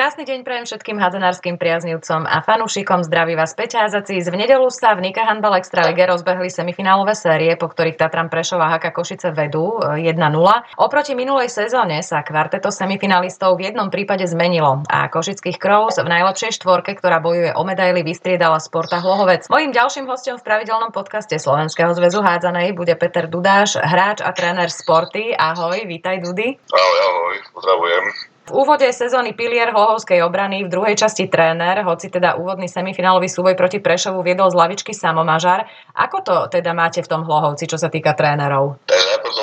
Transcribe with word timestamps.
Krásny 0.00 0.24
deň 0.24 0.48
prajem 0.48 0.64
všetkým 0.64 0.96
hadzanárským 0.96 1.60
priaznivcom 1.60 2.24
a 2.24 2.40
fanúšikom. 2.40 3.04
Zdraví 3.04 3.36
vás 3.36 3.52
Peťázaci. 3.52 4.16
V 4.16 4.32
nedelu 4.32 4.64
sa 4.72 4.96
v 4.96 5.04
Nika 5.04 5.28
Handball 5.28 5.60
Extra 5.60 5.84
Lige 5.84 6.08
rozbehli 6.08 6.48
semifinálové 6.48 7.12
série, 7.12 7.52
po 7.60 7.68
ktorých 7.68 8.00
Tatran 8.00 8.32
Prešova 8.32 8.72
Haka 8.72 8.96
Košice 8.96 9.28
vedú 9.28 9.76
1-0. 9.76 10.16
E, 10.16 10.56
Oproti 10.80 11.12
minulej 11.12 11.52
sezóne 11.52 12.00
sa 12.00 12.24
kvarteto 12.24 12.72
semifinalistov 12.72 13.60
v 13.60 13.68
jednom 13.68 13.92
prípade 13.92 14.24
zmenilo 14.24 14.80
a 14.88 15.04
Košických 15.12 15.60
Crows 15.60 16.00
v 16.00 16.08
najlepšej 16.08 16.56
štvorke, 16.56 16.96
ktorá 16.96 17.20
bojuje 17.20 17.52
o 17.52 17.60
medaily, 17.60 18.00
vystriedala 18.00 18.56
Sporta 18.56 19.04
Hlohovec. 19.04 19.52
Mojím 19.52 19.76
ďalším 19.76 20.08
hostom 20.08 20.40
v 20.40 20.48
pravidelnom 20.48 20.96
podcaste 20.96 21.36
Slovenského 21.36 21.92
zväzu 21.92 22.24
hádzanej 22.24 22.72
bude 22.72 22.96
Peter 22.96 23.28
Dudáš, 23.28 23.76
hráč 23.76 24.24
a 24.24 24.32
tréner 24.32 24.72
Sporty. 24.72 25.36
Ahoj, 25.36 25.84
vítaj 25.84 26.24
Dudy. 26.24 26.56
Ahoj, 26.56 26.98
ahoj, 27.04 27.36
pozdravujem. 27.52 28.29
V 28.48 28.50
úvode 28.56 28.88
sezóny 28.88 29.36
pilier 29.36 29.70
Hlohovskej 29.70 30.24
obrany, 30.24 30.64
v 30.64 30.72
druhej 30.72 30.96
časti 30.96 31.28
tréner, 31.28 31.84
hoci 31.84 32.08
teda 32.08 32.40
úvodný 32.40 32.66
semifinálový 32.66 33.28
súboj 33.28 33.54
proti 33.54 33.78
Prešovu 33.78 34.24
viedol 34.24 34.48
z 34.48 34.56
lavičky 34.56 34.96
Samomažar. 34.96 35.68
Ako 35.92 36.24
to 36.24 36.34
teda 36.48 36.72
máte 36.72 37.04
v 37.04 37.10
tom 37.10 37.22
Hlohovci, 37.22 37.68
čo 37.68 37.76
sa 37.76 37.92
týka 37.92 38.16
trénerov? 38.16 38.80
najprv 38.88 39.32
to 39.36 39.42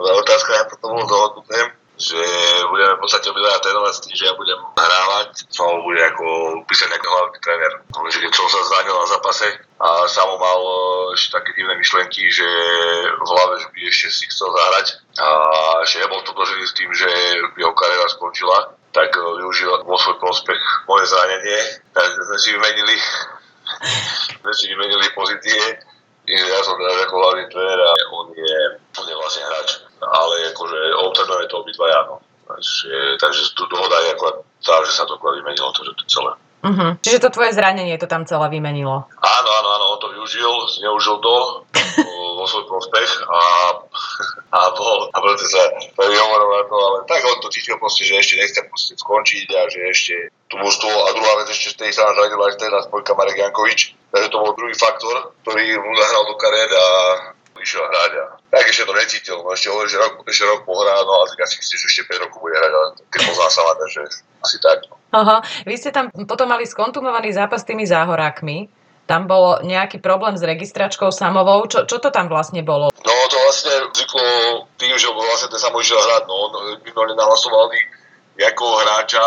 bola 0.00 0.12
otázka, 0.24 0.50
najprv 0.50 0.78
to 0.80 0.86
bolo 0.88 1.04
dohodnuté, 1.04 1.58
že 1.94 2.20
budeme 2.74 2.92
v 2.98 3.00
podstate 3.06 3.26
obidvaja 3.30 3.58
trénovať 3.62 3.92
s 3.94 4.02
tým, 4.02 4.14
že 4.18 4.24
ja 4.26 4.34
budem 4.34 4.60
hrávať, 4.74 5.28
Samo 5.52 5.86
bude 5.86 6.00
ako 6.02 6.26
písať 6.66 6.88
nejaký 6.90 7.06
hlavný 7.06 7.38
tréner. 7.38 7.72
keď 7.94 8.32
som 8.34 8.46
sa 8.50 8.60
zranil 8.66 8.94
na 8.98 9.06
zápase 9.06 9.46
a 9.80 10.06
Samo 10.06 10.38
mal 10.38 10.60
e, 10.62 10.74
ešte 11.18 11.38
také 11.38 11.50
divné 11.58 11.74
myšlenky, 11.74 12.30
že 12.30 12.46
v 13.10 13.22
hlave, 13.26 13.54
že 13.58 13.68
by 13.74 13.78
ešte 13.90 14.08
si 14.10 14.24
chcel 14.30 14.48
zahrať 14.54 14.86
a 15.18 15.28
že 15.82 16.02
nebol 16.02 16.22
totožený 16.22 16.64
s 16.66 16.76
tým, 16.78 16.90
že 16.94 17.08
jeho 17.58 17.74
kariéra 17.74 18.06
skončila, 18.14 18.74
tak 18.94 19.10
e, 19.14 19.20
využil 19.20 19.70
vo 19.82 19.96
svoj 19.98 20.16
prospech 20.22 20.60
moje 20.86 21.10
zranenie, 21.10 21.58
tak 21.90 22.06
sme 22.14 22.38
si 22.38 22.48
vymenili 22.54 22.96
sme 24.44 24.52
si 24.54 24.64
vymenili 24.70 25.06
pozície 25.16 25.62
ja 26.24 26.60
som 26.64 26.80
teraz 26.80 27.04
ako 27.04 27.20
hlavný 27.20 27.44
tréner 27.52 27.80
a 27.84 27.92
on 28.16 28.32
je, 28.32 28.56
on 28.96 29.04
je 29.04 29.16
vlastne 29.16 29.44
hráč. 29.44 29.84
Ale 30.00 30.34
akože 30.56 30.78
obtrenujeme 31.04 31.46
to 31.52 31.60
obidvaja, 31.60 32.00
no. 32.08 32.16
Takže, 32.48 33.20
takže 33.20 33.40
tu 33.56 33.64
dohoda 33.68 33.96
je 34.04 34.12
akorát 34.16 34.36
tá, 34.64 34.76
že 34.84 34.92
sa 34.92 35.04
to 35.04 35.20
akorát 35.20 35.36
vymenilo, 35.40 35.72
to, 35.72 35.84
že 35.84 35.92
to 35.96 36.04
celé. 36.08 36.32
Uh-huh. 36.64 36.96
Čiže 37.04 37.20
to 37.20 37.28
tvoje 37.28 37.52
zranenie 37.52 38.00
to 38.00 38.08
tam 38.08 38.24
celé 38.24 38.48
vymenilo. 38.48 39.04
Áno, 39.20 39.50
áno, 39.60 39.68
áno, 39.68 39.84
on 39.92 39.98
to 40.00 40.08
využil, 40.16 40.64
zneužil 40.80 41.20
to 41.20 41.34
vo 42.40 42.44
svoj 42.48 42.64
prospech 42.72 43.10
a, 43.28 43.40
a 44.48 44.58
bol, 44.72 45.12
a 45.12 45.16
preto 45.20 45.44
sa 45.44 45.60
hovoril 46.00 46.48
na 46.48 46.62
to, 46.64 46.76
ale 46.80 46.98
tak 47.04 47.20
on 47.28 47.36
to 47.44 47.52
cítil 47.52 47.76
proste, 47.76 48.08
že 48.08 48.16
ešte 48.16 48.40
nechce 48.40 48.60
proste 48.64 48.96
skončiť 48.96 49.46
a 49.52 49.60
že 49.68 49.80
ešte 49.92 50.14
tu 50.48 50.56
mústvo 50.56 50.88
a 50.88 51.12
druhá 51.12 51.44
vec 51.44 51.52
ešte 51.52 51.76
z 51.76 51.76
tej 51.84 51.90
sa 51.92 52.08
zranila 52.16 52.48
aj 52.48 52.56
teda 52.56 52.78
spojka 52.88 53.12
Marek 53.12 53.44
Jankovič, 53.44 53.92
takže 54.08 54.32
to 54.32 54.40
bol 54.40 54.56
druhý 54.56 54.72
faktor, 54.72 55.36
ktorý 55.44 55.78
mu 55.84 55.92
zahral 56.00 56.24
do 56.24 56.34
kariéry 56.40 56.74
a 56.74 56.88
išiel 57.60 57.84
hrať 57.84 58.12
a 58.20 58.24
tak 58.52 58.64
ešte 58.68 58.84
to 58.84 58.94
necítil, 58.94 59.36
no 59.40 59.52
ešte 59.52 59.68
hovorí, 59.72 59.88
že 59.88 59.98
rok, 59.98 60.20
ešte 60.28 60.44
rok 60.44 60.60
pohrá, 60.68 60.94
no 61.04 61.12
ale 61.22 61.26
tak 61.32 61.48
asi 61.48 61.60
že 61.64 61.86
ešte 61.88 62.08
5 62.08 62.24
rokov 62.28 62.38
bude 62.44 62.54
hrať, 62.56 62.72
ale 62.72 62.88
keď 63.08 63.20
pozná 63.28 63.48
sa 63.48 63.62
takže 63.76 64.02
asi 64.44 64.56
tak. 64.60 64.78
No. 64.90 64.94
Aha. 65.14 65.36
Vy 65.62 65.74
ste 65.78 65.94
tam 65.94 66.10
potom 66.26 66.50
mali 66.50 66.66
skontumovaný 66.66 67.30
zápas 67.30 67.62
s 67.62 67.68
tými 67.70 67.86
záhorákmi. 67.86 68.66
Tam 69.04 69.28
bol 69.28 69.60
nejaký 69.62 70.00
problém 70.00 70.34
s 70.34 70.42
registračkou 70.42 71.12
samovou. 71.12 71.62
Čo, 71.68 71.84
čo 71.84 72.00
to 72.00 72.08
tam 72.08 72.26
vlastne 72.26 72.64
bolo? 72.64 72.88
No 72.90 73.12
to 73.28 73.36
vlastne 73.36 73.92
vzniklo 73.92 74.26
tým, 74.80 74.96
že 74.96 75.12
vlastne 75.12 75.52
ten 75.52 75.60
samo 75.60 75.78
išiel 75.78 76.00
hrať. 76.00 76.22
No, 76.24 76.50
minulý 76.82 77.12
nahlasovali 77.14 77.78
ako 78.34 78.64
hráča 78.82 79.24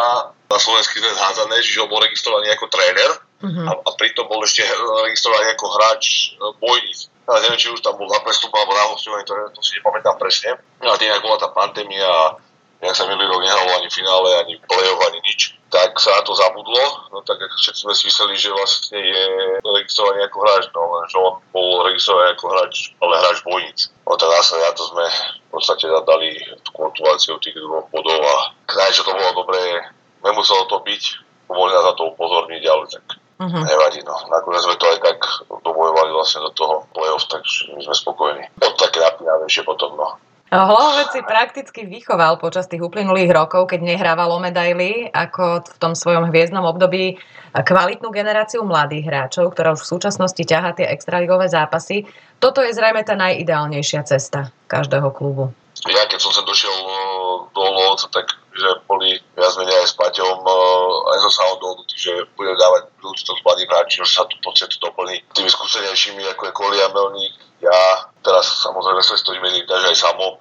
na 0.48 0.58
slovenský 0.60 1.00
zväz 1.00 1.16
hádzané, 1.16 1.64
čiže 1.64 1.84
on 1.84 1.92
bol 1.92 2.04
registrovaný 2.04 2.52
ako 2.56 2.66
tréner 2.72 3.12
uh-huh. 3.44 3.68
a, 3.68 3.72
a 3.76 3.90
pritom 3.96 4.28
bol 4.28 4.44
ešte 4.44 4.64
registrovaný 5.08 5.56
ako 5.56 5.66
hráč 5.80 6.36
e, 6.36 6.52
bojníc. 6.60 7.12
Ja 7.28 7.40
neviem, 7.44 7.60
či 7.60 7.72
už 7.72 7.84
tam 7.84 8.00
bol 8.00 8.08
na 8.08 8.24
prestup 8.24 8.52
alebo 8.56 8.72
na 8.72 8.88
hostovanie, 8.88 9.28
to, 9.28 9.36
to 9.52 9.60
si 9.60 9.76
nepamätám 9.80 10.16
presne. 10.16 10.56
No 10.80 10.96
a 10.96 11.00
tým, 11.00 11.12
ako 11.12 11.28
bola 11.28 11.40
tá 11.40 11.50
pandémia 11.52 12.40
nejak 12.80 12.96
sa 12.96 13.04
minulý 13.10 13.28
rok 13.28 13.42
nehralo 13.44 13.67
ani 13.88 13.96
finále, 13.96 14.30
ani 14.44 14.60
play-off, 14.68 15.00
ani 15.08 15.24
nič, 15.24 15.56
tak 15.72 15.96
sa 15.96 16.12
na 16.20 16.22
to 16.28 16.36
zabudlo, 16.36 17.08
no 17.16 17.24
tak 17.24 17.40
všetci 17.40 17.88
sme 17.88 17.96
si 17.96 18.12
mysleli, 18.12 18.36
že 18.36 18.52
vlastne 18.52 19.00
je 19.00 19.24
registrovaný 19.64 20.28
ako 20.28 20.38
hráč, 20.44 20.64
no 20.76 20.82
len 20.92 21.06
že 21.08 21.18
on 21.24 21.40
bol 21.56 21.88
registrovaný 21.88 22.36
ako 22.36 22.46
hráč, 22.52 22.92
ale 23.00 23.14
hráč 23.24 23.38
bojnic. 23.48 23.80
No 24.04 24.20
tak 24.20 24.28
následne 24.28 24.68
na 24.68 24.76
to 24.76 24.84
sme 24.92 25.06
v 25.40 25.50
podstate 25.56 25.86
dali 25.88 26.30
tú 26.68 26.70
kontuláciu 26.76 27.40
tých 27.40 27.56
dvoch 27.56 27.88
bodov 27.88 28.20
a 28.20 28.52
čo 28.92 29.08
to 29.08 29.16
bolo 29.16 29.48
dobré, 29.48 29.88
nemuselo 30.20 30.68
to 30.68 30.84
byť, 30.84 31.04
mohli 31.48 31.72
nás 31.72 31.88
na 31.88 31.94
to 31.96 32.12
upozorniť, 32.12 32.64
ale 32.68 32.84
tak 32.92 33.06
uh-huh. 33.40 33.64
nevadí, 33.64 34.04
no. 34.04 34.16
Nakoniec 34.28 34.68
sme 34.68 34.76
to 34.76 34.86
aj 34.92 35.00
tak 35.00 35.20
dobojovali 35.64 36.12
vlastne 36.12 36.44
do 36.44 36.52
toho 36.52 36.84
play-off, 36.92 37.24
takže 37.32 37.72
my 37.72 37.82
sme 37.88 37.96
spokojní. 37.96 38.44
To 38.60 38.68
také 38.76 39.00
napínavejšie 39.00 39.64
potom, 39.64 39.96
no. 39.96 40.20
Hlavovec 40.48 41.12
si 41.12 41.22
prakticky 41.28 41.84
vychoval 41.84 42.40
počas 42.40 42.72
tých 42.72 42.80
uplynulých 42.80 43.36
rokov, 43.36 43.68
keď 43.68 43.84
nehrával 43.84 44.32
o 44.32 44.40
medaily, 44.40 45.12
ako 45.12 45.60
v 45.68 45.78
tom 45.80 45.92
svojom 45.92 46.32
hviezdnom 46.32 46.64
období 46.64 47.20
kvalitnú 47.52 48.08
generáciu 48.16 48.64
mladých 48.64 49.12
hráčov, 49.12 49.52
ktorá 49.52 49.76
už 49.76 49.84
v 49.84 49.92
súčasnosti 50.00 50.40
ťahá 50.40 50.72
tie 50.72 50.88
extraligové 50.88 51.52
zápasy. 51.52 52.08
Toto 52.40 52.64
je 52.64 52.72
zrejme 52.72 53.04
tá 53.04 53.20
najideálnejšia 53.20 54.08
cesta 54.08 54.56
každého 54.72 55.12
klubu. 55.12 55.52
Ja 55.86 56.10
keď 56.10 56.20
som 56.24 56.34
sa 56.34 56.42
došiel 56.42 56.74
eh, 56.74 57.36
do 57.54 57.62
Lovca, 57.62 58.08
tak 58.10 58.34
že 58.58 58.66
boli 58.90 59.14
viac 59.38 59.54
menej 59.62 59.86
aj 59.86 59.88
s 59.92 59.96
Paťom, 60.00 60.38
eh, 60.42 61.12
aj 61.14 61.18
so 61.22 61.30
Samom 61.30 61.58
dohodnutí, 61.62 61.96
že 62.00 62.14
bude 62.34 62.56
dávať 62.58 62.90
príležitosť 62.98 63.40
mladým 63.46 63.68
hráčom, 63.70 64.02
že 64.08 64.16
sa 64.16 64.24
tu 64.26 64.36
pocit 64.42 64.72
doplní 64.82 65.22
tými 65.38 65.52
skúsenejšími, 65.52 66.24
ako 66.34 66.42
je 66.50 66.58
Kolia 66.58 66.88
Melník, 66.90 67.47
ja, 67.62 67.82
teraz 68.22 68.62
samozrejme 68.62 69.02
sa 69.02 69.18
to 69.18 69.34
vymením, 69.34 69.66
takže 69.66 69.88
aj 69.94 69.98
Samo, 69.98 70.38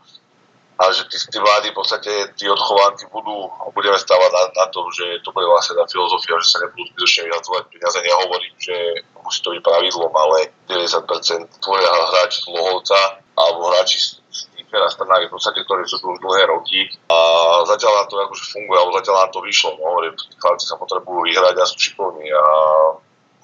a 0.76 0.92
že 0.92 1.08
tí, 1.08 1.16
tí 1.16 1.38
vlády 1.40 1.72
v 1.72 1.78
podstate, 1.80 2.12
tí 2.36 2.44
odchovanci 2.52 3.08
budú, 3.08 3.48
budeme 3.72 3.96
stávať 3.96 4.28
na, 4.28 4.44
na 4.60 4.66
tom, 4.68 4.84
že 4.92 5.24
to 5.24 5.32
bude 5.32 5.48
vlastne 5.48 5.72
tá 5.72 5.88
filozofia, 5.88 6.36
že 6.36 6.52
sa 6.52 6.60
nebudú 6.60 6.84
zbytočne 6.92 7.32
vyhadzovať 7.32 7.62
peniaze. 7.72 7.98
Nehovorím, 8.04 8.54
že 8.60 8.76
musí 9.24 9.40
to 9.40 9.56
byť 9.56 9.62
pravidlom, 9.64 10.12
ale 10.12 10.52
90% 10.68 11.64
tvoja 11.64 11.92
hráči 12.12 12.44
z 12.44 12.48
alebo 13.36 13.72
hráči 13.72 14.20
z 14.28 14.40
Ikera 14.60 14.92
Strnávy, 14.92 15.28
v 15.28 15.34
podstate, 15.36 15.64
ktorí 15.64 15.88
sú 15.88 15.96
tu 15.96 16.12
už 16.12 16.20
dlhé 16.20 16.44
roky 16.52 16.92
a 17.08 17.18
zatiaľ 17.64 18.04
nám 18.04 18.08
to 18.12 18.16
akože 18.20 18.44
funguje, 18.52 18.76
alebo 18.76 18.96
zatiaľ 19.00 19.16
nám 19.24 19.32
to 19.32 19.40
vyšlo. 19.44 19.70
No, 19.80 19.84
hovorím, 19.96 20.14
sa 20.60 20.76
potrebujú 20.76 21.20
vyhrať 21.24 21.56
a 21.56 21.64
sú 21.64 21.76
šikovní 21.80 22.28
a, 22.36 22.44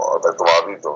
a 0.00 0.04
tak 0.20 0.36
to 0.36 0.42
má 0.44 0.58
byť. 0.68 0.78
To, 0.84 0.92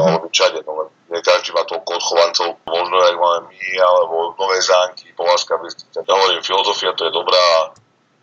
byť 0.00 0.32
čade, 0.32 0.58
no 0.64 0.72
len 0.80 0.88
nie 1.12 1.20
každý 1.20 1.52
má 1.52 1.62
toľko 1.68 1.90
odchovancov, 2.00 2.48
možno 2.64 2.96
aj 2.96 3.14
máme 3.20 3.40
my, 3.52 3.70
alebo 3.76 4.32
Nové 4.40 4.58
zánky, 4.64 5.12
Poláska 5.12 5.60
Bystrica. 5.60 6.00
Ja 6.00 6.14
hovorím, 6.16 6.40
filozofia 6.40 6.96
to 6.96 7.04
je 7.04 7.12
dobrá, 7.12 7.76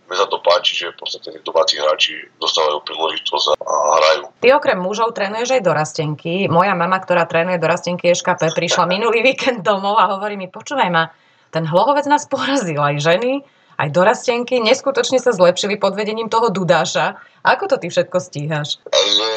mne 0.09 0.17
sa 0.17 0.25
to 0.25 0.41
páči, 0.41 0.73
že 0.73 0.89
v 0.89 1.05
podstate 1.05 1.37
tí 1.37 1.39
domáci 1.45 1.77
hráči 1.77 2.17
dostávajú 2.41 2.81
príležitosť 2.81 3.61
a 3.61 3.73
hrajú. 4.01 4.23
Ty 4.41 4.57
okrem 4.57 4.81
mužov 4.81 5.13
trénuješ 5.13 5.53
aj 5.53 5.61
dorastenky. 5.61 6.49
Moja 6.49 6.73
mama, 6.73 6.97
ktorá 6.97 7.29
trénuje 7.29 7.61
dorastenky 7.61 8.09
EŠKP, 8.09 8.57
prišla 8.57 8.89
minulý 8.89 9.21
víkend 9.21 9.61
domov 9.61 10.01
a 10.01 10.09
hovorí 10.09 10.33
mi, 10.33 10.49
počúvaj 10.49 10.89
ma, 10.89 11.13
ten 11.53 11.69
hlohovec 11.69 12.09
nás 12.09 12.25
porazil 12.25 12.81
aj 12.81 12.97
ženy, 13.05 13.45
aj 13.79 13.89
dorastenky, 13.95 14.59
neskutočne 14.59 15.23
sa 15.23 15.31
zlepšili 15.31 15.79
pod 15.79 15.95
vedením 15.95 16.27
toho 16.27 16.51
Dudáša. 16.51 17.15
Ako 17.47 17.71
to 17.71 17.79
ty 17.79 17.87
všetko 17.87 18.17
stíhaš? 18.19 18.83
Takže, 18.83 19.27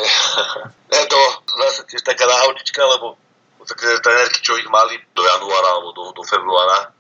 je 0.91 1.07
to 1.15 1.21
zase 1.63 1.81
tiež 1.87 2.03
taká 2.03 2.27
náhodička, 2.27 2.83
lebo 2.83 3.15
také 3.63 3.95
trénerky, 4.03 4.43
čo 4.43 4.59
ich 4.59 4.67
mali 4.67 4.99
do 5.15 5.23
januára 5.23 5.79
alebo 5.79 5.95
do, 5.95 6.05
do 6.11 6.23
februára, 6.27 6.91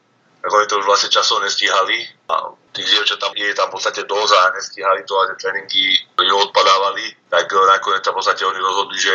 tak 0.42 0.50
oni 0.50 0.66
to 0.70 0.78
už 0.78 0.86
vlastne 0.86 1.10
časov 1.10 1.42
nestíhali 1.42 2.06
a 2.30 2.54
tých 2.74 2.86
dievčat 2.86 3.18
tam 3.18 3.34
je 3.34 3.54
tam 3.54 3.70
v 3.70 3.74
podstate 3.78 4.02
dosť 4.06 4.32
a 4.34 4.42
nestíhali 4.54 5.02
to 5.06 5.14
a 5.18 5.26
tie 5.30 5.36
tréningy 5.38 5.98
ju 6.18 6.34
odpadávali, 6.38 7.14
tak 7.30 7.50
nakoniec 7.50 8.06
v 8.06 8.14
podstate 8.14 8.42
oni 8.46 8.58
rozhodli, 8.58 8.98
že 8.98 9.14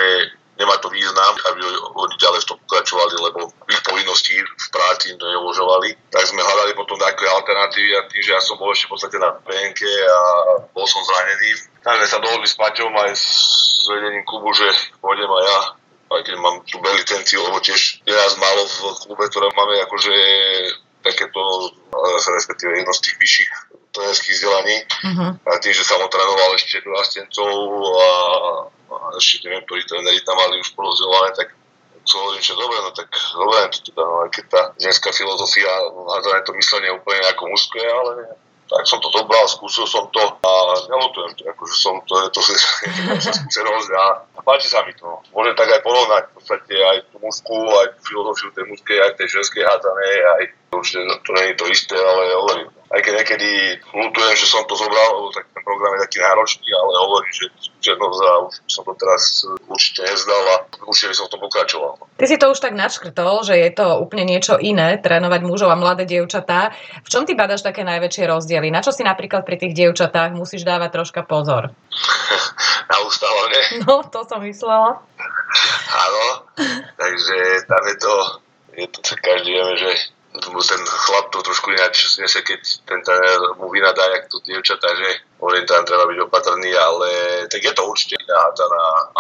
nemá 0.58 0.76
to 0.82 0.90
význam, 0.90 1.34
aby 1.54 1.62
oni 1.94 2.16
ďalej 2.18 2.42
v 2.42 2.50
tom 2.50 2.58
pokračovali, 2.66 3.16
lebo 3.22 3.40
ich 3.70 3.82
povinnosti 3.86 4.36
v 4.42 4.68
práci 4.74 5.14
neuložovali. 5.14 5.94
Tak 6.10 6.24
sme 6.26 6.42
alternatívy 7.58 7.92
a 7.98 8.06
tým, 8.06 8.22
že 8.22 8.32
ja 8.38 8.42
som 8.42 8.56
bol 8.62 8.70
ešte 8.70 8.86
v 8.86 8.94
podstate 8.94 9.18
na 9.18 9.34
BNK 9.42 9.82
a 10.06 10.22
bol 10.70 10.86
som 10.86 11.02
zranený. 11.02 11.50
Takže 11.82 12.06
sa 12.06 12.22
dohodli 12.22 12.46
s 12.46 12.54
Paťom 12.54 12.94
aj 12.94 13.12
s 13.18 13.28
vedením 13.90 14.22
klubu, 14.30 14.54
že 14.54 14.70
pôjdem 15.02 15.26
aj 15.26 15.46
ja 15.46 15.60
aj 16.08 16.24
keď 16.24 16.40
mám 16.40 16.64
tú 16.64 16.80
B 16.80 16.88
licenciu, 16.96 17.44
lebo 17.44 17.60
tiež 17.60 18.00
je 18.08 18.16
nás 18.16 18.40
málo 18.40 18.64
v 18.64 18.76
klube, 19.04 19.28
ktoré 19.28 19.52
máme 19.52 19.76
akože 19.84 20.16
takéto, 21.04 21.42
respektíve 22.32 22.80
jedno 22.80 22.96
z 22.96 23.04
tých 23.12 23.16
vyšších 23.20 23.52
trenerských 23.92 24.36
vzdelaní. 24.40 24.78
Uh-huh. 24.88 25.32
A 25.36 25.60
tým, 25.60 25.76
že 25.76 25.84
som 25.84 26.00
trénoval 26.08 26.56
ešte 26.56 26.80
do 26.80 26.96
asistencov 26.96 27.52
a, 27.92 28.10
a 28.88 28.96
ešte 29.20 29.52
neviem, 29.52 29.68
ktorí 29.68 29.84
tréneri 29.84 30.24
tam 30.24 30.40
mali 30.40 30.64
už 30.64 30.72
porozdelené, 30.80 31.36
tak 31.36 31.52
som 32.08 32.24
hovorím, 32.24 32.44
že 32.44 32.56
dobre, 32.56 32.78
no 32.80 32.90
tak 32.96 33.10
dobre, 33.12 33.58
to 33.70 33.80
teda, 33.92 34.04
no, 34.04 34.26
keď 34.32 34.46
tá 34.48 34.62
ženská 34.80 35.12
filozofia, 35.12 35.70
hádzané 35.92 36.40
to 36.48 36.56
myslenie 36.56 36.90
úplne 36.96 37.22
ako 37.28 37.44
mužské, 37.52 37.84
ale 37.84 38.32
tak 38.68 38.84
som 38.84 39.00
to 39.00 39.08
zobral, 39.16 39.48
skúsil 39.48 39.88
som 39.88 40.12
to 40.12 40.20
a 40.20 40.52
nelutujem 40.92 41.32
to, 41.40 41.44
akože 41.48 41.76
som 41.76 41.96
to, 42.04 42.20
je 42.20 42.30
to, 42.36 42.42
je 43.16 43.20
to 43.24 43.32
skúsenosť 43.32 43.90
a 43.96 44.40
páči 44.44 44.68
sa 44.68 44.84
mi 44.84 44.92
to. 44.96 45.08
Môžem 45.32 45.56
tak 45.56 45.72
aj 45.72 45.82
porovnať 45.84 46.24
v 46.28 46.34
podstate 46.36 46.76
aj 46.76 46.98
tú 47.12 47.16
mužku, 47.24 47.56
aj 47.56 47.88
tú 47.96 48.02
filozofiu 48.12 48.52
tej 48.52 48.66
mužskej, 48.68 48.98
aj 49.00 49.12
tej 49.16 49.28
ženskej 49.40 49.64
hádzanej, 49.64 50.16
aj 50.24 50.42
určite 50.76 51.00
to 51.24 51.32
nie 51.36 51.46
je 51.52 51.56
to 51.56 51.66
isté, 51.72 51.96
ale 51.96 52.24
hovorím, 52.36 52.68
aj 52.88 53.00
keď 53.04 53.14
niekedy 53.20 53.50
lutujem, 53.92 54.36
že 54.40 54.48
som 54.48 54.64
to 54.64 54.80
zobral, 54.80 55.28
tak 55.36 55.44
ten 55.52 55.62
program 55.64 56.00
je 56.00 56.06
taký 56.08 56.18
náročný, 56.24 56.68
ale 56.72 56.92
hovorím, 57.04 57.34
že 57.36 57.46
skúsenosť 57.60 58.22
a 58.24 58.34
už 58.48 58.72
som 58.72 58.84
to 58.88 58.94
teraz 58.96 59.24
určite 59.68 60.02
nezdal 60.08 60.44
a 60.56 60.56
určite 60.88 61.12
by 61.12 61.16
som 61.16 61.28
to 61.28 61.38
pokračoval. 61.40 61.94
Ty 62.16 62.26
si 62.26 62.40
to 62.40 62.48
už 62.52 62.60
tak 62.64 62.74
načkrtol, 62.76 63.44
že 63.44 63.56
je 63.60 63.72
to 63.76 64.00
úplne 64.00 64.24
niečo 64.24 64.56
iné, 64.56 65.00
trénovať 65.00 65.42
mužov 65.44 65.70
a 65.72 65.80
mladé 65.80 66.08
dievčatá. 66.08 66.72
V 67.04 67.10
čom 67.12 67.28
ty 67.28 67.36
badaš 67.36 67.64
také 67.64 67.84
najväčšie 67.84 68.24
rozdiely? 68.28 68.72
Na 68.72 68.80
čo 68.80 68.96
si 68.96 69.04
napríklad 69.04 69.44
pri 69.44 69.60
tých 69.60 69.76
dievčatách 69.76 70.36
musíš 70.36 70.64
dávať 70.64 70.90
troška 70.96 71.22
pozor? 71.28 71.72
na 72.92 72.98
ustavovne. 73.04 73.62
No, 73.84 74.04
to 74.08 74.24
som 74.24 74.40
myslela. 74.44 75.04
Áno, 75.88 76.26
takže 76.96 77.38
tam 77.68 77.84
je 77.88 77.96
to, 78.00 78.16
je 78.76 78.86
to 78.92 79.14
každý 79.20 79.50
vieme, 79.56 79.76
že 79.80 79.92
ten 80.68 80.82
chlap 80.86 81.32
to 81.32 81.42
trošku 81.42 81.72
ináč 81.72 82.08
znese, 82.14 82.42
keď 82.42 82.62
ten 82.86 83.00
tréner 83.02 83.58
mu 83.58 83.72
vynadá, 83.72 84.06
jak 84.12 84.28
to 84.28 84.40
dievčatá, 84.44 84.88
že 84.96 85.24
hovorím, 85.40 85.66
tam 85.66 85.86
treba 85.86 86.06
byť 86.06 86.20
opatrný, 86.28 86.72
ale 86.76 87.10
tak 87.48 87.64
je 87.64 87.74
to 87.74 87.84
určite 87.88 88.16
iná 88.20 88.52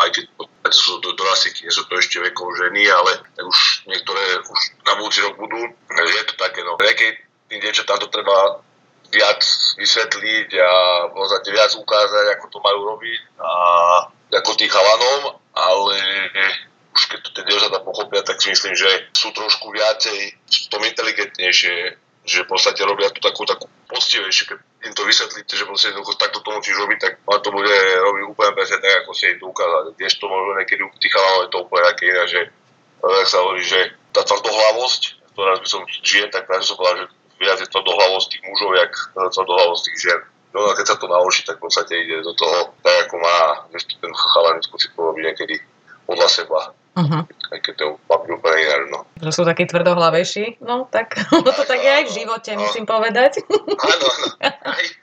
aj 0.04 0.10
keď 0.14 0.26
to 0.38 0.44
sú 0.72 1.00
do, 1.00 1.16
do 1.16 1.24
nie 1.64 1.72
sú 1.72 1.84
to 1.88 1.96
ešte 1.98 2.20
vekov 2.20 2.48
ženy, 2.60 2.92
ale 2.92 3.24
už 3.40 3.88
niektoré 3.88 4.44
už 4.44 4.60
na 4.84 4.94
budúci 5.00 5.24
rok 5.24 5.40
budú, 5.40 5.62
takže 5.88 6.14
je 6.14 6.26
to 6.28 6.36
také, 6.36 6.60
no. 6.64 6.76
Keď 6.78 7.14
tým 7.48 7.60
dievčatám 7.64 7.98
to 8.04 8.08
treba 8.12 8.60
viac 9.08 9.42
vysvetliť 9.80 10.50
a 10.60 10.72
v 11.08 11.16
viac 11.56 11.72
ukázať, 11.80 12.26
ako 12.36 12.46
to 12.52 12.60
majú 12.60 12.80
robiť 12.96 13.20
a 13.40 13.52
ako 14.36 14.60
tých 14.60 14.72
chalanom, 14.72 15.40
ale 15.56 15.96
už 16.98 17.04
keď 17.14 17.20
to 17.22 17.30
tie 17.30 17.44
dievčatá 17.46 17.78
pochopia, 17.86 18.26
tak 18.26 18.42
si 18.42 18.50
myslím, 18.50 18.74
že 18.74 18.90
sú 19.14 19.30
trošku 19.30 19.70
viacej 19.70 20.18
v 20.34 20.68
tom 20.74 20.82
inteligentnejšie, 20.82 21.76
že 22.28 22.44
v 22.44 22.50
podstate 22.50 22.82
robia 22.84 23.14
tú 23.14 23.22
takú, 23.22 23.46
takú 23.46 23.70
poctivejšie, 23.88 24.50
keď 24.50 24.58
im 24.90 24.94
to 24.98 25.06
vysvetlíte, 25.06 25.54
že 25.54 25.64
proste 25.64 25.94
jednoducho 25.94 26.20
takto 26.20 26.44
to 26.44 26.50
musíš 26.52 26.76
robiť, 26.76 27.00
tak 27.00 27.14
on 27.24 27.40
to 27.40 27.54
bude 27.54 27.72
robiť 28.02 28.24
úplne 28.28 28.52
presne 28.58 28.82
tak, 28.82 29.06
ako 29.06 29.12
si 29.16 29.32
im 29.32 29.40
to 29.40 29.48
ukázať. 29.48 29.96
Tiež 29.96 30.14
to 30.20 30.26
možno 30.28 30.52
niekedy 30.60 30.82
u 30.84 30.90
tých 30.98 31.16
je 31.16 31.50
to 31.54 31.58
úplne 31.64 31.84
také 31.88 32.04
iné, 32.12 32.24
že 32.28 32.42
tak 32.98 33.28
sa 33.30 33.38
hovorí, 33.46 33.62
že 33.64 33.80
tá 34.12 34.26
tvrdohlavosť, 34.26 35.02
ktorá 35.38 35.54
by 35.62 35.68
som 35.70 35.86
žije, 35.88 36.34
tak 36.34 36.50
práve 36.50 36.66
som 36.66 36.76
povedal, 36.76 37.06
že 37.06 37.08
viac 37.38 37.58
je 37.62 37.70
tvrdohlavosť 37.70 38.28
tých 38.34 38.44
mužov, 38.44 38.72
jak 38.74 38.92
tvrdohlavosť 39.14 39.84
tých 39.86 40.00
žien. 40.02 40.22
No 40.58 40.74
a 40.74 40.76
keď 40.76 40.86
sa 40.90 40.98
to 40.98 41.06
naučí, 41.06 41.46
tak 41.46 41.62
v 41.62 41.70
podstate 41.70 41.94
ide 41.94 42.26
do 42.26 42.34
toho 42.34 42.74
tak, 42.82 43.08
ako 43.08 43.16
má, 43.22 43.70
že 43.78 43.94
ten 44.00 44.10
chalan 44.10 44.58
si 44.64 44.90
porobí 44.98 45.22
niekedy 45.22 45.62
podľa 46.08 46.28
seba. 46.32 46.74
Uh-huh. 46.98 47.24
Aj 47.30 47.60
keď 47.62 47.74
to 47.78 47.84
je 47.86 47.92
úplne. 48.34 48.66
No. 48.90 49.06
Že 49.22 49.32
sú 49.32 49.42
takí 49.46 49.70
tvrdohlavejší? 49.70 50.66
No 50.66 50.90
tak, 50.90 51.14
no 51.46 51.46
to 51.54 51.64
tak 51.64 51.78
je 51.78 51.92
aj 51.94 52.04
v 52.10 52.16
živote, 52.24 52.52
no. 52.58 52.66
musím 52.66 52.90
povedať. 52.90 53.46
Áno, 53.94 54.08
áno. 54.42 54.66
Aj. 54.66 54.86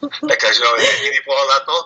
Tak 0.00 0.36
každý 0.36 0.60
máme 0.60 0.84
iný 1.08 1.20
pohľad 1.24 1.48
na 1.48 1.58
to. 1.64 1.76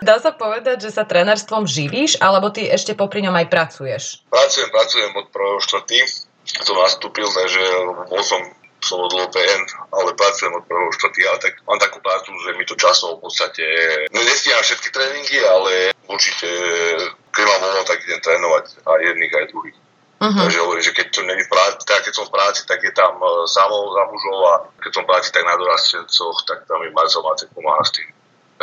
Dá 0.00 0.16
sa 0.16 0.32
povedať, 0.32 0.88
že 0.88 0.96
sa 0.96 1.04
trénerstvom 1.04 1.68
živíš, 1.68 2.16
alebo 2.16 2.48
ty 2.48 2.64
ešte 2.72 2.96
popri 2.96 3.20
ňom 3.20 3.36
aj 3.36 3.52
pracuješ? 3.52 4.24
Pracujem, 4.32 4.72
pracujem 4.72 5.12
od 5.12 5.28
1.4. 5.60 6.64
Som 6.64 6.76
nastúpil, 6.80 7.28
takže 7.28 7.64
bol 8.08 8.24
som 8.24 8.40
som 8.84 9.00
od 9.00 9.12
PN, 9.16 9.62
ale 9.96 10.12
pracujem 10.12 10.52
od 10.52 10.64
1.4. 10.68 11.28
ale 11.28 11.38
tak 11.40 11.56
mám 11.64 11.80
takú 11.80 12.04
prácu, 12.04 12.36
že 12.44 12.52
mi 12.52 12.64
to 12.68 12.76
časov 12.76 13.16
v 13.16 13.28
podstate, 13.28 13.64
no 14.12 14.20
nestíham 14.20 14.60
všetky 14.60 14.88
tréningy, 14.92 15.40
ale 15.40 15.93
určite 16.08 16.48
keď 17.34 17.44
mám 17.50 17.60
voľno, 17.66 17.82
tak 17.82 17.98
idem 18.06 18.20
trénovať 18.22 18.64
aj 18.86 19.00
jedných, 19.02 19.34
aj 19.34 19.50
druhých. 19.50 19.78
Uh-huh. 20.22 20.40
Takže 20.46 20.58
hovorím, 20.62 20.84
že 20.86 20.96
keď 20.96 21.06
to 21.10 21.20
není 21.26 21.42
v 21.42 21.52
práci, 21.52 21.82
tak 21.84 22.00
keď 22.06 22.12
som 22.14 22.24
v 22.30 22.34
práci, 22.38 22.60
tak 22.64 22.78
je 22.80 22.92
tam 22.94 23.18
uh, 23.18 23.44
samou 23.50 23.90
za 23.90 24.02
mužov 24.08 24.38
a 24.46 24.54
keď 24.78 24.90
som 24.94 25.02
v 25.02 25.10
práci, 25.10 25.28
tak 25.34 25.42
na 25.42 25.58
dorastencoch, 25.58 26.38
tak 26.46 26.58
tam 26.70 26.80
mi 26.80 26.88
Marcel 26.94 27.26
Macek 27.26 27.50
pomáha 27.50 27.82
s 27.82 27.92
tým 27.98 28.08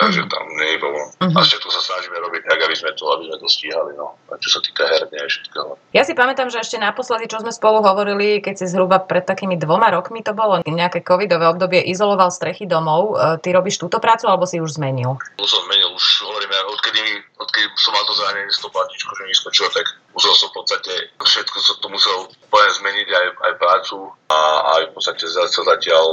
takže 0.02 0.26
tam 0.26 0.46
problém. 0.82 1.08
Uh-huh. 1.22 1.38
A 1.38 1.40
všetko 1.46 1.70
sa 1.70 1.82
snažíme 1.82 2.18
robiť 2.18 2.42
tak, 2.50 2.60
aby 2.66 2.76
sme 2.76 2.92
to, 2.98 3.06
aby 3.14 3.24
sme 3.30 3.38
to 3.38 3.48
stíhali, 3.48 3.92
no. 3.94 4.18
A 4.34 4.36
čo 4.42 4.50
sa 4.58 4.60
týka 4.66 4.84
herne 4.90 5.14
aj 5.14 5.30
všetkého. 5.30 5.70
Ja 5.94 6.04
si 6.04 6.18
pamätám, 6.18 6.50
že 6.50 6.58
ešte 6.58 6.82
naposledy, 6.82 7.30
čo 7.30 7.40
sme 7.40 7.54
spolu 7.54 7.86
hovorili, 7.86 8.42
keď 8.42 8.66
si 8.66 8.66
zhruba 8.66 8.98
pred 8.98 9.22
takými 9.22 9.62
dvoma 9.62 9.94
rokmi 9.94 10.26
to 10.26 10.34
bolo, 10.34 10.66
nejaké 10.66 11.06
covidové 11.06 11.46
obdobie, 11.46 11.86
izoloval 11.86 12.34
strechy 12.34 12.66
domov. 12.66 13.14
E, 13.14 13.38
ty 13.46 13.54
robíš 13.54 13.78
túto 13.78 14.02
prácu, 14.02 14.26
alebo 14.26 14.50
si 14.50 14.58
už 14.58 14.82
zmenil? 14.82 15.22
To 15.38 15.46
som 15.46 15.62
zmenil, 15.70 15.94
už 15.94 16.06
hovorím, 16.26 16.52
odkedy, 16.74 17.04
odkedy 17.38 17.68
som 17.78 17.94
mal 17.94 18.04
to 18.10 18.14
zranenie 18.18 18.50
s 18.50 18.62
tou 18.64 18.72
platničkou, 18.74 19.14
že 19.14 19.24
mi 19.30 19.36
skočilo, 19.38 19.70
tak 19.70 19.86
musel 20.18 20.34
som 20.34 20.50
v 20.50 20.64
podstate 20.64 20.94
všetko 21.22 21.58
som 21.62 21.78
to 21.80 21.88
musel 21.94 22.18
úplne 22.50 22.70
zmeniť, 22.82 23.08
aj, 23.08 23.28
aj 23.38 23.54
prácu 23.62 23.98
a 24.32 24.40
aj 24.80 24.82
v 24.90 24.92
podstate 24.98 25.24
zatiaľ, 25.28 25.64
zatiaľ 25.78 26.06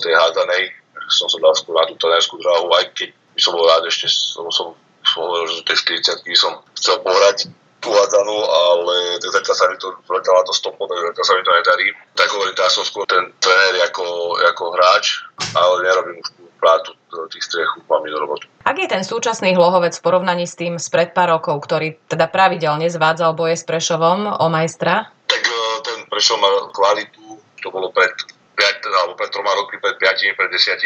tej 0.00 0.14
hádanej 0.14 0.64
som 1.04 1.28
sa 1.28 1.36
dal 1.36 1.52
skôr 1.52 1.76
na 1.76 1.84
tú 1.84 2.00
trenérskú 2.00 2.40
dráhu, 2.40 2.72
aj 2.80 2.96
keď 2.96 3.12
by 3.34 3.40
som 3.42 3.52
bol 3.58 3.66
rád 3.66 3.84
ešte, 3.90 4.06
som, 4.08 4.46
som 4.54 4.78
hovoril, 5.18 5.50
že 5.50 5.66
tie 5.66 6.00
40 6.00 6.24
som 6.38 6.62
chcel 6.78 7.02
pohrať 7.04 7.50
tú 7.84 7.92
hádzanú, 7.92 8.38
ale 8.40 9.20
zatiaľ 9.20 9.56
sa 9.60 9.66
mi 9.68 9.76
to, 9.76 9.92
zatiaľ 10.08 10.40
to 10.48 10.54
stopo, 10.56 10.88
tak 10.88 11.12
zatiaľ 11.12 11.26
sa 11.28 11.34
mi 11.36 11.42
to 11.44 11.52
nedarí. 11.52 11.86
Tak 12.16 12.28
hovorím, 12.32 12.56
teraz 12.56 12.72
som 12.72 12.84
skôr 12.88 13.04
ten 13.04 13.28
tréner 13.44 13.84
ako, 13.84 14.40
ako 14.40 14.64
hráč, 14.72 15.20
ale 15.52 15.84
nerobím 15.84 16.16
už 16.24 16.28
tú 16.32 16.48
prácu 16.56 16.96
tých 17.28 17.44
strechu, 17.44 17.84
mám 17.86 18.02
do 18.08 18.18
robotu. 18.18 18.48
Ak 18.64 18.80
je 18.80 18.88
ten 18.88 19.04
súčasný 19.04 19.52
hlohovec 19.52 19.92
v 19.92 20.02
porovnaní 20.02 20.48
s 20.48 20.56
tým 20.56 20.80
spred 20.80 21.12
pár 21.12 21.36
rokov, 21.36 21.60
ktorý 21.68 22.00
teda 22.08 22.26
pravidelne 22.32 22.88
zvádzal 22.88 23.36
boje 23.36 23.60
s 23.60 23.68
Prešovom 23.68 24.40
o 24.40 24.46
majstra? 24.48 25.12
Tak 25.28 25.42
e, 25.44 25.60
ten 25.84 25.98
Prešov 26.08 26.40
má 26.40 26.48
kvalitu, 26.72 27.38
to 27.60 27.68
bolo 27.68 27.92
pred 27.92 28.10
5, 28.56 28.98
alebo 29.04 29.12
pred 29.14 29.28
troma 29.28 29.52
rokmi, 29.60 29.76
pred 29.78 30.00
5, 30.00 30.38
pred 30.40 30.50
10 30.50 30.80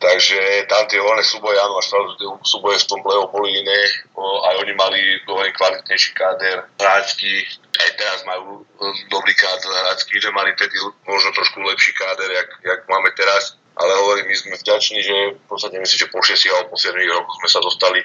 Takže 0.00 0.64
tam 0.64 0.88
tie 0.88 0.96
voľné 0.96 1.20
súboje, 1.20 1.60
áno, 1.60 1.76
až 1.76 1.92
súboje 2.40 2.80
v 2.80 2.88
tom 2.88 3.04
play 3.04 3.20
boli 3.28 3.52
iné, 3.52 3.80
aj 4.16 4.54
oni 4.64 4.72
mali 4.72 4.96
veľmi 5.28 5.52
kvalitnejší 5.52 6.16
káder. 6.16 6.64
Hráčky, 6.80 7.44
aj 7.76 7.90
teraz 8.00 8.24
majú 8.24 8.64
dobrý 9.12 9.36
káder 9.36 9.68
hráčky, 9.68 10.16
že 10.16 10.32
mali 10.32 10.56
tedy 10.56 10.72
možno 11.04 11.36
trošku 11.36 11.60
lepší 11.60 11.92
káder, 11.92 12.32
jak, 12.32 12.48
jak 12.64 12.80
máme 12.88 13.12
teraz, 13.12 13.60
ale 13.76 13.92
hovorím, 14.00 14.32
my 14.32 14.36
sme 14.40 14.56
vďační, 14.56 15.04
že 15.04 15.16
v 15.36 15.46
podstate 15.52 15.76
myslím, 15.76 15.98
že 16.00 16.12
po 16.12 16.20
6 16.24 16.48
alebo 16.48 16.72
po 16.72 16.78
7 16.80 16.96
rokoch 16.96 17.36
sme 17.44 17.48
sa 17.52 17.60
dostali 17.60 18.00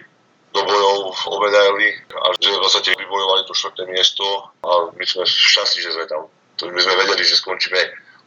do 0.52 0.62
bojov 0.68 1.16
o 1.32 1.36
medaily 1.48 1.96
a 2.12 2.26
že 2.36 2.52
v 2.52 2.64
podstate 2.64 2.92
vybojovali 2.96 3.42
to 3.48 3.56
štvrté 3.56 3.84
miesto 3.88 4.24
a 4.68 4.92
my 4.92 5.04
sme 5.08 5.24
šťastní, 5.24 5.80
že 5.80 5.96
sme 5.96 6.06
tam. 6.12 6.28
To 6.60 6.72
my 6.72 6.80
sme 6.80 6.96
vedeli, 6.96 7.24
že 7.24 7.40
skončíme 7.40 7.80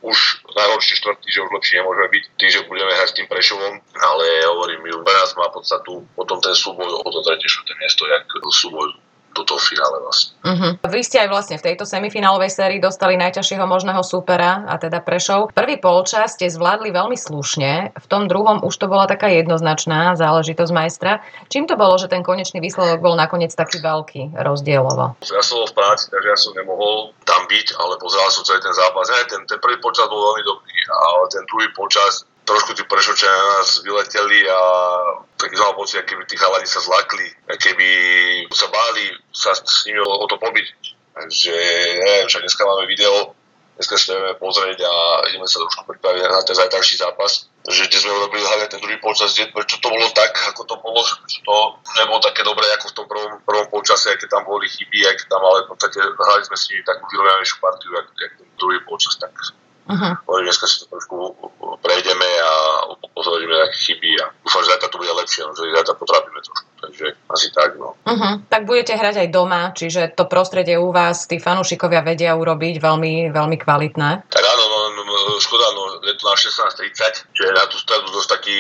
už 0.03 0.19
najhorší 0.55 0.95
štvrtý, 1.03 1.27
že 1.27 1.43
už 1.43 1.51
lepšie 1.51 1.83
nemôže 1.83 2.07
byť. 2.07 2.25
Tým, 2.39 2.51
že 2.51 2.67
budeme 2.71 2.95
hrať 2.95 3.09
s 3.11 3.17
tým 3.19 3.27
Prešovom, 3.27 3.75
ale 3.99 4.25
hovorím, 4.47 4.87
pre 5.03 5.15
nás 5.15 5.35
má 5.35 5.51
podstatu 5.51 6.07
potom 6.15 6.39
ten 6.39 6.55
súboj 6.55 7.03
o 7.03 7.09
to 7.11 7.21
tretie, 7.27 7.51
štvrté 7.51 7.75
miesto, 7.83 8.07
jak 8.07 8.25
súboj 8.51 8.95
do 9.39 9.47
toho 9.47 9.61
finále 9.63 10.03
vlastne. 10.03 10.35
Uh-huh. 10.43 10.73
Vy 10.91 11.01
ste 11.07 11.23
aj 11.23 11.29
vlastne 11.31 11.57
v 11.57 11.67
tejto 11.71 11.87
semifinálovej 11.87 12.51
sérii 12.51 12.83
dostali 12.83 13.15
najťažšieho 13.15 13.63
možného 13.65 14.03
súpera, 14.03 14.67
a 14.67 14.75
teda 14.83 14.99
Prešov. 14.99 15.55
Prvý 15.55 15.79
polčas 15.79 16.35
ste 16.35 16.51
zvládli 16.51 16.91
veľmi 16.91 17.15
slušne, 17.15 17.95
v 17.95 18.07
tom 18.11 18.27
druhom 18.27 18.67
už 18.67 18.75
to 18.75 18.91
bola 18.91 19.07
taká 19.07 19.31
jednoznačná 19.31 20.19
záležitosť 20.19 20.73
majstra. 20.75 21.23
Čím 21.47 21.71
to 21.71 21.79
bolo, 21.79 21.95
že 21.97 22.11
ten 22.11 22.27
konečný 22.27 22.59
výsledok 22.59 22.99
bol 22.99 23.15
nakoniec 23.15 23.55
taký 23.55 23.79
veľký 23.79 24.35
rozdielovo? 24.43 25.15
Ja 25.23 25.43
som 25.45 25.63
v 25.63 25.75
práci, 25.77 26.11
takže 26.11 26.29
ja 26.29 26.39
som 26.39 26.53
nemohol 26.59 27.15
tam 27.23 27.47
byť, 27.47 27.67
ale 27.79 27.95
pozeral 28.03 28.33
som 28.35 28.43
celý 28.43 28.59
ten 28.65 28.75
zápas. 28.75 29.07
Ne, 29.13 29.23
ten, 29.31 29.43
ten 29.47 29.59
prvý 29.63 29.79
počas 29.79 30.11
bol 30.11 30.19
veľmi 30.19 30.43
dobrý, 30.43 30.77
ale 30.91 31.27
ten 31.31 31.45
druhý 31.47 31.69
počas 31.77 32.27
trošku 32.49 32.73
tí 32.73 32.83
prešočania 32.89 33.37
na 33.37 33.47
nás 33.61 33.85
vyleteli 33.85 34.49
a 34.49 34.61
taký 35.37 35.61
mal 35.61 35.77
pocit, 35.77 36.09
keby 36.09 36.25
tí 36.25 36.41
chalani 36.41 36.65
sa 36.65 36.81
zlakli, 36.81 37.29
keby 37.45 37.89
sa 38.49 38.73
báli 38.73 39.13
sa 39.29 39.53
s 39.53 39.85
nimi 39.85 40.01
o, 40.01 40.25
to 40.25 40.41
pobiť. 40.41 40.67
Takže 41.13 41.55
neviem, 42.01 42.27
však 42.31 42.43
dneska 42.49 42.63
máme 42.65 42.89
video, 42.89 43.37
dneska 43.77 44.01
si 44.01 44.15
ideme 44.15 44.33
pozrieť 44.41 44.81
a 44.81 44.93
ideme 45.29 45.45
sa 45.45 45.61
trošku 45.61 45.85
pripraviť 45.93 46.21
na 46.25 46.41
ten 46.41 46.57
zajtrajší 46.57 46.97
zápas. 47.05 47.53
Takže 47.69 47.85
kde 47.85 47.99
sme 48.01 48.17
urobili 48.17 48.41
hlavne 48.41 48.67
ten 48.73 48.81
druhý 48.81 48.97
počas, 48.97 49.37
prečo 49.37 49.77
to 49.77 49.89
bolo 49.93 50.09
tak, 50.17 50.33
ako 50.49 50.65
to 50.65 50.75
bolo, 50.81 51.05
prečo 51.05 51.45
to 51.45 51.57
nebolo 52.01 52.21
také 52.25 52.41
dobré 52.41 52.65
ako 52.81 52.87
v 52.89 52.97
tom 52.97 53.07
prvom, 53.11 53.33
prvom 53.45 53.69
počase, 53.69 54.09
aké 54.09 54.25
tam 54.25 54.49
boli 54.49 54.65
chyby, 54.73 55.05
aké 55.05 55.29
tam, 55.29 55.45
ale 55.45 55.69
v 55.69 55.77
podstate 55.77 56.01
hrali 56.01 56.43
sme 56.49 56.57
s 56.57 56.65
nimi 56.73 56.81
takú 56.87 57.05
vyrovnanejšiu 57.13 57.57
partiu, 57.61 57.93
ako 57.93 58.11
ten 58.17 58.49
druhý 58.57 58.79
počas, 58.89 59.21
tak 59.21 59.37
Uh-huh. 59.89 60.15
Dneska 60.45 60.69
si 60.69 60.85
to 60.85 60.93
trošku 60.93 61.17
prejdeme 61.81 62.29
a 62.45 62.53
pozrieme 63.17 63.57
nejaké 63.57 63.79
chyby 63.89 64.11
a 64.21 64.29
dúfam, 64.45 64.61
že 64.61 64.77
zajtra 64.77 64.89
to 64.93 65.01
bude 65.01 65.13
lepšie, 65.17 65.41
no, 65.49 65.57
že 65.57 65.73
zajtra 65.73 65.95
potrápime 65.97 66.41
trošku. 66.45 66.69
Takže 66.79 67.07
asi 67.33 67.49
tak, 67.51 67.75
no. 67.81 67.97
Uh-huh. 68.05 68.35
Tak 68.47 68.63
budete 68.69 68.95
hrať 68.95 69.27
aj 69.27 69.29
doma, 69.33 69.73
čiže 69.73 70.13
to 70.15 70.29
prostredie 70.29 70.77
u 70.79 70.93
vás 70.93 71.25
tí 71.25 71.41
fanúšikovia 71.41 72.05
vedia 72.05 72.37
urobiť 72.37 72.79
veľmi, 72.79 73.33
veľmi 73.33 73.57
kvalitné. 73.59 74.29
Tak 74.29 74.45
áno, 74.45 74.65
no, 74.69 74.79
no, 74.95 75.03
no 75.03 75.35
škoda, 75.41 75.67
no 75.75 75.83
je 76.05 76.15
to 76.15 76.25
na 76.29 76.37
16.30, 76.37 77.35
čiže 77.35 77.51
na 77.57 77.65
tú 77.67 77.77
stredu 77.81 78.07
dosť 78.13 78.29
taký 78.29 78.57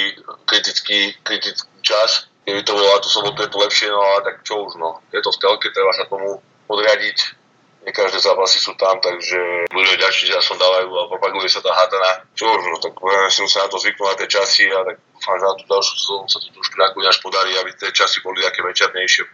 kritický, 0.48 1.14
kritický 1.22 1.68
čas. 1.84 2.26
Keby 2.48 2.64
to 2.64 2.72
bolo 2.72 2.88
na 2.88 3.00
tú 3.04 3.12
sobotu, 3.12 3.44
je 3.44 3.52
to 3.52 3.60
lepšie, 3.60 3.88
no 3.92 4.00
ale 4.00 4.20
tak 4.24 4.36
čo 4.42 4.64
už, 4.64 4.80
no. 4.80 5.04
Je 5.12 5.20
to 5.20 5.28
v 5.28 5.40
telke, 5.44 5.68
treba 5.70 5.92
sa 5.92 6.08
tomu 6.08 6.40
podriadiť. 6.64 7.37
Nie 7.86 7.92
každé 7.94 8.18
zápasy 8.20 8.58
sú 8.60 8.76
tam, 8.76 9.00
takže 9.00 9.68
ľudia 9.72 9.96
ďalší, 9.96 10.28
že 10.28 10.40
som 10.44 10.60
dávajú 10.60 10.90
a 10.92 11.08
propaguje 11.08 11.48
sa 11.48 11.64
tá 11.64 11.72
hádana. 11.72 12.26
Čo 12.36 12.44
už, 12.50 12.62
no 12.68 12.78
tak 12.82 12.94
si 13.32 13.40
musia 13.40 13.64
na 13.64 13.70
to 13.70 13.80
zvyknúť 13.80 14.08
na 14.12 14.16
tie 14.18 14.28
časy 14.28 14.64
a 14.68 14.82
tak 14.84 14.96
dúfam, 14.98 15.36
že 15.40 15.44
na 15.46 15.54
tú 15.56 15.64
ďalšiu 15.70 15.94
sezónu 15.96 16.26
sa 16.28 16.38
to 16.42 16.48
trošku 16.52 16.76
nakoniec 16.76 17.16
podarí, 17.22 17.52
aby 17.56 17.70
tie 17.78 17.90
časy 17.94 18.20
boli 18.20 18.44
také 18.44 18.60
večernejšie 18.60 19.24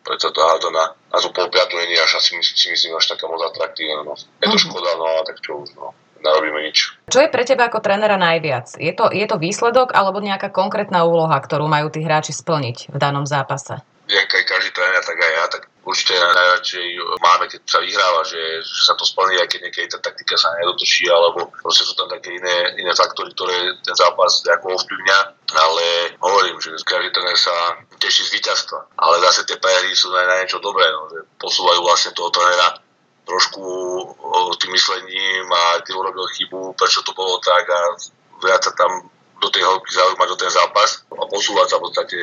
preto 0.00 0.32
tá 0.32 0.56
hádana 0.56 0.96
na 1.12 1.18
tú 1.20 1.28
pol 1.28 1.52
piatu 1.52 1.76
nie 1.76 1.92
je 1.92 2.00
až 2.00 2.24
asi 2.24 2.40
si 2.40 2.72
myslím 2.72 2.96
až 2.96 3.12
taká 3.12 3.28
moc 3.28 3.44
atraktívna. 3.44 4.00
No. 4.00 4.16
Je 4.16 4.48
to 4.48 4.56
mm-hmm. 4.56 4.64
škoda, 4.64 4.90
no 4.96 5.04
a 5.04 5.20
tak 5.28 5.44
čo 5.44 5.60
už, 5.60 5.76
no 5.76 5.92
narobíme 6.20 6.60
nič. 6.68 6.92
Čo 7.08 7.24
je 7.24 7.32
pre 7.32 7.42
teba 7.48 7.72
ako 7.72 7.80
trénera 7.80 8.20
najviac? 8.20 8.76
Je 8.76 8.92
to, 8.92 9.08
je 9.08 9.24
to 9.24 9.40
výsledok 9.40 9.96
alebo 9.96 10.20
nejaká 10.20 10.52
konkrétna 10.52 11.08
úloha, 11.08 11.40
ktorú 11.40 11.64
majú 11.66 11.88
tí 11.88 12.04
hráči 12.04 12.36
splniť 12.36 12.92
v 12.92 12.96
danom 13.00 13.24
zápase? 13.24 13.80
Jak 14.10 14.28
aj 14.28 14.44
každý 14.44 14.70
tréner, 14.74 15.00
tak 15.00 15.16
aj 15.16 15.32
ja, 15.32 15.44
tak 15.48 15.62
určite 15.84 16.16
najradšej 16.16 16.88
máme, 17.20 17.44
keď 17.48 17.60
sa 17.64 17.80
vyhráva, 17.80 18.20
že, 18.26 18.60
že 18.60 18.82
sa 18.84 18.94
to 18.96 19.04
splní, 19.08 19.40
aj 19.40 19.48
keď 19.48 19.60
niekedy 19.68 19.86
tá 19.88 19.98
taktika 20.00 20.36
sa 20.36 20.52
nedotočí, 20.60 21.08
alebo 21.08 21.48
proste 21.62 21.88
sú 21.88 21.96
tam 21.96 22.08
také 22.12 22.36
iné, 22.36 22.76
iné 22.76 22.92
faktory, 22.92 23.32
ktoré 23.32 23.80
ten 23.80 23.96
zápas 23.96 24.44
ako 24.44 24.76
ovplyvňa. 24.76 25.18
Ale 25.50 25.86
hovorím, 26.20 26.56
že 26.62 26.76
každý 26.86 27.10
tréner 27.10 27.34
sa 27.34 27.52
teší 27.98 28.28
z 28.28 28.34
víťazstva. 28.38 29.00
Ale 29.00 29.24
zase 29.24 29.48
tie 29.48 29.58
prehry 29.58 29.90
sú 29.96 30.12
na 30.12 30.40
niečo 30.40 30.62
dobré, 30.62 30.86
no, 30.92 31.10
že 31.10 31.26
posúvajú 31.40 31.80
vlastne 31.82 32.14
toho 32.14 32.30
trénera 32.30 32.78
trošku 33.24 33.62
tým 34.58 34.72
myslením 34.74 35.46
a 35.46 35.78
ty 35.86 35.94
urobil 35.94 36.26
chybu, 36.34 36.74
prečo 36.74 37.06
to 37.06 37.14
bolo 37.14 37.38
tak 37.38 37.62
a 37.70 37.80
viac 38.42 38.60
sa 38.64 38.72
tam 38.74 39.06
do 39.40 39.48
tej 39.48 39.64
hĺbky 39.64 39.90
zaujímať 39.94 40.28
do 40.28 40.36
ten 40.36 40.52
zápas 40.52 40.90
a 41.14 41.24
posúvať 41.24 41.66
sa 41.70 41.76
v 41.80 41.84
podstate, 41.88 42.18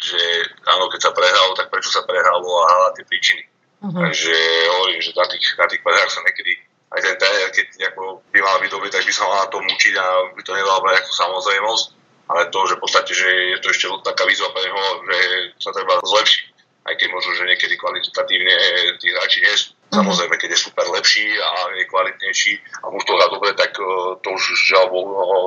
že 0.00 0.20
áno, 0.66 0.88
keď 0.88 1.00
sa 1.08 1.12
prehralo, 1.12 1.52
tak 1.54 1.68
prečo 1.68 1.92
sa 1.92 2.02
prehralo 2.08 2.48
a 2.64 2.66
hľadať 2.68 2.94
tie 3.00 3.06
príčiny. 3.08 3.42
Uh-huh. 3.80 3.96
Takže 3.96 4.34
hovorím, 4.76 5.00
že 5.00 5.10
na 5.16 5.26
tých, 5.28 5.46
na 5.56 5.66
tých 5.68 5.80
prehrách 5.80 6.12
sa 6.12 6.20
niekedy 6.24 6.52
aj 6.90 7.00
ten 7.06 7.16
tréner, 7.16 7.48
keď 7.54 7.68
ako 7.94 8.20
by 8.34 8.38
mal 8.42 8.56
byť 8.58 8.70
dobrý, 8.74 8.88
tak 8.90 9.06
by 9.06 9.12
sa 9.14 9.24
mal 9.24 9.46
na 9.46 9.48
tom 9.48 9.62
učiť 9.62 9.94
a 9.94 10.06
by 10.34 10.42
to 10.42 10.52
nedalo 10.52 10.82
brať 10.82 11.06
ako 11.06 11.12
samozrejmosť, 11.14 11.86
ale 12.34 12.50
to, 12.50 12.60
že 12.66 12.74
v 12.76 12.82
podstate, 12.82 13.12
že 13.14 13.28
je 13.54 13.58
to 13.62 13.68
ešte 13.70 13.86
taká 14.02 14.26
výzva 14.26 14.50
pre 14.50 14.66
neho, 14.66 14.82
že 15.06 15.18
sa 15.62 15.70
treba 15.70 16.02
zlepšiť, 16.02 16.44
aj 16.90 16.94
keď 16.98 17.08
možno, 17.14 17.30
že 17.38 17.48
niekedy 17.48 17.74
kvalitatívne 17.78 18.56
tí 18.98 19.06
hráči 19.14 19.38
nie 19.38 19.54
sú 19.54 19.70
Mhm. 19.90 19.98
Samozrejme, 20.06 20.34
keď 20.38 20.50
je 20.54 20.64
super 20.70 20.86
lepší 20.94 21.26
a 21.42 21.50
je 21.74 21.84
kvalitnejší 21.90 22.52
a 22.86 22.94
už 22.94 23.02
to 23.02 23.12
hrá 23.18 23.26
dobre, 23.26 23.50
tak 23.58 23.74
uh, 23.74 24.14
to 24.22 24.28
už 24.30 24.42
žiaľ 24.70 24.86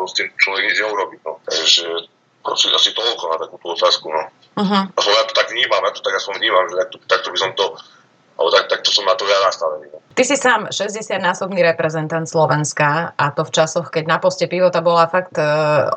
s 0.03 0.19
tým 0.19 0.27
človek 0.36 0.67
nič 0.67 0.83
neurobí. 0.83 1.15
No. 1.24 1.39
Takže 1.48 2.12
asi, 2.51 2.67
asi 2.73 2.89
toľko 2.91 3.23
na 3.31 3.38
takúto 3.39 3.65
otázku. 3.71 4.12
No. 4.12 4.23
Uh-huh. 4.59 4.83
Aspoň 4.93 5.13
ja 5.15 5.23
to 5.25 5.35
tak 5.35 5.47
vnímam, 5.50 5.81
ja 5.81 5.91
to 5.95 6.03
tak 6.03 6.15
aspoň 6.19 6.33
vnímam, 6.43 6.65
že 6.67 6.75
takto, 6.75 6.97
takto 7.07 7.27
by 7.31 7.38
som 7.39 7.51
to 7.55 7.65
alebo 8.34 8.50
tak, 8.50 8.66
takto 8.70 8.90
som 8.90 9.06
na 9.06 9.13
to 9.13 9.30
ja 9.30 9.38
nastavený. 9.46 9.94
No. 9.94 10.04
Ty 10.13 10.30
si 10.30 10.38
sám 10.38 10.70
60-násobný 10.70 11.66
reprezentant 11.66 12.30
Slovenska 12.30 13.18
a 13.18 13.34
to 13.34 13.42
v 13.42 13.50
časoch, 13.50 13.90
keď 13.90 14.06
na 14.06 14.18
poste 14.22 14.46
pivota 14.46 14.78
bola 14.78 15.10
fakt 15.10 15.42
e, 15.42 15.46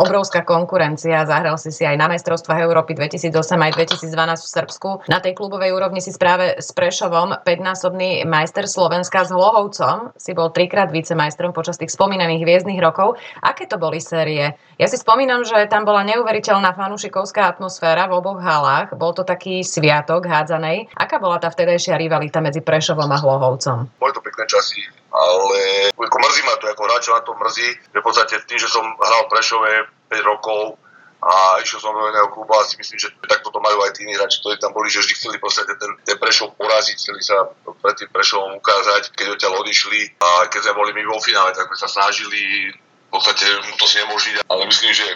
obrovská 0.00 0.40
konkurencia. 0.40 1.28
Zahral 1.28 1.60
si 1.60 1.68
si 1.68 1.84
aj 1.84 2.00
na 2.00 2.08
majstrovstvách 2.08 2.64
Európy 2.64 2.96
2008 2.96 3.36
aj 3.36 3.72
2012 3.76 4.08
v 4.40 4.48
Srbsku. 4.48 4.88
Na 5.12 5.20
tej 5.20 5.36
klubovej 5.36 5.76
úrovni 5.76 6.00
si 6.00 6.16
práve 6.16 6.56
s 6.56 6.72
Prešovom 6.72 7.44
5-násobný 7.44 8.24
majster 8.24 8.64
Slovenska 8.64 9.28
s 9.28 9.36
Hlohovcom. 9.36 10.16
Si 10.16 10.32
bol 10.32 10.48
trikrát 10.48 10.88
vicemajstrom 10.88 11.52
počas 11.52 11.76
tých 11.76 11.92
spomínaných 11.92 12.40
hviezdnych 12.40 12.80
rokov. 12.80 13.20
Aké 13.44 13.68
to 13.68 13.76
boli 13.76 14.00
série? 14.00 14.56
Ja 14.80 14.88
si 14.88 14.96
spomínam, 14.96 15.44
že 15.44 15.68
tam 15.68 15.84
bola 15.84 16.04
neuveriteľná 16.08 16.72
fanúšikovská 16.72 17.52
atmosféra 17.52 18.08
v 18.08 18.16
oboch 18.16 18.40
halách. 18.40 18.96
Bol 18.96 19.12
to 19.12 19.28
taký 19.28 19.60
sviatok 19.60 20.24
hádzanej. 20.24 20.88
Aká 20.96 21.20
bola 21.20 21.36
tá 21.36 21.52
vtedajšia 21.52 22.00
rivalita 22.00 22.25
medzi 22.42 22.60
Prešovom 22.62 23.10
a 23.10 23.18
Hlohovcom? 23.18 23.78
boli 23.98 24.12
to 24.12 24.22
pekné 24.22 24.44
časy, 24.46 24.82
ale 25.10 25.90
ako 25.94 26.16
mrzí 26.18 26.40
ma 26.46 26.54
to, 26.58 26.66
ako 26.70 26.82
hráča 26.86 27.10
ma 27.14 27.20
to 27.22 27.32
mrzí, 27.34 27.68
že 27.92 27.98
v 27.98 28.06
podstate 28.06 28.34
tým, 28.46 28.58
že 28.58 28.68
som 28.70 28.84
hral 28.98 29.26
v 29.26 29.32
Prešove 29.32 29.70
5 30.10 30.30
rokov, 30.30 30.78
a 31.26 31.58
išiel 31.58 31.80
som 31.80 31.96
do 31.96 32.06
iného 32.06 32.28
klubu 32.30 32.52
a 32.54 32.62
si 32.62 32.76
myslím, 32.76 33.00
že 33.00 33.08
takto 33.24 33.48
to 33.48 33.58
majú 33.58 33.82
aj 33.82 33.96
tí 33.96 34.04
iní 34.04 34.14
hráči, 34.14 34.38
ktorí 34.44 34.60
tam 34.60 34.76
boli, 34.76 34.92
že 34.92 35.00
vždy 35.00 35.14
chceli 35.16 35.36
podstate 35.40 35.72
ten, 35.80 35.90
ten 36.04 36.16
Prešov 36.20 36.54
poraziť, 36.60 36.96
chceli 37.00 37.18
sa 37.24 37.50
pred 37.82 37.96
tým 37.96 38.10
Prešovom 38.12 38.60
ukázať, 38.60 39.16
keď 39.16 39.34
odtiaľ 39.34 39.64
odišli 39.64 40.20
a 40.22 40.46
keď 40.46 40.70
sme 40.70 40.78
boli 40.78 40.90
my 40.92 41.02
vo 41.08 41.18
finále, 41.18 41.56
tak 41.56 41.66
sme 41.72 41.78
sa 41.82 41.88
snažili 41.88 42.70
v 42.76 43.10
podstate 43.10 43.48
mu 43.64 43.74
to 43.80 43.86
znemožniť, 43.88 44.44
ale 44.44 44.62
myslím, 44.68 44.92
že 44.92 45.06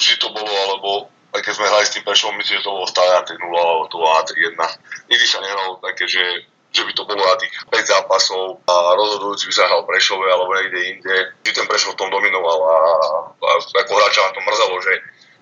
vždy 0.00 0.14
to 0.18 0.28
bolo, 0.32 0.50
alebo 0.50 0.90
aj 1.36 1.40
keď 1.44 1.52
sme 1.52 1.68
hrali 1.68 1.84
s 1.84 1.94
tým 1.94 2.04
Prešovom, 2.04 2.36
myslím, 2.40 2.56
že 2.58 2.66
to 2.66 2.72
bolo 2.72 2.86
stále 2.88 3.10
na 3.12 3.22
3-0 3.22 3.38
alebo 3.52 3.84
to 3.92 3.96
bolo 4.00 4.10
na 4.18 4.24
3-1. 4.24 5.10
Nikdy 5.14 5.26
sa 5.28 5.38
nehralo 5.44 5.72
také, 5.84 6.04
že 6.08 6.22
že 6.72 6.82
by 6.88 6.92
to 6.96 7.04
bolo 7.04 7.20
na 7.20 7.36
tých 7.36 7.52
5 7.68 7.92
zápasov 7.92 8.64
a 8.64 8.74
rozhodujúci 8.96 9.44
by 9.52 9.54
sa 9.54 9.68
hral 9.68 9.84
Prešove 9.84 10.24
alebo 10.24 10.56
niekde 10.56 10.80
inde. 10.96 11.16
Vždy 11.44 11.52
ten 11.52 11.66
Prešov 11.68 11.94
v 11.94 12.00
tom 12.00 12.08
dominoval 12.08 12.58
a, 12.64 12.76
a 13.44 13.50
ako 13.60 13.92
hráča 13.92 14.24
ma 14.24 14.32
to 14.32 14.40
mrzalo, 14.40 14.76
že 14.80 14.92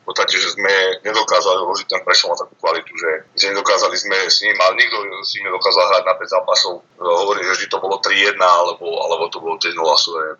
v 0.01 0.05
podstate, 0.09 0.41
že 0.41 0.57
sme 0.57 0.75
nedokázali 1.07 1.61
uložiť 1.61 1.87
ten 1.87 2.03
Prešov 2.03 2.35
na 2.35 2.41
takú 2.41 2.57
kvalitu, 2.59 2.91
že, 2.99 3.13
že 3.37 3.53
nedokázali 3.53 3.95
sme 3.95 4.17
s 4.27 4.43
ním, 4.43 4.57
ale 4.59 4.81
nikto 4.81 4.97
s 5.23 5.31
ním 5.39 5.53
nedokázal 5.53 5.85
hrať 5.87 6.05
na 6.09 6.15
5 6.19 6.35
zápasov. 6.35 6.73
Hovorím, 6.99 7.45
že 7.47 7.55
vždy 7.63 7.67
to 7.71 7.79
bolo 7.79 8.01
3-1 8.03 8.35
alebo, 8.41 8.87
alebo 9.07 9.31
to 9.31 9.39
bolo 9.39 9.55
3-0 9.61 9.77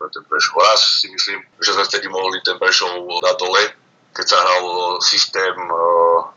pre 0.01 0.09
ten 0.11 0.25
Prešov. 0.27 0.59
Raz 0.59 0.81
si 1.05 1.13
myslím, 1.13 1.39
že 1.61 1.77
sme 1.77 1.85
vtedy 1.87 2.11
mohli 2.11 2.43
ten 2.43 2.59
Prešov 2.59 2.99
dať 3.23 3.37
dole, 3.39 3.63
keď 4.11 4.27
sa 4.27 4.39
hral 4.43 4.65
systém 4.99 5.55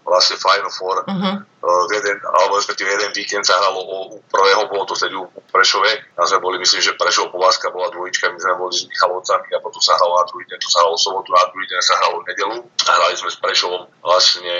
vlastne 0.06 0.38
Final 0.38 0.70
Four, 0.70 1.01
uh-huh. 1.10 1.36
uh, 1.42 1.84
jeden, 1.89 2.22
alebo 2.22 2.62
respektíve 2.62 2.86
jeden 2.86 3.10
víkend 3.18 3.42
sa 3.50 3.58
hralo 3.58 3.82
o, 3.82 3.98
u 4.13 4.18
prvého, 4.30 4.70
bolo 4.70 4.86
to 4.86 4.94
vtedy 4.94 5.18
u 5.18 5.25
Prešove, 5.50 6.13
tam 6.13 6.25
sme 6.30 6.39
boli, 6.44 6.62
myslím, 6.62 6.86
že 6.86 6.94
Prešov 6.94 7.34
Povázka 7.34 7.74
bola 7.74 7.89
dvojička, 7.89 8.30
my 8.30 8.38
sme 8.38 8.62
boli 8.62 8.74
s 8.77 8.86
Michalovcami 8.86 9.50
a 9.58 9.60
potom 9.63 9.82
sa 9.82 9.98
hralo 9.98 10.22
na 10.22 10.25
druhý 10.30 10.46
deň, 10.53 10.58
to 10.62 10.70
sa 10.70 10.86
hralo 10.86 10.96
sobotu, 11.01 11.34
na 11.34 11.50
druhý 11.50 11.65
deň 11.65 11.82
sa 11.82 11.96
hralo 11.98 12.15
nedelu 12.30 12.58
a 12.62 12.92
hrali 12.94 13.15
sme 13.18 13.30
s 13.34 13.38
Prešovom 13.42 13.84
vlastne 14.06 14.58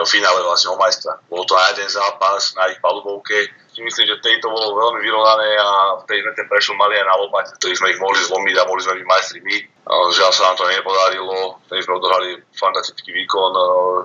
v 0.00 0.08
finále 0.08 0.40
vlastne 0.40 0.72
o 0.72 0.80
majstra. 0.80 1.20
Bolo 1.28 1.44
to 1.44 1.52
na 1.60 1.76
jeden 1.76 1.88
zápas 1.92 2.56
na 2.56 2.72
ich 2.72 2.80
palubovke, 2.80 3.52
si 3.76 3.84
myslím, 3.84 4.08
že 4.08 4.24
tej 4.24 4.40
to 4.40 4.48
bolo 4.48 4.72
veľmi 4.72 5.04
vyrovnané 5.04 5.60
a 5.60 6.00
v 6.00 6.08
tej 6.08 6.24
sme 6.24 6.32
ten 6.32 6.48
Prešov 6.48 6.80
mali 6.80 6.96
aj 6.96 7.04
na 7.04 7.14
lopate, 7.20 7.52
ktorý 7.60 7.76
sme 7.76 7.92
ich 7.92 8.00
mohli 8.00 8.16
zlomiť 8.24 8.54
a 8.56 8.64
mohli 8.64 8.80
sme 8.80 8.96
byť 8.96 9.04
majstri 9.04 9.40
my 9.44 9.56
Žiaľ 9.86 10.30
sa 10.34 10.50
nám 10.50 10.56
to 10.58 10.66
nepodarilo, 10.66 11.62
vtedy 11.70 11.78
sme 11.86 11.94
odohrali 11.94 12.42
fantastický 12.58 13.14
výkon 13.22 13.54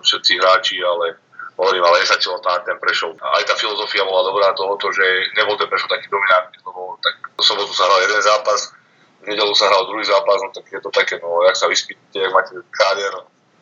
všetci 0.05 0.37
hráči, 0.37 0.77
ale 0.77 1.17
hovorím, 1.57 1.81
ale 1.81 2.05
nesačilo 2.05 2.37
tam 2.37 2.61
ten 2.61 2.77
Prešov. 2.77 3.17
Aj 3.17 3.41
tá 3.49 3.57
filozofia 3.57 4.05
bola 4.05 4.29
dobrá 4.29 4.53
toho, 4.53 4.77
že 4.77 5.33
nebol 5.33 5.57
ten 5.57 5.65
Prešov 5.65 5.89
taký 5.89 6.05
dominantný, 6.13 6.61
lebo 6.61 7.01
tak 7.01 7.17
v 7.33 7.41
sobotu 7.41 7.73
sa 7.73 7.89
hral 7.89 7.97
jeden 8.05 8.21
zápas, 8.21 8.77
v 9.25 9.33
nedelu 9.33 9.53
sa 9.57 9.73
hral 9.73 9.89
druhý 9.89 10.05
zápas, 10.05 10.37
no 10.45 10.53
tak 10.53 10.69
je 10.69 10.81
to 10.85 10.89
také, 10.93 11.17
no 11.17 11.41
jak 11.49 11.57
sa 11.57 11.65
vyspíte, 11.65 12.19
ak 12.19 12.29
máte 12.29 12.53
káder, 12.69 13.13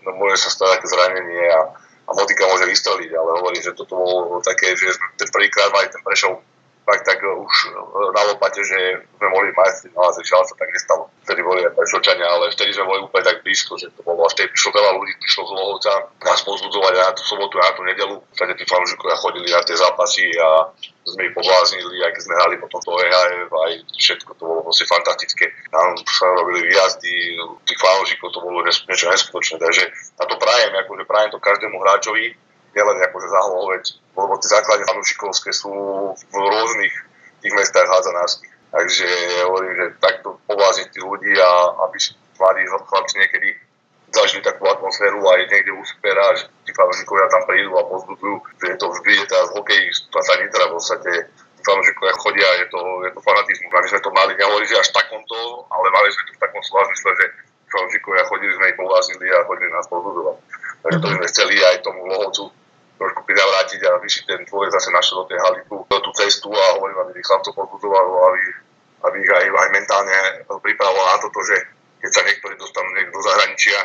no 0.03 0.09
môže 0.19 0.43
sa 0.43 0.51
stať 0.51 0.75
také 0.75 0.91
zranenie 0.91 1.45
a, 1.55 1.61
a 2.09 2.11
motika 2.17 2.49
môže 2.49 2.65
vystreliť, 2.65 3.13
ale 3.13 3.29
hovorím, 3.37 3.61
že 3.61 3.77
toto 3.77 3.93
bolo 3.93 4.41
také, 4.41 4.73
že 4.73 4.89
ten 5.21 5.29
prvýkrát 5.29 5.69
mali 5.69 5.93
ten 5.93 6.01
Prešov 6.01 6.41
fakt 6.89 7.05
tak 7.05 7.21
už 7.21 7.55
na 8.17 8.21
lopate, 8.33 8.65
že 8.65 9.05
sme 9.21 9.27
mohli 9.29 9.53
mať, 9.53 9.93
no 9.93 10.01
a 10.01 10.09
zvyšľa 10.17 10.49
sa 10.49 10.55
tak 10.57 10.73
nestalo 10.73 11.13
vtedy 11.29 11.45
boli 11.45 11.61
aj 11.61 11.77
Prešovčania, 11.77 12.25
ale 12.25 12.49
vtedy 12.49 12.73
sme 12.73 12.89
boli 12.89 13.05
úplne 13.05 13.21
tak 13.21 13.45
blízko, 13.45 13.77
že 13.77 13.93
to 13.93 14.01
bolo 14.01 14.25
až 14.25 14.33
vtedy 14.33 14.49
prišlo 14.49 14.73
veľa 14.73 14.91
ľudí, 14.97 15.13
prišlo 15.21 15.43
z 15.45 15.51
Lohovca 15.53 15.93
nás 16.25 16.41
pozbudzovať 16.41 16.93
na 16.97 17.13
tú 17.13 17.21
sobotu, 17.21 17.61
na 17.61 17.69
tú 17.77 17.85
nedelu. 17.85 18.17
Vtedy 18.33 18.51
tí 18.57 18.65
fanúšikovia 18.65 19.21
chodili 19.21 19.47
na 19.53 19.61
tie 19.61 19.77
zápasy 19.77 20.25
a 20.41 20.73
sme 21.05 21.29
ich 21.29 21.37
pobláznili, 21.37 22.01
aj 22.01 22.11
keď 22.17 22.21
sme 22.25 22.33
hrali 22.33 22.55
potom 22.57 22.81
to 22.81 22.91
EHF, 22.97 23.51
aj 23.53 23.71
všetko 23.93 24.31
to 24.41 24.43
bolo 24.49 24.59
proste 24.65 24.89
fantastické. 24.89 25.53
Tam 25.69 25.93
sa 26.01 26.25
robili 26.33 26.65
výjazdy, 26.65 27.13
tých 27.69 27.77
fanúšikov 27.77 28.33
to 28.33 28.41
bolo 28.41 28.65
niečo 28.65 29.05
neskutočné, 29.13 29.61
takže 29.61 29.85
na 30.17 30.25
to 30.25 30.33
prajem, 30.41 30.73
akože 30.81 31.05
prajem 31.05 31.29
to 31.29 31.37
každému 31.37 31.77
hráčovi, 31.77 32.33
nielen 32.73 32.97
akože 33.05 33.27
za 33.29 33.39
Hlohovec, 33.45 33.85
lebo 34.15 34.33
tie 34.41 34.49
základne 34.49 34.85
fanúšikovské 34.89 35.49
sú 35.53 35.71
v 36.17 36.33
rôznych 36.33 36.93
tých 37.39 37.53
mestách 37.55 37.87
hádzanárskych 37.87 38.59
Takže 38.69 39.09
hovorím, 39.49 39.73
že 39.73 39.85
takto 39.97 40.37
povázniť 40.45 40.87
tí 40.93 40.99
ľudí 41.01 41.33
a 41.41 41.51
aby 41.89 41.97
mladí 42.37 42.63
chlapci 42.69 43.17
niekedy 43.17 43.49
zažili 44.13 44.45
takú 44.45 44.65
atmosféru 44.69 45.25
aj 45.25 45.49
niekde 45.49 45.73
úspera, 45.73 46.37
že 46.37 46.45
tí 46.65 46.71
fanúšikovia 46.77 47.33
tam 47.33 47.45
prídu 47.49 47.73
a 47.77 47.89
pozbudzujú, 47.89 48.35
že 48.61 48.65
je 48.73 48.77
to 48.77 48.87
vždy 48.93 49.11
je 49.21 49.25
teraz 49.25 49.47
hokej, 49.53 49.81
sa 50.21 50.33
Nitra 50.37 50.69
v 50.69 50.73
podstate 50.77 51.13
fanúšikovia 51.65 52.13
chodia, 52.21 52.49
je 52.61 52.67
to, 52.69 52.81
je 53.05 53.11
to 53.13 53.19
fanatizmus. 53.25 53.73
A 53.73 53.81
my 53.81 53.87
sme 53.89 54.01
to 54.05 54.11
mali, 54.13 54.31
nehovorili, 54.37 54.69
že 54.69 54.81
až 54.81 54.89
takomto, 54.93 55.37
ale 55.73 55.87
mali 55.89 56.07
sme 56.13 56.23
to 56.29 56.31
v 56.37 56.41
takom 56.41 56.61
slova 56.61 56.85
zmysle, 56.93 57.11
že 57.17 57.25
fanúšikovia 57.73 58.23
chodili, 58.29 58.51
sme 58.53 58.69
ich 58.69 58.77
pováznili 58.77 59.25
a 59.33 59.45
chodili 59.49 59.69
nás 59.73 59.89
pozbudzovať. 59.89 60.37
Takže 60.85 60.97
to 61.01 61.05
by 61.09 61.15
sme 61.17 61.27
chceli 61.33 61.55
aj 61.57 61.75
tomu 61.81 62.01
lohovcu 62.05 62.43
trošku 62.99 63.23
prinavrátiť 63.23 63.79
a 63.87 63.97
vyšiť 64.03 64.23
ten 64.27 64.41
človek 64.43 64.75
zase 64.75 64.91
našiel 64.91 65.23
do 65.23 65.29
tej 65.31 65.39
haly 65.39 65.59
tú, 65.71 65.87
tú 65.87 66.11
cestu 66.19 66.51
a 66.51 66.75
hovorím, 66.75 66.99
aby 67.07 67.15
ich 67.15 67.27
chlapcov 67.27 67.55
podbudovalo, 67.55 68.11
aby, 68.27 68.41
aby 69.07 69.17
ich 69.23 69.31
aj, 69.31 69.45
aj 69.47 69.69
mentálne 69.71 70.17
pripravoval 70.45 71.05
na 71.15 71.17
toto, 71.23 71.39
že 71.47 71.57
keď 72.03 72.11
sa 72.11 72.21
niektorí 72.27 72.59
dostanú 72.59 72.91
niekto 72.91 73.15
do 73.15 73.23
zahraničia, 73.23 73.79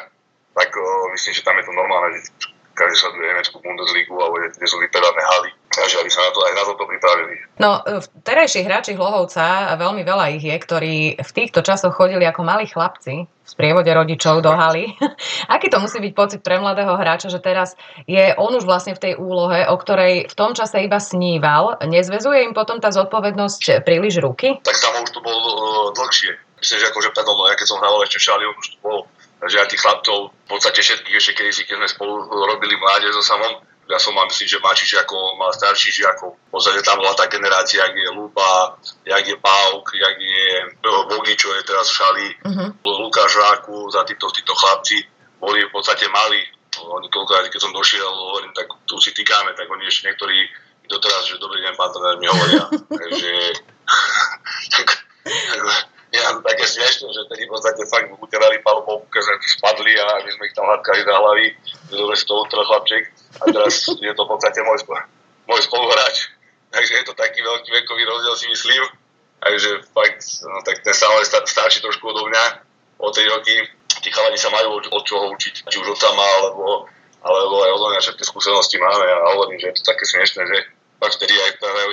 tak 0.54 0.70
uh, 0.74 1.06
myslím, 1.14 1.32
že 1.34 1.46
tam 1.46 1.58
je 1.58 1.64
to 1.66 1.72
normálne, 1.74 2.14
že 2.18 2.30
každý 2.74 2.96
sleduje 2.98 3.30
Nemeckú 3.30 3.56
Bundesligu 3.62 4.14
alebo 4.18 4.36
kde 4.50 4.66
sú 4.66 4.82
vypredané 4.82 5.22
haly. 5.22 5.50
Takže 5.74 5.98
aby 5.98 6.10
sa 6.10 6.22
na 6.22 6.30
to 6.30 6.40
aj 6.46 6.52
na 6.54 6.62
toto 6.62 6.84
pripravili. 6.86 7.34
No, 7.58 7.82
terajší 8.22 8.62
hráči 8.62 8.94
Hlohovca, 8.94 9.74
veľmi 9.74 10.06
veľa 10.06 10.38
ich 10.38 10.44
je, 10.46 10.54
ktorí 10.54 10.94
v 11.18 11.30
týchto 11.34 11.66
časoch 11.66 11.94
chodili 11.94 12.22
ako 12.22 12.46
malí 12.46 12.70
chlapci 12.70 13.26
v 13.26 13.48
sprievode 13.48 13.90
rodičov 13.90 14.40
do 14.40 14.54
haly. 14.54 14.94
Aký 15.54 15.68
to 15.68 15.82
musí 15.82 15.98
byť 15.98 16.12
pocit 16.14 16.40
pre 16.40 16.62
mladého 16.62 16.94
hráča, 16.94 17.28
že 17.28 17.42
teraz 17.42 17.74
je 18.06 18.32
on 18.38 18.54
už 18.54 18.64
vlastne 18.64 18.94
v 18.94 19.02
tej 19.02 19.12
úlohe, 19.18 19.66
o 19.66 19.76
ktorej 19.76 20.30
v 20.30 20.34
tom 20.38 20.54
čase 20.54 20.80
iba 20.86 21.02
sníval. 21.02 21.82
Nezvezuje 21.84 22.46
im 22.46 22.54
potom 22.54 22.78
tá 22.78 22.94
zodpovednosť 22.94 23.82
príliš 23.82 24.22
ruky? 24.22 24.62
Tak 24.62 24.78
tam 24.78 25.02
už 25.02 25.10
to 25.10 25.20
bolo 25.20 25.38
uh, 25.42 25.58
dlhšie. 25.92 26.38
Myslím, 26.62 26.78
že 26.80 26.88
akože 26.88 27.10
predom, 27.12 27.36
ja 27.44 27.58
keď 27.58 27.66
som 27.68 27.78
hrával 27.82 28.00
ešte 28.08 28.16
v 28.16 28.24
Šali, 28.24 28.44
už 28.48 28.66
to 28.72 28.78
bolo 28.80 29.00
že 29.44 29.60
aj 29.60 29.68
tých 29.68 29.82
chlapcov, 29.84 30.32
v 30.32 30.48
podstate 30.48 30.80
všetkých 30.80 31.16
ešte 31.20 31.32
kedy 31.36 31.50
si, 31.52 31.62
keď 31.68 31.76
sme 31.84 31.88
spolu 31.92 32.12
robili 32.32 32.80
mládež 32.80 33.12
so 33.12 33.20
samom, 33.20 33.60
ja 33.84 33.98
som 34.00 34.16
mal 34.16 34.24
myslím, 34.32 34.48
že 34.48 34.62
mladší 34.64 34.86
žiakov, 34.96 35.36
mal 35.36 35.52
starší 35.52 35.92
žiakov. 35.92 36.36
V 36.36 36.50
podstate 36.50 36.80
tam 36.80 37.00
bola 37.00 37.12
tá 37.12 37.28
generácia, 37.28 37.84
jak 37.84 37.94
je 37.96 38.08
Luba, 38.16 38.80
jak 39.04 39.24
je 39.26 39.36
Pauk, 39.36 39.86
jak 39.92 40.16
je 40.16 40.46
Bogi, 40.84 41.36
čo 41.36 41.52
je 41.52 41.62
teraz 41.68 41.92
v 41.92 41.96
Šali, 42.00 42.28
uh-huh. 42.48 42.68
Lukáš 42.80 43.36
Ráku, 43.36 43.92
za 43.92 44.04
títo, 44.08 44.32
títo 44.32 44.56
chlapci 44.56 45.04
boli 45.36 45.60
v 45.68 45.72
podstate 45.72 46.08
mali. 46.08 46.40
Oni 46.74 47.06
koľko, 47.06 47.46
keď 47.46 47.60
som 47.60 47.70
došiel, 47.70 48.08
hovorím, 48.08 48.50
tak 48.56 48.66
tu 48.88 48.98
si 48.98 49.14
týkame, 49.14 49.54
tak 49.54 49.70
oni 49.70 49.86
ešte 49.86 50.10
niektorí 50.10 50.38
doteraz, 50.90 51.28
že 51.28 51.38
dobrý 51.38 51.62
deň, 51.62 51.74
pán 51.78 51.92
tréner, 51.92 52.16
mi 52.18 52.26
hovoria. 52.26 52.64
Takže 53.04 53.32
tak, 54.74 54.88
tak, 55.28 55.60
ja 56.14 56.30
také 56.38 56.62
smiešne, 56.62 57.10
že 57.10 57.26
tedy 57.26 57.50
v 57.50 57.52
podstate 57.58 57.82
fakt 57.90 58.06
uterali 58.14 58.62
keď 58.62 59.20
sme 59.26 59.34
spadli 59.42 59.92
a 59.98 60.22
my 60.22 60.30
sme 60.30 60.44
ich 60.46 60.54
tam 60.54 60.70
hladkali 60.70 61.02
za 61.02 61.14
hlavy, 61.14 61.46
že 61.90 62.02
z 62.22 62.24
toho 62.30 62.46
chlapček 62.46 63.02
a 63.42 63.44
teraz 63.50 63.82
je 63.82 64.12
to 64.14 64.22
v 64.22 64.30
podstate 64.30 64.62
môj, 64.62 64.78
môj 65.50 65.60
spoluhráč. 65.66 66.30
Takže 66.70 66.92
je 67.02 67.04
to 67.06 67.14
taký 67.18 67.42
veľký 67.42 67.70
vekový 67.70 68.02
rozdiel 68.06 68.34
si 68.38 68.46
myslím. 68.50 68.82
Takže 69.42 69.70
fakt, 69.92 70.22
no, 70.46 70.62
tak 70.64 70.80
ten 70.80 70.94
sa 70.94 71.06
starší 71.22 71.84
trošku 71.84 72.02
odo 72.06 72.26
mňa 72.26 72.44
o 72.98 73.10
tej 73.10 73.28
roky. 73.28 73.54
Tí 74.00 74.08
chalani 74.10 74.38
sa 74.38 74.50
majú 74.50 74.80
od, 74.80 74.86
od 74.90 75.02
čoho 75.06 75.30
učiť, 75.34 75.54
či 75.66 75.76
už 75.78 75.94
od 75.94 76.00
sama, 76.00 76.24
alebo, 76.40 76.88
alebo 77.22 77.54
aj 77.62 77.70
odo 77.74 77.86
mňa 77.90 78.00
všetky 78.00 78.24
skúsenosti 78.24 78.78
máme 78.78 79.06
a 79.06 79.34
hovorím, 79.36 79.60
že 79.60 79.70
je 79.70 79.76
to 79.78 79.82
také 79.86 80.02
smiešne, 80.06 80.42
že 80.46 80.58
fakt 80.98 81.20
vtedy 81.20 81.34
aj 81.36 81.50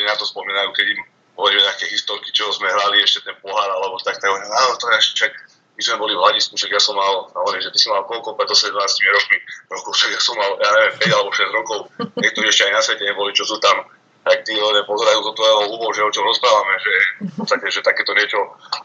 na 0.08 0.16
to 0.16 0.26
spomínajú, 0.26 0.70
keď 0.74 0.86
im 0.96 1.02
hovoríme 1.36 1.62
nejaké 1.64 1.86
historky, 1.92 2.30
čo 2.36 2.52
sme 2.52 2.68
hrali 2.68 3.04
ešte 3.04 3.24
ten 3.26 3.36
pohár, 3.40 3.70
alebo 3.70 3.96
tak, 4.04 4.20
tak 4.20 4.30
áno, 4.32 4.74
to 4.78 4.86
je 4.92 5.00
však, 5.16 5.32
my 5.78 5.82
sme 5.82 5.96
boli 5.98 6.14
v 6.14 6.22
hľadisku, 6.22 6.54
však 6.54 6.72
ja 6.76 6.82
som 6.82 6.94
mal, 6.94 7.32
hovorím, 7.32 7.64
že 7.64 7.72
ty 7.72 7.80
si 7.80 7.88
mal 7.88 8.04
koľko, 8.06 8.36
preto 8.36 8.54
12 8.54 8.72
rokmi, 8.76 9.38
rokov, 9.72 9.92
však 9.96 10.12
ja 10.14 10.22
som 10.22 10.36
mal, 10.38 10.52
ja 10.60 10.70
neviem, 10.76 10.94
5 11.10 11.18
alebo 11.18 11.32
6 11.32 11.58
rokov, 11.58 11.80
niektorí 12.20 12.46
ešte 12.52 12.66
aj 12.68 12.74
na 12.76 12.82
svete 12.84 13.04
neboli, 13.08 13.32
čo 13.34 13.46
sú 13.48 13.58
tam, 13.58 13.88
tak 14.22 14.46
tí 14.46 14.54
ľudia 14.54 14.86
pozerajú 14.86 15.20
do 15.26 15.34
tvojho 15.34 15.60
hubo, 15.74 15.88
že 15.90 16.06
o 16.06 16.14
čom 16.14 16.26
rozprávame, 16.30 16.74
že 16.78 16.94
v 17.26 17.34
podstate, 17.42 17.66
že 17.74 17.82
takéto 17.82 18.14
niečo 18.14 18.38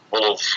bolo 0.09 0.33
v, 0.33 0.49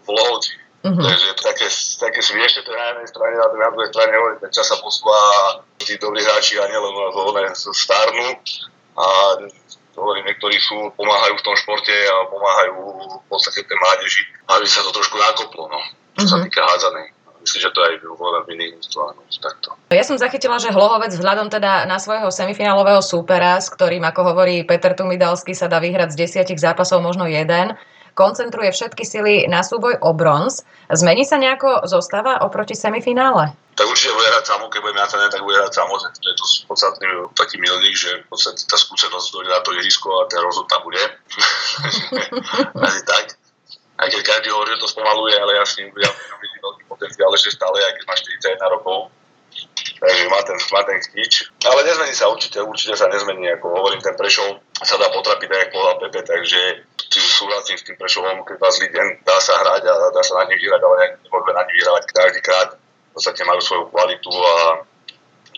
v 0.00 0.08
Lohovci. 0.08 0.56
Mm-hmm. 0.78 1.04
Takže 1.04 1.26
to 1.34 1.42
také, 1.42 1.66
také 2.00 2.20
smiešne 2.22 2.62
to 2.64 2.70
na 2.72 2.94
jednej 2.94 3.08
strane, 3.10 3.36
a 3.36 3.46
na 3.50 3.68
druhej 3.74 3.90
strane 3.92 4.12
hovorím, 4.14 4.40
ten 4.40 4.52
čas 4.54 4.70
sa 4.70 4.78
posúva, 4.80 5.18
tí 5.82 5.98
dobrí 6.00 6.22
hráči 6.24 6.56
a 6.56 6.70
nielen 6.70 6.94
one 7.12 7.50
starnú 7.52 8.26
a 8.96 9.06
hovorím, 9.98 10.24
niektorí 10.30 10.56
sú, 10.62 10.94
pomáhajú 10.94 11.34
v 11.36 11.44
tom 11.44 11.54
športe 11.58 11.92
a 11.92 12.16
pomáhajú 12.30 12.74
v 13.20 13.26
podstate 13.28 13.66
tej 13.66 13.76
mládeži, 13.76 14.22
aby 14.54 14.66
sa 14.66 14.86
to 14.86 14.90
trošku 14.94 15.18
nakoplo, 15.18 15.66
no, 15.66 15.78
čo 16.16 16.24
mm-hmm. 16.24 16.30
sa 16.30 16.36
mhm. 16.38 16.44
týka 16.46 16.60
hádzanej. 16.62 17.08
Myslím, 17.38 17.60
že 17.64 17.70
to 17.70 17.80
aj 17.80 17.94
vo 18.02 18.28
v 18.44 18.48
iných 18.58 18.76
takto. 19.38 19.68
Ja 19.94 20.04
som 20.04 20.18
zachytila, 20.18 20.58
že 20.58 20.74
Hlohovec 20.74 21.14
vzhľadom 21.14 21.48
teda 21.48 21.86
na 21.86 21.96
svojho 22.02 22.28
semifinálového 22.34 22.98
súpera, 23.00 23.62
s 23.62 23.70
ktorým, 23.70 24.02
ako 24.04 24.34
hovorí 24.34 24.66
Peter 24.66 24.92
Tumidalský, 24.92 25.54
sa 25.54 25.70
dá 25.70 25.78
vyhrať 25.78 26.12
z 26.12 26.28
desiatich 26.28 26.58
zápasov 26.58 26.98
možno 27.00 27.30
jeden, 27.30 27.78
koncentruje 28.18 28.74
všetky 28.74 29.06
sily 29.06 29.46
na 29.46 29.62
súboj 29.62 30.02
o 30.02 30.10
bronz. 30.10 30.66
Zmení 30.90 31.22
sa 31.22 31.38
nejako 31.38 31.86
zostava 31.86 32.42
oproti 32.42 32.74
semifinále? 32.74 33.54
tak 33.78 33.86
určite 33.86 34.10
bude 34.10 34.26
hrať 34.26 34.46
samo, 34.50 34.66
keď 34.74 34.80
bude 34.82 34.94
mňa 34.98 35.06
tak 35.06 35.42
bude 35.46 35.54
hrať 35.54 35.70
samo. 35.78 35.94
To 36.02 36.10
je 36.10 36.34
to 36.34 36.46
podstatný 36.66 37.06
taký 37.38 37.62
milný, 37.62 37.94
že 37.94 38.26
v 38.26 38.34
podstate 38.34 38.66
tá 38.66 38.74
skúsenosť 38.74 39.30
dojde 39.30 39.50
na 39.54 39.62
to 39.62 39.70
ihrisko 39.78 40.10
a 40.18 40.26
ten 40.26 40.42
rozhod 40.42 40.66
tam 40.66 40.82
bude. 40.82 40.98
Asi 42.90 43.00
tak. 43.06 43.38
Aj 44.02 44.08
keď 44.10 44.18
každý 44.26 44.50
hovorí, 44.50 44.74
že 44.74 44.82
to 44.82 44.90
spomaluje, 44.90 45.34
ale 45.38 45.62
ja 45.62 45.62
s 45.62 45.78
ním 45.78 45.94
ja 45.94 46.10
vidím 46.42 46.58
veľký 46.58 46.82
potenciál 46.90 47.30
ešte 47.30 47.54
stále, 47.54 47.78
aj 47.78 47.94
keď 48.02 48.04
má 48.10 48.14
41 48.18 48.74
rokov. 48.74 48.98
Takže 49.98 50.22
má 50.30 50.40
ten, 50.42 50.58
má 50.74 50.82
ten 50.82 50.98
chtič. 50.98 51.32
Ale 51.62 51.86
nezmení 51.86 52.14
sa 52.18 52.30
určite, 52.30 52.58
určite 52.62 52.98
sa 52.98 53.06
nezmení. 53.10 53.46
Ako 53.58 53.78
hovorím, 53.78 54.02
ten 54.02 54.18
Prešov 54.18 54.58
sa 54.82 54.98
dá 54.98 55.06
potrapiť, 55.10 55.50
aj 55.50 55.70
povedal 55.70 55.96
Pepe, 56.02 56.22
takže 56.26 56.60
súhlasím 57.18 57.76
s 57.78 57.86
tým 57.86 57.98
Prešovom, 57.98 58.46
keď 58.46 58.56
zlý 58.70 58.88
deň, 58.94 59.06
dá 59.26 59.36
sa 59.42 59.58
hrať 59.60 59.82
a 59.90 59.94
dá 60.14 60.22
sa 60.22 60.42
na 60.42 60.48
nich 60.48 60.62
vyhrať, 60.62 60.82
ale 60.82 61.18
nemôžeme 61.26 61.52
na 61.52 61.62
nich 61.66 61.76
vyhrávať 61.82 62.02
každý 62.14 62.40
krát 62.42 62.70
podstate 63.18 63.42
majú 63.42 63.58
svoju 63.58 63.84
kvalitu 63.90 64.30
a 64.30 64.86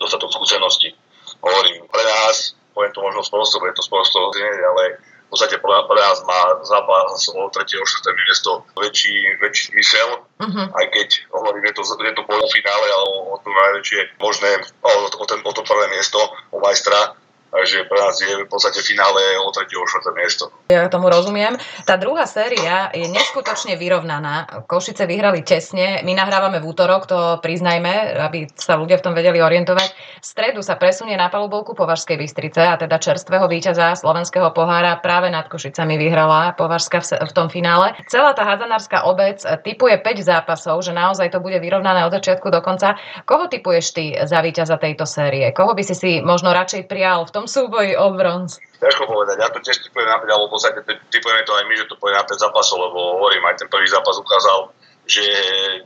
dostatok 0.01 0.33
skúseností. 0.33 0.97
Hovorím, 1.45 1.85
pre 1.93 2.01
nás, 2.01 2.57
poviem 2.73 2.89
to 2.89 3.05
možno 3.05 3.21
spoločstvo, 3.21 3.69
je 3.69 3.77
to 3.77 3.85
spoločstvo 3.85 4.33
ale 4.33 4.97
v 4.97 5.29
podstate 5.29 5.61
pre, 5.61 5.73
pre 5.85 5.99
nás 6.01 6.17
má 6.25 6.57
zápas 6.65 7.21
o 7.37 7.47
3. 7.53 7.61
a 7.61 7.85
4. 7.85 8.25
miesto 8.25 8.65
väčší, 8.75 9.15
väčší 9.39 9.63
zmysel, 9.71 10.09
uh-huh. 10.41 10.67
aj 10.73 10.85
keď 10.89 11.09
hovorím, 11.31 11.69
je 11.69 11.73
to, 11.77 11.81
je 11.85 12.13
to 12.17 12.23
finále, 12.51 12.87
ale 12.89 13.05
o, 13.13 13.17
o 13.31 13.37
to 13.39 13.47
najväčšie 13.53 13.99
možné, 14.17 14.49
o, 14.81 14.91
o, 15.07 15.25
ten, 15.29 15.39
o 15.45 15.51
to 15.53 15.61
prvé 15.61 15.85
miesto, 15.93 16.19
o 16.51 16.57
majstra, 16.59 17.15
Takže 17.51 17.83
pre 17.91 17.99
nás 17.99 18.15
je 18.15 18.31
v 18.31 18.47
podstate 18.47 18.79
finále 18.79 19.19
o 19.43 19.51
3. 19.51 19.67
o 19.75 19.83
4. 19.83 20.15
miesto. 20.15 20.47
Ja 20.71 20.87
tomu 20.87 21.11
rozumiem. 21.11 21.59
Tá 21.83 21.99
druhá 21.99 22.23
séria 22.23 22.87
je 22.95 23.11
neskutočne 23.11 23.75
vyrovnaná. 23.75 24.63
Košice 24.71 25.03
vyhrali 25.03 25.43
tesne. 25.43 25.99
My 26.07 26.15
nahrávame 26.15 26.63
v 26.63 26.71
útorok, 26.71 27.11
to 27.11 27.19
priznajme, 27.43 28.23
aby 28.23 28.47
sa 28.55 28.79
ľudia 28.79 29.03
v 29.03 29.03
tom 29.03 29.13
vedeli 29.13 29.43
orientovať. 29.43 29.89
V 30.23 30.25
stredu 30.25 30.63
sa 30.63 30.79
presunie 30.79 31.19
na 31.19 31.27
palubovku 31.27 31.75
Považskej 31.75 32.15
Bystrice 32.15 32.63
a 32.63 32.79
teda 32.79 32.95
čerstvého 33.03 33.51
víťaza 33.51 33.99
slovenského 33.99 34.55
pohára 34.55 34.95
práve 35.03 35.27
nad 35.27 35.51
Košicami 35.51 35.99
vyhrala 35.99 36.55
Považská 36.55 37.03
v 37.03 37.33
tom 37.35 37.51
finále. 37.51 37.99
Celá 38.07 38.31
tá 38.31 38.47
hádzanárska 38.47 39.03
obec 39.03 39.43
typuje 39.67 39.99
5 39.99 40.23
zápasov, 40.23 40.87
že 40.87 40.95
naozaj 40.95 41.35
to 41.35 41.43
bude 41.43 41.59
vyrovnané 41.59 42.07
od 42.07 42.15
začiatku 42.15 42.47
do 42.47 42.63
konca. 42.63 42.95
Koho 43.27 43.51
typuješ 43.51 43.85
ty 43.91 44.15
za 44.23 44.39
víťaza 44.39 44.79
tejto 44.79 45.03
série? 45.03 45.51
Koho 45.51 45.75
by 45.75 45.83
si 45.83 45.99
si 45.99 46.11
možno 46.23 46.55
radšej 46.55 46.87
prijal 46.87 47.27
v 47.27 47.33
tom 47.35 47.40
tom 47.41 47.49
súboji 47.49 47.97
o 47.97 48.13
bronz? 48.13 48.61
Ťažko 48.77 49.09
povedať, 49.09 49.41
ja 49.41 49.49
to 49.49 49.57
tiež 49.65 49.81
typujem 49.81 50.05
na 50.05 50.21
5, 50.21 50.29
alebo 50.29 50.45
v 50.49 50.53
podstate 50.53 50.77
typujeme 51.09 51.41
to 51.41 51.53
aj 51.57 51.65
my, 51.65 51.73
že 51.73 51.89
to 51.89 51.97
pôjde 51.97 52.17
na 52.17 52.25
5 52.25 52.37
zápasov, 52.37 52.77
lebo 52.77 53.17
hovorím, 53.17 53.41
aj 53.49 53.65
ten 53.65 53.69
prvý 53.69 53.89
zápas 53.89 54.13
ukázal, 54.21 54.69
že 55.09 55.25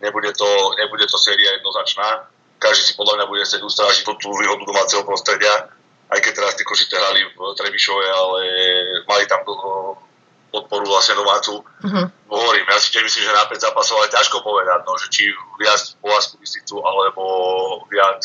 nebude 0.04 0.36
to, 0.36 0.48
nebude 0.76 1.08
to 1.08 1.16
séria 1.16 1.56
jednoznačná. 1.56 2.28
Každý 2.60 2.92
si 2.92 2.94
podľa 3.00 3.24
mňa 3.24 3.26
bude 3.32 3.44
chcieť 3.48 3.64
ustrážiť 3.64 4.04
tú, 4.04 4.12
tú 4.20 4.30
výhodu 4.36 4.64
domáceho 4.68 5.04
prostredia, 5.08 5.72
aj 6.12 6.20
keď 6.20 6.32
teraz 6.44 6.54
tie 6.60 6.68
košite 6.68 6.96
hrali 6.96 7.24
v 7.24 7.40
Trebišove, 7.56 8.06
ale 8.08 8.40
mali 9.08 9.24
tam 9.28 9.44
podporu 10.52 10.88
vlastne 10.88 11.20
domácu. 11.20 11.64
Uh-huh. 11.64 12.06
Hovorím, 12.32 12.64
ja 12.68 12.80
si 12.80 12.96
tiež 12.96 13.04
myslím, 13.04 13.28
že 13.28 13.36
na 13.36 13.48
5 13.48 13.60
zápasov 13.60 14.00
ale 14.00 14.12
ťažko 14.12 14.40
povedať, 14.40 14.80
no, 14.88 14.96
že 14.96 15.08
či 15.12 15.24
viac 15.60 15.84
Povazku 16.00 16.40
Bystricu 16.40 16.80
alebo 16.80 17.24
viac, 17.92 18.24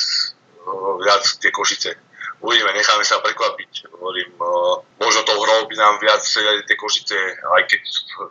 viac 1.03 1.23
tie 1.43 1.51
Košice 1.51 2.10
uvidíme, 2.41 2.73
necháme 2.73 3.05
sa 3.05 3.21
prekvapiť. 3.21 3.93
Hovorím, 3.97 4.33
možno 5.01 5.21
tou 5.25 5.39
hrou 5.41 5.69
by 5.69 5.77
nám 5.77 6.01
viac 6.01 6.25
tie 6.25 6.77
Košice, 6.77 7.17
aj 7.41 7.63
keď 7.69 7.83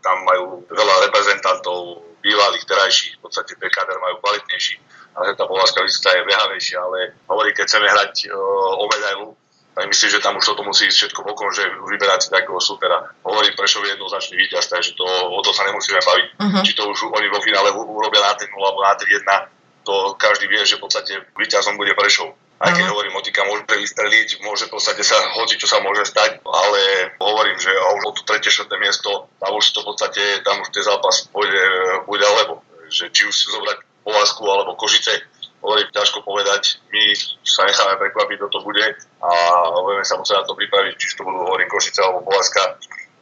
tam 0.02 0.26
majú 0.26 0.65
veľa 0.69 0.95
reprezentantov, 1.10 2.06
bývalých, 2.19 2.67
terajších, 2.67 3.15
v 3.15 3.22
podstate 3.24 3.56
ten 3.56 3.72
kader 3.72 3.95
majú 3.95 4.19
kvalitnejší, 4.19 4.76
ale 5.15 5.39
tá 5.39 5.48
Poláska 5.48 5.80
vysvetá 5.80 6.19
je 6.19 6.28
behavejšia, 6.28 6.78
ale 6.84 7.15
hovorí, 7.32 7.56
keď 7.56 7.63
chceme 7.63 7.88
hrať 7.88 8.28
o 8.76 8.84
medailu, 8.91 9.39
tak 9.72 9.88
myslím, 9.88 10.10
že 10.12 10.19
tam 10.19 10.36
už 10.36 10.43
toto 10.43 10.67
musí 10.67 10.91
ísť 10.91 10.98
všetko 10.98 11.24
bokom, 11.24 11.48
že 11.56 11.63
vyberať 11.63 12.28
si 12.28 12.30
takého 12.36 12.60
supera. 12.60 13.15
Hovorím, 13.24 13.56
Prešov 13.56 13.88
je 13.88 13.95
jednoznačný 13.95 14.36
víťaz, 14.36 14.67
takže 14.67 14.91
to, 15.00 15.08
o 15.08 15.39
to 15.39 15.56
sa 15.56 15.63
nemusíme 15.72 16.04
baviť. 16.04 16.28
Uh-huh. 16.36 16.63
Či 16.67 16.76
to 16.76 16.84
už 16.91 17.08
oni 17.08 17.32
vo 17.32 17.39
finále 17.39 17.72
urobia 17.72 18.19
na 18.19 18.36
3 18.36 18.52
alebo 18.52 18.84
na 18.84 18.93
3-1, 19.00 19.88
to 19.88 20.19
každý 20.19 20.52
vie, 20.52 20.60
že 20.67 20.76
v 20.76 20.84
podstate 20.84 21.13
víťazom 21.39 21.80
bude 21.80 21.95
Prešov. 21.95 22.36
Aj 22.60 22.76
keď 22.76 22.91
hovorím, 22.91 23.15
motika 23.15 23.48
môže 23.48 23.63
vystreliť, 23.72 24.43
môže 24.43 24.67
v 24.67 24.76
podstate 24.76 25.00
sa, 25.00 25.15
hoci 25.39 25.56
čo 25.56 25.63
sa 25.63 25.80
môže 25.80 26.04
stať, 26.04 26.43
ale 26.43 26.82
hovorím, 27.15 27.56
že 27.56 27.72
už 27.72 28.04
o 28.04 28.12
to 28.12 28.28
tretie, 28.28 28.52
štvrté 28.52 28.76
miesto, 28.84 29.32
tam 29.39 29.56
už 29.56 29.72
to 29.72 29.80
v 29.80 29.88
podstate, 29.95 30.24
tam 30.43 30.60
už 30.60 30.67
ten 30.76 30.84
zápas 30.84 31.24
pôjde, 31.32 31.63
pôjde 32.04 32.26
alebo. 32.28 32.60
Že 32.91 33.06
či 33.15 33.22
už 33.24 33.36
si 33.38 33.48
zobrať 33.48 33.80
Povazku 34.04 34.43
alebo 34.43 34.76
Košice, 34.76 35.24
hovorím, 35.63 35.88
ťažko 35.93 36.19
povedať, 36.26 36.84
my 36.91 37.15
sa 37.48 37.63
necháme 37.63 37.95
prekvapiť, 37.95 38.36
kto 38.41 38.48
to 38.52 38.60
bude 38.65 38.86
a 39.24 39.32
budeme 39.80 40.04
sa 40.04 40.19
musieť 40.19 40.43
na 40.43 40.48
to 40.50 40.58
pripraviť, 40.58 40.93
či 41.00 41.15
to 41.15 41.24
budú, 41.24 41.39
hovorím, 41.48 41.69
Košice 41.72 42.04
alebo 42.04 42.28
Povazka, 42.28 42.76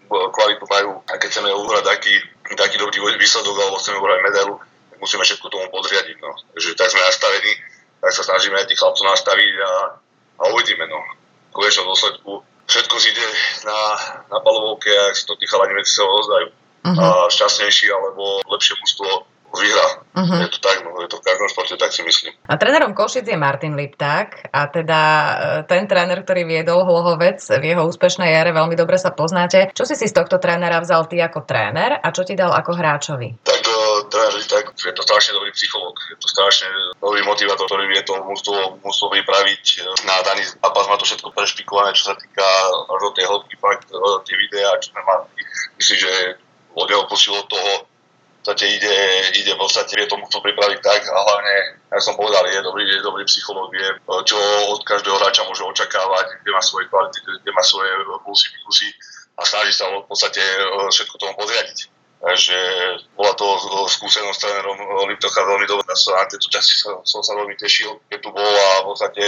kvalitu 0.07 0.65
majú 0.71 1.03
a 1.03 1.19
keď 1.19 1.29
chceme 1.29 1.51
uhrať 1.51 1.83
taký, 1.83 2.15
taký 2.55 2.75
dobrý 2.79 3.19
výsledok 3.19 3.55
alebo 3.59 3.75
chceme 3.77 3.99
uhrať 3.99 4.19
medailu, 4.23 4.55
musíme 5.03 5.23
všetko 5.23 5.51
tomu 5.51 5.67
podriadiť. 5.69 6.17
No. 6.23 6.31
Takže 6.55 6.79
tak 6.79 6.89
sme 6.89 7.03
nastavení, 7.03 7.51
tak 8.01 8.11
sa 8.13 8.23
snažíme 8.23 8.61
tých 8.69 8.79
chlapcov 8.79 9.05
nastaviť 9.05 9.53
a, 9.61 9.71
a 10.39 10.43
uvidíme. 10.53 10.85
No. 10.85 10.99
V 11.51 11.63
konečnom 11.63 11.89
dôsledku 11.89 12.45
všetko 12.67 12.95
ide 12.99 13.27
na, 13.65 13.79
na 14.29 14.37
palovovke 14.43 14.91
a 14.91 15.15
si 15.15 15.23
to 15.23 15.39
tí 15.39 15.47
chalani 15.47 15.73
medzi 15.73 15.95
sebou 15.95 16.19
rozdajú. 16.21 16.47
Uh-huh. 16.87 16.99
A 16.99 17.07
šťastnejší 17.31 17.87
alebo 17.91 18.43
lepšie 18.47 18.79
mústvo 18.79 19.27
vyhrá. 19.47 19.87
Uh-huh. 20.13 20.43
Je 20.43 20.49
to 20.51 20.59
tak, 20.59 20.83
no, 20.83 20.91
je 21.01 21.09
to 21.09 21.17
v 21.19 21.25
každom 21.25 21.47
športe, 21.49 21.75
tak 21.79 21.91
si 21.95 22.03
myslím. 22.03 22.35
A 22.51 22.59
trénerom 22.59 22.91
Košic 22.93 23.25
je 23.25 23.39
Martin 23.39 23.73
Lipták 23.79 24.51
a 24.51 24.67
teda 24.67 25.01
e, 25.01 25.33
ten 25.65 25.87
tréner, 25.87 26.19
ktorý 26.21 26.43
viedol 26.43 26.83
Hlohovec 26.83 27.39
v 27.39 27.63
jeho 27.63 27.87
úspešnej 27.87 28.35
jare, 28.35 28.51
veľmi 28.51 28.75
dobre 28.75 28.99
sa 28.99 29.15
poznáte. 29.15 29.71
Čo 29.71 29.87
si 29.87 29.95
si 29.95 30.05
z 30.05 30.13
tohto 30.13 30.37
trénera 30.37 30.83
vzal 30.83 31.07
ty 31.07 31.23
ako 31.23 31.47
tréner 31.47 31.97
a 31.97 32.07
čo 32.11 32.27
ti 32.27 32.35
dal 32.35 32.51
ako 32.53 32.71
hráčovi? 32.75 33.39
Tak 33.41 33.66
uh, 34.07 34.11
tréner 34.11 34.33
Lipták 34.39 34.65
je 34.71 34.93
to 34.95 35.03
strašne 35.03 35.35
dobrý 35.35 35.51
psychológ, 35.51 35.99
je 36.07 36.17
to 36.17 36.27
strašne 36.31 36.67
dobrý 37.03 37.21
motivátor, 37.27 37.67
ktorý 37.67 37.91
vie 37.91 38.01
to 38.07 38.15
mústvo, 38.23 38.79
mústvo 38.79 39.11
vypraviť 39.11 39.63
e, 39.77 40.07
na 40.07 40.23
daný 40.23 40.47
zápas, 40.47 40.87
má 40.87 40.95
to 40.95 41.03
všetko 41.03 41.35
prešpikované, 41.35 41.91
čo 41.91 42.09
sa 42.09 42.15
týka 42.15 42.47
do 42.87 43.11
tej 43.11 43.27
hĺbky, 43.27 43.55
fakt, 43.59 43.91
tie 44.23 44.35
videá, 44.39 44.79
čo 44.79 44.95
sme 44.95 45.03
mali. 45.03 45.27
Myslím, 45.75 46.07
že 46.07 46.11
od 46.73 46.87
jeho 46.87 47.03
posilo 47.11 47.43
toho 47.51 47.87
podstate 48.47 48.79
ide, 48.79 48.95
ide 49.43 49.51
v 49.51 49.59
podstate, 49.59 49.91
vie 49.99 50.07
tomu 50.07 50.23
to 50.31 50.39
pripraviť 50.39 50.79
tak 50.79 51.03
a 51.03 51.19
hlavne, 51.19 51.55
ja 51.91 51.99
som 51.99 52.15
povedal, 52.15 52.47
je 52.47 52.63
dobrý, 52.63 52.87
je 52.87 53.03
dobrý 53.03 53.27
psychológ, 53.27 53.67
vie, 53.75 53.83
čo 54.23 54.39
od 54.71 54.79
každého 54.87 55.19
hráča 55.19 55.43
môže 55.43 55.67
očakávať, 55.67 56.39
kde 56.39 56.55
má 56.55 56.63
svoje 56.63 56.87
kvality, 56.87 57.19
kde 57.43 57.51
má 57.51 57.59
svoje 57.59 57.91
plusy, 58.23 58.47
minusy 58.55 58.87
a 59.35 59.43
snaží 59.43 59.75
sa 59.75 59.91
v 59.91 60.07
podstate 60.07 60.39
e, 60.39 60.63
všetko 60.95 61.19
tomu 61.19 61.35
podriadiť. 61.35 61.91
Takže 62.17 62.57
bola 63.13 63.29
to 63.37 63.45
skúsenosť 63.85 64.41
trénerom 64.41 64.77
Liptocha 65.05 65.45
veľmi 65.45 65.69
dobrá. 65.69 65.93
Na 65.93 66.25
tieto 66.25 66.49
časti 66.49 66.73
som, 66.73 67.05
som 67.05 67.21
sa 67.21 67.37
veľmi 67.37 67.53
tešil, 67.61 67.93
keď 68.09 68.19
tu 68.25 68.29
bol 68.33 68.41
a 68.41 68.81
v 68.81 68.85
podstate 68.89 69.25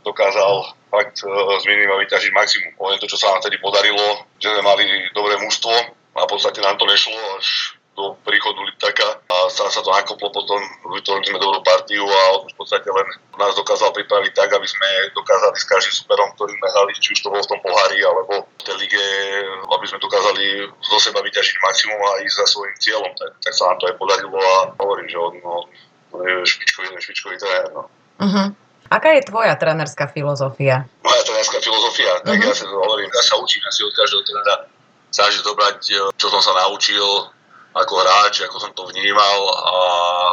dokázal 0.00 0.72
fakt 0.88 1.20
e, 1.20 1.28
z 1.30 1.64
minima 1.68 2.00
vyťažiť 2.00 2.32
maximum. 2.32 2.72
Poviem 2.80 3.00
to, 3.00 3.12
čo 3.12 3.20
sa 3.20 3.36
nám 3.36 3.44
tedy 3.44 3.60
podarilo, 3.60 4.24
že 4.40 4.56
sme 4.56 4.62
mali 4.64 4.84
dobré 5.12 5.36
mužstvo 5.36 5.72
a 6.16 6.20
v 6.24 6.30
podstate 6.32 6.64
nám 6.64 6.80
to 6.80 6.88
nešlo 6.88 7.12
až 7.36 7.79
do 8.00 8.16
príchodu 8.24 8.56
Liptaka 8.64 9.20
a 9.28 9.36
sa, 9.52 9.68
sa 9.68 9.84
to 9.84 9.92
nakoplo 9.92 10.32
potom, 10.32 10.56
vytvorili 10.88 11.28
sme 11.28 11.38
dobrú 11.38 11.60
partiu 11.60 12.08
a 12.08 12.20
on 12.40 12.48
v 12.48 12.56
podstate 12.56 12.88
len 12.88 13.06
nás 13.36 13.52
dokázal 13.52 13.92
pripraviť 13.92 14.32
tak, 14.32 14.48
aby 14.56 14.64
sme 14.64 14.88
dokázali 15.12 15.56
s 15.60 15.68
každým 15.68 15.94
superom, 16.00 16.32
ktorým 16.32 16.56
sme 16.56 16.68
hrali, 16.72 16.92
či 16.96 17.12
už 17.12 17.20
to 17.20 17.28
bolo 17.28 17.44
v 17.44 17.50
tom 17.52 17.60
pohári 17.60 18.00
alebo 18.00 18.48
v 18.48 18.62
tej 18.64 18.76
lige, 18.80 19.04
aby 19.68 19.84
sme 19.84 20.00
dokázali 20.00 20.44
zo 20.80 20.98
seba 20.98 21.20
vyťažiť 21.20 21.56
maximum 21.60 22.00
a 22.00 22.12
ísť 22.24 22.36
za 22.40 22.46
svojím 22.48 22.76
cieľom. 22.80 23.12
Tak, 23.12 23.30
tak 23.44 23.52
sa 23.52 23.64
nám 23.68 23.76
to 23.76 23.84
aj 23.92 23.96
podarilo 24.00 24.38
a 24.40 24.56
hovorím, 24.80 25.08
že 25.12 25.18
on, 25.20 25.34
no, 25.44 25.54
je 26.24 26.32
špičkový, 26.48 26.88
špičkový 26.96 27.36
tréner. 27.36 27.68
No. 27.76 27.82
Uh-huh. 28.20 28.48
Aká 28.90 29.14
je 29.14 29.28
tvoja 29.28 29.54
trénerská 29.54 30.08
filozofia? 30.08 30.88
Moja 31.04 31.22
trénerská 31.28 31.60
filozofia, 31.60 32.24
tak 32.24 32.40
uh-huh. 32.40 32.48
ja 32.48 32.54
sa 32.56 32.64
hovorím, 32.66 33.12
ja 33.12 33.22
sa 33.22 33.36
učím 33.38 33.62
asi 33.68 33.84
od 33.84 33.92
každého 33.92 34.22
trénera 34.24 34.56
snažiť 35.10 35.42
zobrať, 35.42 35.78
čo 36.14 36.26
som 36.30 36.38
sa 36.38 36.54
naučil, 36.54 37.02
ako 37.74 37.92
hráč, 38.02 38.42
ako 38.42 38.56
som 38.58 38.72
to 38.74 38.82
vnímal 38.90 39.38
a 39.54 39.74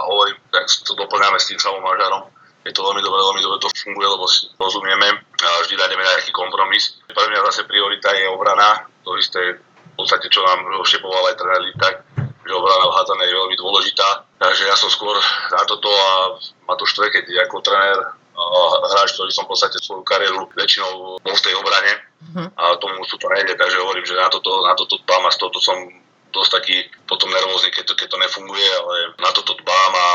hovorím, 0.10 0.38
tak 0.50 0.66
to 0.66 0.94
doplňame 0.98 1.38
s 1.38 1.50
tým 1.54 1.60
samom 1.62 1.86
mažarom. 1.86 2.26
Je 2.66 2.76
to 2.76 2.84
veľmi 2.84 3.00
dobre, 3.00 3.20
veľmi 3.22 3.42
dobre 3.46 3.58
to 3.64 3.72
funguje, 3.72 4.08
lebo 4.12 4.26
si 4.28 4.52
rozumieme 4.60 5.08
a 5.24 5.48
vždy 5.64 5.80
nájdeme 5.80 6.04
nejaký 6.04 6.32
kompromis. 6.36 7.00
Pre 7.08 7.26
mňa 7.32 7.48
zase 7.48 7.64
priorita 7.64 8.12
je 8.12 8.28
obrana, 8.28 8.84
to 9.08 9.16
isté 9.16 9.56
v 9.56 9.94
podstate, 9.96 10.28
čo 10.28 10.44
nám 10.44 10.68
všepoval 10.84 11.32
aj 11.32 11.36
tréner 11.40 11.74
tak, 11.80 11.96
že 12.20 12.54
obrana 12.54 12.92
v 12.92 12.96
hádzané 13.00 13.24
je 13.24 13.40
veľmi 13.40 13.56
dôležitá. 13.56 14.08
Takže 14.38 14.64
ja 14.68 14.76
som 14.76 14.92
skôr 14.92 15.16
na 15.52 15.64
toto 15.64 15.88
a 15.88 16.36
ma 16.68 16.76
to 16.76 16.84
štve, 16.84 17.08
keď 17.10 17.48
ako 17.48 17.64
tréner 17.64 18.00
hráč, 18.38 19.18
ktorý 19.18 19.32
som 19.34 19.50
v 19.50 19.52
podstate 19.58 19.82
svoju 19.82 20.06
kariéru 20.06 20.46
väčšinou 20.54 21.18
bol 21.18 21.36
v 21.36 21.46
tej 21.46 21.58
obrane 21.58 21.94
uh-huh. 22.22 22.48
a 22.54 22.78
tomu 22.78 23.02
sú 23.10 23.18
to 23.18 23.26
nejde, 23.34 23.58
takže 23.58 23.82
hovorím, 23.82 24.06
že 24.06 24.14
na 24.14 24.30
toto, 24.30 24.62
na 24.62 24.78
toto 24.78 25.02
dbám 25.02 25.26
a 25.26 25.34
z 25.34 25.42
toto 25.42 25.58
som 25.58 25.78
dosť 26.32 26.52
taký 26.62 26.76
potom 27.08 27.30
nervózny, 27.32 27.72
keď 27.72 27.92
to, 27.92 27.94
keď 27.96 28.08
to 28.12 28.18
nefunguje, 28.22 28.68
ale 28.84 28.96
na 29.20 29.30
toto 29.32 29.56
dbám 29.58 29.94
a 29.96 30.10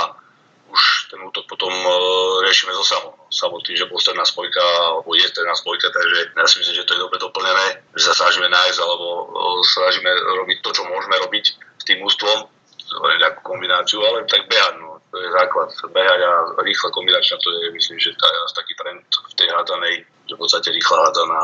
už 0.73 1.13
ten 1.13 1.21
útok 1.21 1.45
potom 1.45 1.69
uh, 1.69 2.41
riešime 2.49 2.73
so 2.73 2.81
samou. 2.81 3.13
Samotný, 3.29 3.77
že 3.77 3.89
bol 3.93 4.01
stredná 4.01 4.25
spojka, 4.25 4.61
alebo 4.61 5.13
je 5.13 5.29
stredná 5.29 5.53
spojka, 5.53 5.93
takže 5.93 6.33
ja 6.33 6.47
si 6.49 6.57
myslím, 6.65 6.77
že 6.81 6.87
to 6.89 6.95
je 6.97 7.05
dobre 7.05 7.21
doplnené, 7.21 7.67
že 7.93 8.09
sa 8.09 8.25
snažíme 8.25 8.49
nájsť, 8.49 8.79
alebo 8.81 9.07
uh, 9.29 9.61
snažíme 9.61 10.09
robiť 10.41 10.65
to, 10.65 10.71
čo 10.73 10.83
môžeme 10.89 11.17
robiť 11.29 11.45
s 11.53 11.85
tým 11.85 12.01
ústvom, 12.01 12.49
nejakú 12.93 13.41
kombináciu, 13.41 14.05
ale 14.05 14.29
tak 14.29 14.45
behať, 14.49 14.75
no, 14.81 15.01
to 15.09 15.17
je 15.17 15.29
základ. 15.33 15.69
Behať 15.93 16.21
a 16.29 16.33
rýchla 16.61 16.89
kombinácia, 16.93 17.41
to 17.41 17.49
je, 17.49 17.73
myslím, 17.73 17.97
že 17.97 18.13
tá, 18.21 18.29
taký 18.53 18.77
trend 18.77 19.05
v 19.09 19.35
tej 19.37 19.49
hádanej, 19.49 19.95
že 20.29 20.35
v 20.37 20.41
podstate 20.41 20.69
rýchla 20.73 21.09
hádaná, 21.09 21.41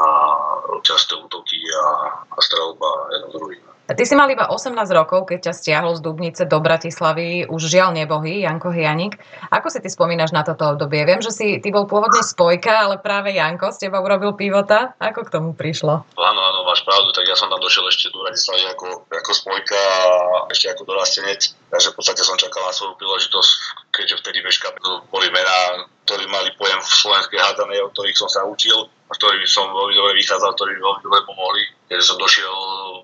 časté 0.85 1.17
útoky 1.17 1.57
a, 1.73 1.85
a 2.29 2.39
strelba 2.45 2.91
jedno 3.17 3.29
druhým. 3.33 3.65
Ty 3.89 4.05
si 4.05 4.13
mal 4.13 4.29
iba 4.29 4.53
18 4.53 4.77
rokov, 4.93 5.33
keď 5.33 5.49
ťa 5.49 5.53
stiahol 5.57 5.97
z 5.97 6.05
Dubnice 6.05 6.45
do 6.45 6.61
Bratislavy, 6.61 7.49
už 7.49 7.73
žiaľ 7.73 7.97
nebohý, 7.97 8.45
Janko 8.45 8.69
Hianik. 8.69 9.17
Ako 9.49 9.73
si 9.73 9.81
ty 9.81 9.89
spomínaš 9.89 10.29
na 10.29 10.45
toto 10.45 10.77
obdobie? 10.77 11.09
Viem, 11.09 11.25
že 11.25 11.33
si 11.33 11.57
ty 11.57 11.73
bol 11.73 11.89
pôvodne 11.89 12.21
spojka, 12.21 12.85
ale 12.85 13.01
práve 13.01 13.33
Janko 13.33 13.73
s 13.73 13.81
teba 13.81 14.05
urobil 14.05 14.37
pivota. 14.37 14.93
Ako 15.01 15.25
k 15.25 15.33
tomu 15.33 15.57
prišlo? 15.57 16.05
Áno, 16.05 16.41
áno, 16.45 16.69
máš 16.69 16.85
pravdu, 16.85 17.17
tak 17.17 17.33
ja 17.33 17.33
som 17.33 17.49
tam 17.49 17.65
došiel 17.65 17.89
ešte 17.89 18.13
do 18.13 18.21
Bratislavy 18.21 18.69
ako, 18.77 19.09
ako 19.09 19.31
spojka 19.33 19.81
a 19.81 20.05
ešte 20.53 20.69
ako 20.69 20.85
dorastenec. 20.85 21.41
Takže 21.73 21.89
v 21.89 21.97
podstate 21.97 22.21
som 22.29 22.37
čakal 22.37 22.69
na 22.69 22.77
svoju 22.77 22.93
príležitosť, 23.01 23.51
keďže 23.89 24.21
vtedy 24.21 24.45
Beška 24.45 24.69
boli 25.09 25.33
mená, 25.33 25.89
ktorí 26.05 26.29
mali 26.29 26.53
pojem 26.61 26.77
v 26.77 26.93
slovenskej 26.93 27.41
hádanej, 27.41 27.89
o 27.89 27.93
ktorých 27.97 28.21
som 28.21 28.29
sa 28.29 28.45
učil 28.45 28.85
a 29.09 29.13
ktorými 29.17 29.49
som 29.49 29.73
veľmi 29.73 29.95
dobre 29.97 30.13
vychádzal, 30.21 30.53
ktorí 30.53 30.77
mi 30.77 30.83
veľmi 30.85 31.03
dobre 31.03 31.21
pomohli. 31.25 31.63
Keď 31.89 31.99
som 32.05 32.21
došiel 32.21 32.55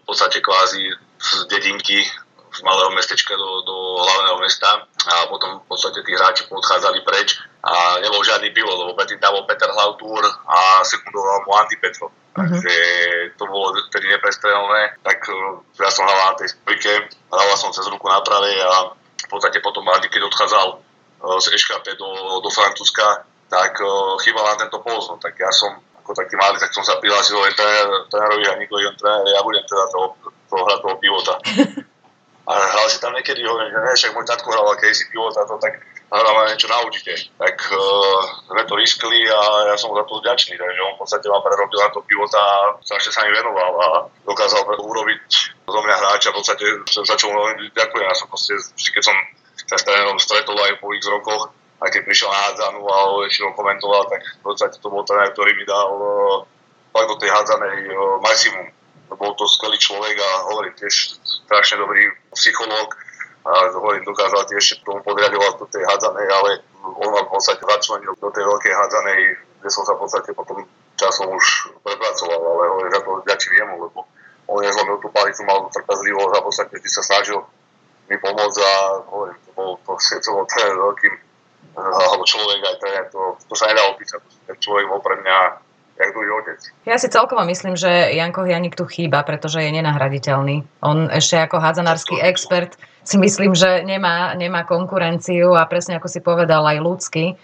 v 0.00 0.04
podstate 0.04 0.44
kvázi 0.44 0.92
z 1.16 1.28
dedinky 1.48 2.04
z 2.54 2.60
malého 2.62 2.94
mestečka 2.94 3.34
do, 3.34 3.66
do 3.66 3.76
hlavného 3.98 4.38
mesta 4.38 4.86
a 4.86 5.26
potom 5.26 5.58
v 5.58 5.66
podstate 5.66 6.06
tí 6.06 6.14
hráči 6.14 6.46
odchádzali 6.46 7.02
preč 7.02 7.42
a 7.66 7.98
nebol 7.98 8.22
žiadny 8.22 8.54
pivot, 8.54 8.78
lebo 8.78 8.94
predtým 8.94 9.18
tam 9.18 9.34
bol 9.34 9.48
Peter 9.50 9.66
Hlautur 9.66 10.22
a 10.46 10.84
sekundoval 10.86 11.42
mu 11.42 11.50
Andy 11.58 11.76
Petrov. 11.82 12.14
Uh-huh. 12.14 12.46
Takže 12.46 12.74
to 13.34 13.44
bolo 13.50 13.74
tedy 13.90 14.06
neprestrelné, 14.06 15.02
tak 15.02 15.18
e, 15.26 15.34
ja 15.82 15.90
som 15.90 16.06
hral 16.06 16.34
na 16.34 16.38
tej 16.38 16.54
spojke, 16.54 16.92
hral 17.10 17.58
som 17.58 17.74
cez 17.74 17.86
ruku 17.90 18.06
na 18.06 18.22
prave 18.22 18.54
a 18.62 18.94
v 18.94 19.28
podstate 19.30 19.58
potom 19.58 19.86
Andy, 19.90 20.06
keď 20.06 20.22
odchádzal 20.30 20.66
e, 20.70 20.76
z 21.42 21.46
EŠKP 21.58 21.98
do, 21.98 22.38
do 22.38 22.50
Francúzska, 22.54 23.26
tak 23.54 23.76
uh, 23.80 24.18
chýbal 24.18 24.44
na 24.50 24.66
tento 24.66 24.80
post. 24.82 25.12
No, 25.12 25.20
tak 25.20 25.36
ja 25.38 25.52
som 25.52 25.78
ako 26.04 26.12
taký 26.12 26.36
malý, 26.36 26.60
tak 26.60 26.76
som 26.76 26.84
sa 26.84 27.00
prihlásil 27.00 27.40
aj 27.40 27.56
trénerovi 28.12 28.44
a 28.44 28.60
Nikovi, 28.60 28.84
on 28.84 28.96
tréner, 29.00 29.32
ja 29.32 29.40
budem 29.40 29.64
teda 29.64 29.88
toho, 29.88 30.06
toho 30.52 30.62
hrať 30.68 30.78
toho 30.84 30.96
pivota. 31.00 31.34
A 32.44 32.52
hral 32.52 32.92
si 32.92 33.00
tam 33.00 33.16
niekedy, 33.16 33.40
hovorím, 33.40 33.72
že 33.72 33.80
ne, 33.80 33.96
však 33.96 34.12
môj 34.12 34.28
tatko 34.28 34.52
hral 34.52 34.68
si 34.92 35.08
pivota, 35.08 35.48
to 35.48 35.56
tak 35.56 35.80
hráme 36.12 36.52
niečo 36.52 36.68
naučite. 36.68 37.16
Tak 37.40 37.56
uh, 37.72 38.20
sme 38.52 38.62
to 38.68 38.76
riskli 38.76 39.24
a 39.26 39.72
ja 39.72 39.76
som 39.80 39.96
za 39.96 40.04
to 40.04 40.20
vďačný, 40.20 40.54
takže 40.60 40.80
on 40.84 40.92
v 40.92 41.00
podstate 41.00 41.26
ma 41.32 41.40
prerobil 41.40 41.80
na 41.80 41.90
to 41.90 42.04
pivota 42.04 42.36
a 42.36 42.76
strašne 42.84 43.10
sa 43.16 43.24
mi 43.24 43.32
venoval 43.32 43.72
a 43.80 43.88
dokázal 44.28 44.60
urobiť 44.76 45.22
zo 45.64 45.80
mňa 45.80 45.96
hráča, 45.96 46.30
v 46.30 46.36
podstate 46.36 46.66
za 46.84 47.14
čo 47.16 47.32
mu 47.32 47.40
veľmi 47.40 47.72
ďakujem. 47.72 48.06
Ja 48.06 48.12
som 48.12 48.28
proste, 48.28 48.54
vždy, 48.60 48.90
keď 48.92 49.02
som 49.08 49.16
sa 49.64 49.76
s 49.80 49.86
trénerom 49.88 50.20
stretol 50.20 50.60
aj 50.60 50.84
po 50.84 50.92
x 50.92 51.08
rokoch, 51.08 51.50
a 51.84 51.92
keď 51.92 52.00
prišiel 52.08 52.32
na 52.32 52.40
hádzanú 52.48 52.80
a 52.80 52.96
väčšinou 53.28 53.52
komentoval, 53.52 54.08
tak 54.08 54.24
v 54.24 54.42
podstate 54.42 54.80
to 54.80 54.88
bol 54.88 55.04
tréner, 55.04 55.28
ktorý 55.36 55.52
mi 55.52 55.68
dal 55.68 55.92
uh, 56.00 56.40
fakt 56.96 57.12
do 57.12 57.20
tej 57.20 57.28
hádzanej 57.28 57.92
uh, 57.92 58.16
maximum. 58.24 58.72
Bol 59.12 59.36
to 59.36 59.44
skvelý 59.44 59.76
človek 59.76 60.16
a 60.16 60.48
hovorím 60.48 60.72
tiež 60.80 61.20
strašne 61.20 61.76
dobrý 61.84 62.08
psychológ 62.32 62.88
a 63.44 63.68
hovorím, 63.76 64.08
dokázal 64.08 64.48
tiež 64.48 64.80
tomu 64.80 65.04
podriadovať 65.04 65.60
do 65.60 65.66
tej 65.68 65.84
hádzanej, 65.84 66.26
ale 66.32 66.50
on 66.80 67.08
ma 67.12 67.20
v 67.28 67.30
podstate 67.36 67.60
začlenil 67.60 68.16
do 68.16 68.28
tej 68.32 68.44
veľkej 68.48 68.72
hádzanej, 68.72 69.20
kde 69.60 69.68
som 69.68 69.84
sa 69.84 69.92
v 69.92 70.08
podstate 70.08 70.32
potom 70.32 70.64
časom 70.96 71.28
už 71.28 71.76
prepracoval, 71.84 72.40
ale 72.40 72.64
hovorím, 72.72 72.92
za 72.96 73.00
to 73.04 73.10
vďačím 73.28 73.52
jemu, 73.60 73.74
lebo 73.84 73.98
on 74.48 74.60
nezlomil 74.64 74.96
tú 75.04 75.12
palicu, 75.12 75.44
mal 75.44 75.68
trpezlivosť 75.68 76.32
a 76.32 76.40
v 76.40 76.46
podstate 76.48 76.72
vždy 76.80 76.90
sa 76.90 77.02
snažil 77.04 77.38
mi 78.08 78.16
pomôcť 78.16 78.58
a 78.64 78.72
hovorím, 79.12 79.36
to 79.44 79.50
bol 79.52 79.70
to, 79.84 79.92
to 80.24 80.28
bol 80.32 80.44
ten 80.48 80.72
veľkým 80.72 81.14
alebo 81.74 82.22
človek 82.22 82.60
aj 82.62 82.76
to, 82.78 82.86
to, 83.10 83.20
to 83.50 83.54
sa 83.56 83.66
nedá 83.70 83.82
opísať. 83.90 84.20
Ten 84.46 84.56
človek 84.60 84.86
bol 84.86 85.00
pre 85.02 85.18
mňa 85.20 85.36
jak 85.94 86.10
druhý 86.10 86.30
otec. 86.42 86.58
Ja 86.90 86.98
si 86.98 87.06
celkovo 87.06 87.46
myslím, 87.46 87.78
že 87.78 87.88
Janko 88.18 88.42
Janik 88.42 88.74
tu 88.74 88.82
chýba, 88.86 89.22
pretože 89.22 89.62
je 89.62 89.70
nenahraditeľný. 89.70 90.66
On 90.82 91.06
ešte 91.06 91.38
ako 91.38 91.62
hádzanársky 91.62 92.18
expert 92.18 92.74
si 93.06 93.14
myslím, 93.20 93.54
že 93.54 93.86
nemá, 93.86 94.34
nemá 94.34 94.66
konkurenciu 94.66 95.54
a 95.54 95.68
presne 95.70 96.00
ako 96.02 96.08
si 96.10 96.18
povedal 96.18 96.66
aj 96.66 96.78
ľudský 96.82 97.38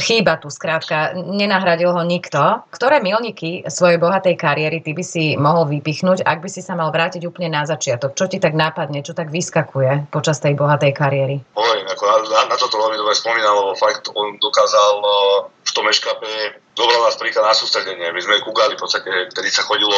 chýba 0.00 0.40
tu, 0.40 0.48
skrátka, 0.48 1.14
nenahradil 1.14 1.92
ho 1.92 2.02
nikto. 2.02 2.64
Ktoré 2.72 3.00
milníky 3.04 3.64
svojej 3.68 4.00
bohatej 4.00 4.34
kariéry 4.36 4.80
ty 4.80 4.96
by 4.96 5.04
si 5.04 5.36
mohol 5.36 5.68
vypichnúť, 5.68 6.24
ak 6.24 6.40
by 6.40 6.48
si 6.48 6.60
sa 6.64 6.74
mal 6.74 6.90
vrátiť 6.90 7.24
úplne 7.28 7.52
na 7.52 7.68
začiatok? 7.68 8.16
Čo 8.16 8.30
ti 8.30 8.38
tak 8.40 8.56
nápadne, 8.56 9.04
čo 9.04 9.12
tak 9.12 9.28
vyskakuje 9.28 10.08
počas 10.08 10.40
tej 10.40 10.56
bohatej 10.56 10.92
kariéry? 10.96 11.36
Hovorím, 11.54 11.86
ako 11.90 12.02
na, 12.30 12.40
na 12.48 12.56
toto 12.56 12.80
veľmi 12.80 12.96
dobre 12.98 13.14
spomínal, 13.16 13.54
lebo 13.54 13.72
fakt 13.76 14.08
on 14.12 14.36
dokázal 14.40 14.92
uh, 15.00 15.38
v 15.50 15.70
tom 15.72 15.84
eškape 15.88 16.60
dobral 16.74 17.00
nás 17.06 17.16
príklad 17.16 17.46
na 17.46 17.54
sústredenie. 17.54 18.10
My 18.10 18.20
sme 18.20 18.42
kúkali 18.42 18.74
v 18.74 18.82
podstate, 18.82 19.10
vtedy 19.30 19.48
sa 19.48 19.62
chodilo 19.62 19.94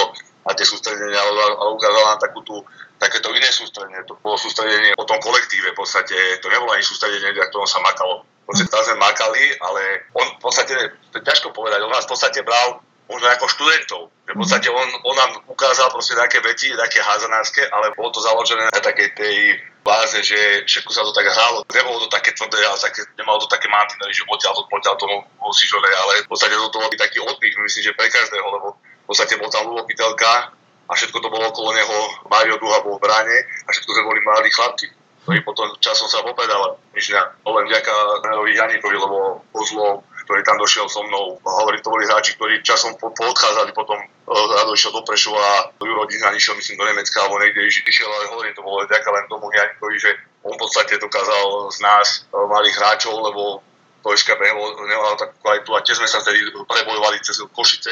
na 0.47 0.53
tie 0.55 0.69
sústredenia, 0.69 1.19
ale 1.19 1.73
ukázal 1.75 2.03
nám 2.07 2.21
takú 2.23 2.45
tú 2.47 2.63
takéto 3.01 3.33
iné 3.33 3.49
sústredenie. 3.51 4.05
To 4.09 4.17
bolo 4.21 4.37
sústredenie 4.39 4.95
o 4.97 5.05
tom 5.09 5.19
kolektíve 5.21 5.73
v 5.73 5.79
podstate. 5.79 6.17
To 6.41 6.49
nebolo 6.49 6.73
ani 6.73 6.85
sústredenie, 6.85 7.35
na 7.35 7.49
ktorom 7.49 7.69
sa 7.69 7.81
makalo. 7.83 8.25
Podstate 8.47 8.71
tam 8.71 8.83
sme 8.87 8.97
makali, 9.03 9.43
ale 9.59 9.83
on 10.15 10.27
v 10.39 10.41
podstate, 10.41 10.75
to 11.11 11.19
je 11.19 11.27
ťažko 11.27 11.51
povedať, 11.51 11.83
on 11.83 11.91
nás 11.91 12.07
v 12.07 12.15
podstate 12.15 12.47
bral 12.47 12.79
možno 13.11 13.27
ako 13.27 13.47
študentov. 13.51 14.03
Že 14.27 14.33
v 14.35 14.39
podstate 14.39 14.69
on, 14.71 14.89
on 15.03 15.17
nám 15.19 15.31
ukázal 15.51 15.91
proste 15.91 16.15
také 16.15 16.39
veci, 16.43 16.71
také 16.75 17.03
házanárske, 17.03 17.67
ale 17.71 17.95
bolo 17.95 18.15
to 18.15 18.23
založené 18.23 18.71
na 18.71 18.83
takej 18.83 19.09
tej 19.19 19.37
báze, 19.83 20.19
že 20.23 20.67
všetko 20.67 20.91
sa 20.91 21.07
to 21.07 21.15
tak 21.15 21.31
hralo. 21.31 21.63
Nebolo 21.71 22.03
to 22.03 22.11
také 22.11 22.35
tvrdé, 22.35 22.59
ale 22.67 22.79
také, 22.79 23.07
nemalo 23.19 23.39
to 23.43 23.51
také 23.51 23.71
mantinely, 23.71 24.15
že 24.15 24.27
odtiaľ 24.27 24.55
to, 24.59 24.63
odtiaľ 24.67 24.95
to 24.99 25.07
musíš 25.43 25.71
ale 25.79 26.27
v 26.27 26.31
podstate 26.31 26.55
to, 26.55 26.67
bol 26.71 26.91
taký 26.91 27.19
oddych, 27.23 27.55
myslím, 27.55 27.83
že 27.83 27.99
pre 27.99 28.11
každého, 28.11 28.47
lebo 28.47 28.79
v 28.79 29.07
podstate 29.07 29.39
bol 29.39 29.51
tam 29.51 29.71
Pitelka 29.87 30.51
a 30.87 30.93
všetko 30.95 31.19
to 31.19 31.29
bolo 31.31 31.51
okolo 31.51 31.75
neho. 31.75 31.99
Mario 32.31 32.59
Duha 32.59 32.83
bol 32.83 32.99
v 32.99 33.07
bráne 33.07 33.39
a 33.67 33.69
všetko 33.71 33.91
sme 33.91 34.07
boli 34.07 34.19
mladí 34.23 34.51
chlapci 34.51 34.87
ktorý 35.27 35.43
potom 35.43 35.67
časom 35.83 36.07
sa 36.07 36.23
popredal. 36.23 36.79
Myšľa, 36.95 37.43
len 37.43 37.65
vďaka 37.67 37.95
Nerovi 38.31 38.55
Janikovi, 38.55 38.95
lebo 38.95 39.43
Kozlov, 39.51 40.07
ktorý 40.23 40.47
tam 40.47 40.63
došiel 40.63 40.87
so 40.87 41.03
mnou, 41.03 41.43
hovorí, 41.43 41.83
to 41.83 41.91
boli 41.91 42.07
hráči, 42.07 42.39
ktorí 42.39 42.63
časom 42.63 42.95
po, 42.95 43.11
poodchádzali 43.11 43.75
potom 43.75 43.99
Rado 44.27 44.75
išiel 44.75 44.95
do 44.95 45.03
Prešova, 45.03 45.75
Juro 45.83 46.07
Dizna 46.07 46.31
išiel 46.35 46.59
myslím 46.59 46.79
do 46.79 46.87
Nemecka 46.87 47.27
alebo 47.27 47.43
niekde 47.43 47.67
išiel, 47.67 48.07
ale 48.07 48.31
hovorím, 48.31 48.55
to 48.55 48.63
bolo 48.63 48.87
vďaka 48.87 49.09
len 49.11 49.25
tomu 49.27 49.51
Janikovi, 49.51 49.99
že 49.99 50.11
on 50.47 50.55
v 50.55 50.63
podstate 50.63 50.99
dokázal 50.99 51.75
z 51.75 51.79
nás 51.83 52.07
malých 52.31 52.79
hráčov, 52.79 53.19
lebo 53.19 53.63
to 54.03 54.15
SKB 54.15 54.55
nemalo 54.87 55.19
takú 55.19 55.35
kvalitu 55.43 55.71
a 55.75 55.83
tiež 55.83 55.99
sme 55.99 56.11
sa 56.11 56.23
vtedy 56.23 56.43
prebojovali 56.71 57.19
cez 57.23 57.43
Košice, 57.51 57.91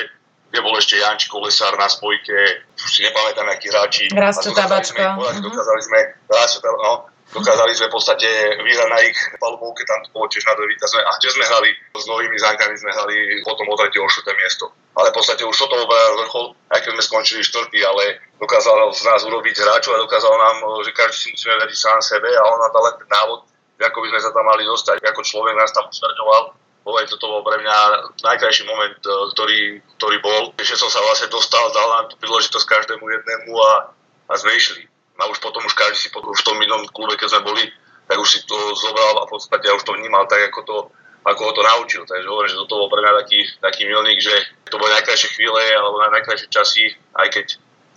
kde 0.55 0.59
bol 0.63 0.75
ešte 0.79 1.03
Janči 1.03 1.27
Kolesár 1.27 1.75
na 1.75 1.91
spojke, 1.91 2.63
už 2.79 2.91
si 2.91 3.03
nepamätám, 3.03 3.47
akí 3.51 3.67
hráči. 3.71 4.07
Rasto 4.15 4.55
Tabačka. 4.55 5.19
Dokázali 5.19 5.83
sme, 5.83 5.99
Rasto, 6.31 6.63
no, 6.63 7.14
dokázali 7.35 7.75
sme 7.75 7.91
v 7.91 7.95
podstate 7.99 8.29
vyhrať 8.63 8.89
na 8.89 8.99
ich 9.03 9.19
palubovke, 9.43 9.83
tam 9.83 9.99
bolo 10.15 10.31
tiež 10.31 10.47
na 10.47 10.55
dve 10.55 10.71
víťazné 10.71 11.03
a 11.03 11.11
tiež 11.19 11.35
sme 11.35 11.45
hrali 11.45 11.71
s 11.99 12.07
novými 12.07 12.39
zánkami, 12.39 12.79
sme 12.79 12.95
hrali 12.95 13.43
potom 13.43 13.67
o 13.67 13.75
tretie 13.75 13.99
o 13.99 14.07
miesto. 14.39 14.71
Ale 14.95 15.11
v 15.11 15.17
podstate 15.19 15.43
už 15.43 15.57
toto 15.59 15.75
bol 15.75 15.91
vrchol, 16.23 16.55
aj 16.71 16.81
keď 16.87 16.91
sme 16.95 17.03
skončili 17.03 17.43
štvrtý, 17.43 17.83
ale 17.83 18.23
dokázal 18.39 18.95
z 18.95 19.03
nás 19.11 19.21
urobiť 19.27 19.55
hráčov 19.59 19.99
a 19.99 20.05
dokázal 20.07 20.31
nám, 20.39 20.57
že 20.87 20.95
každý 20.95 21.19
si 21.19 21.29
musíme 21.35 21.59
veriť 21.67 21.79
sám 21.79 21.99
sebe 21.99 22.31
a 22.31 22.43
on 22.47 22.59
nám 22.63 22.71
dal 22.71 22.87
ten 22.95 23.11
návod, 23.11 23.41
ako 23.83 23.99
by 23.99 24.09
sme 24.15 24.21
sa 24.23 24.31
tam 24.31 24.47
mali 24.47 24.63
dostať. 24.63 25.03
Ako 25.03 25.21
človek 25.27 25.59
nás 25.59 25.75
tam 25.75 25.91
usmerňoval, 25.91 26.55
Povedať, 26.85 27.17
toto 27.17 27.33
bol 27.33 27.41
pre 27.41 27.57
mňa 27.65 27.77
najkrajší 28.21 28.69
moment, 28.69 29.01
e, 29.01 29.09
ktorý, 29.33 29.81
ktorý 29.97 30.17
bol. 30.21 30.53
Že 30.61 30.77
som 30.77 30.93
sa 30.93 31.01
vlastne 31.01 31.33
dostal, 31.33 31.73
dal 31.73 31.89
nám 31.89 32.13
tú 32.13 32.21
príležitosť 32.21 32.69
každému 32.69 33.09
jednému 33.09 33.57
a, 33.57 33.89
a 34.29 34.33
sme 34.37 34.53
išli. 34.53 34.85
A 35.15 35.31
už 35.31 35.39
potom 35.39 35.63
už 35.63 35.75
každý 35.79 35.97
si 35.97 36.09
potom, 36.11 36.35
v 36.35 36.47
tom 36.47 36.59
inom 36.59 36.83
klube, 36.91 37.15
keď 37.15 37.39
sme 37.39 37.47
boli, 37.47 37.63
tak 38.11 38.19
už 38.19 38.29
si 38.29 38.41
to 38.45 38.57
zobral 38.75 39.23
a 39.23 39.27
v 39.27 39.31
podstate 39.31 39.65
ja 39.65 39.75
už 39.79 39.87
to 39.87 39.95
vnímal 39.95 40.27
tak, 40.27 40.51
ako 40.51 40.61
to, 40.67 40.77
ako 41.25 41.41
ho 41.49 41.53
to 41.55 41.63
naučil. 41.63 42.03
Takže 42.03 42.27
hovorím, 42.27 42.51
že 42.51 42.61
toto 42.67 42.75
bol 42.85 42.91
pre 42.91 43.01
mňa 43.01 43.13
taký, 43.23 43.41
taký 43.63 43.83
milník, 43.87 44.19
že 44.21 44.35
to 44.69 44.77
boli 44.77 44.91
najkrajšie 44.93 45.39
chvíle 45.39 45.63
alebo 45.79 46.03
najkrajšie 46.03 46.49
časy, 46.51 46.85
aj 47.15 47.29
keď 47.31 47.47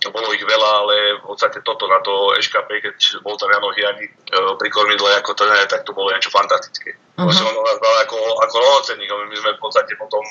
bolo 0.06 0.30
ich 0.30 0.46
veľa, 0.46 0.70
ale 0.86 0.94
v 1.18 1.22
podstate 1.26 1.58
toto 1.66 1.90
na 1.90 1.98
to 2.06 2.30
EŠKP, 2.38 2.70
keď 2.86 2.96
bol 3.26 3.34
tam 3.34 3.50
Jano 3.50 3.74
Hiani 3.74 4.06
e, 4.06 4.12
pri 4.54 4.70
kormidle 4.70 5.10
ako 5.18 5.34
trenér, 5.34 5.66
tak 5.66 5.82
to 5.82 5.90
bolo 5.90 6.14
niečo 6.14 6.30
fantastické. 6.30 6.94
Uh-huh. 7.18 7.26
On 7.26 7.64
nás 7.66 7.78
bral 7.82 7.96
ako, 8.06 8.14
ako 8.46 8.54
rovnocenník, 8.62 9.10
my 9.10 9.34
sme 9.34 9.58
v 9.58 9.62
podstate 9.62 9.98
potom 9.98 10.22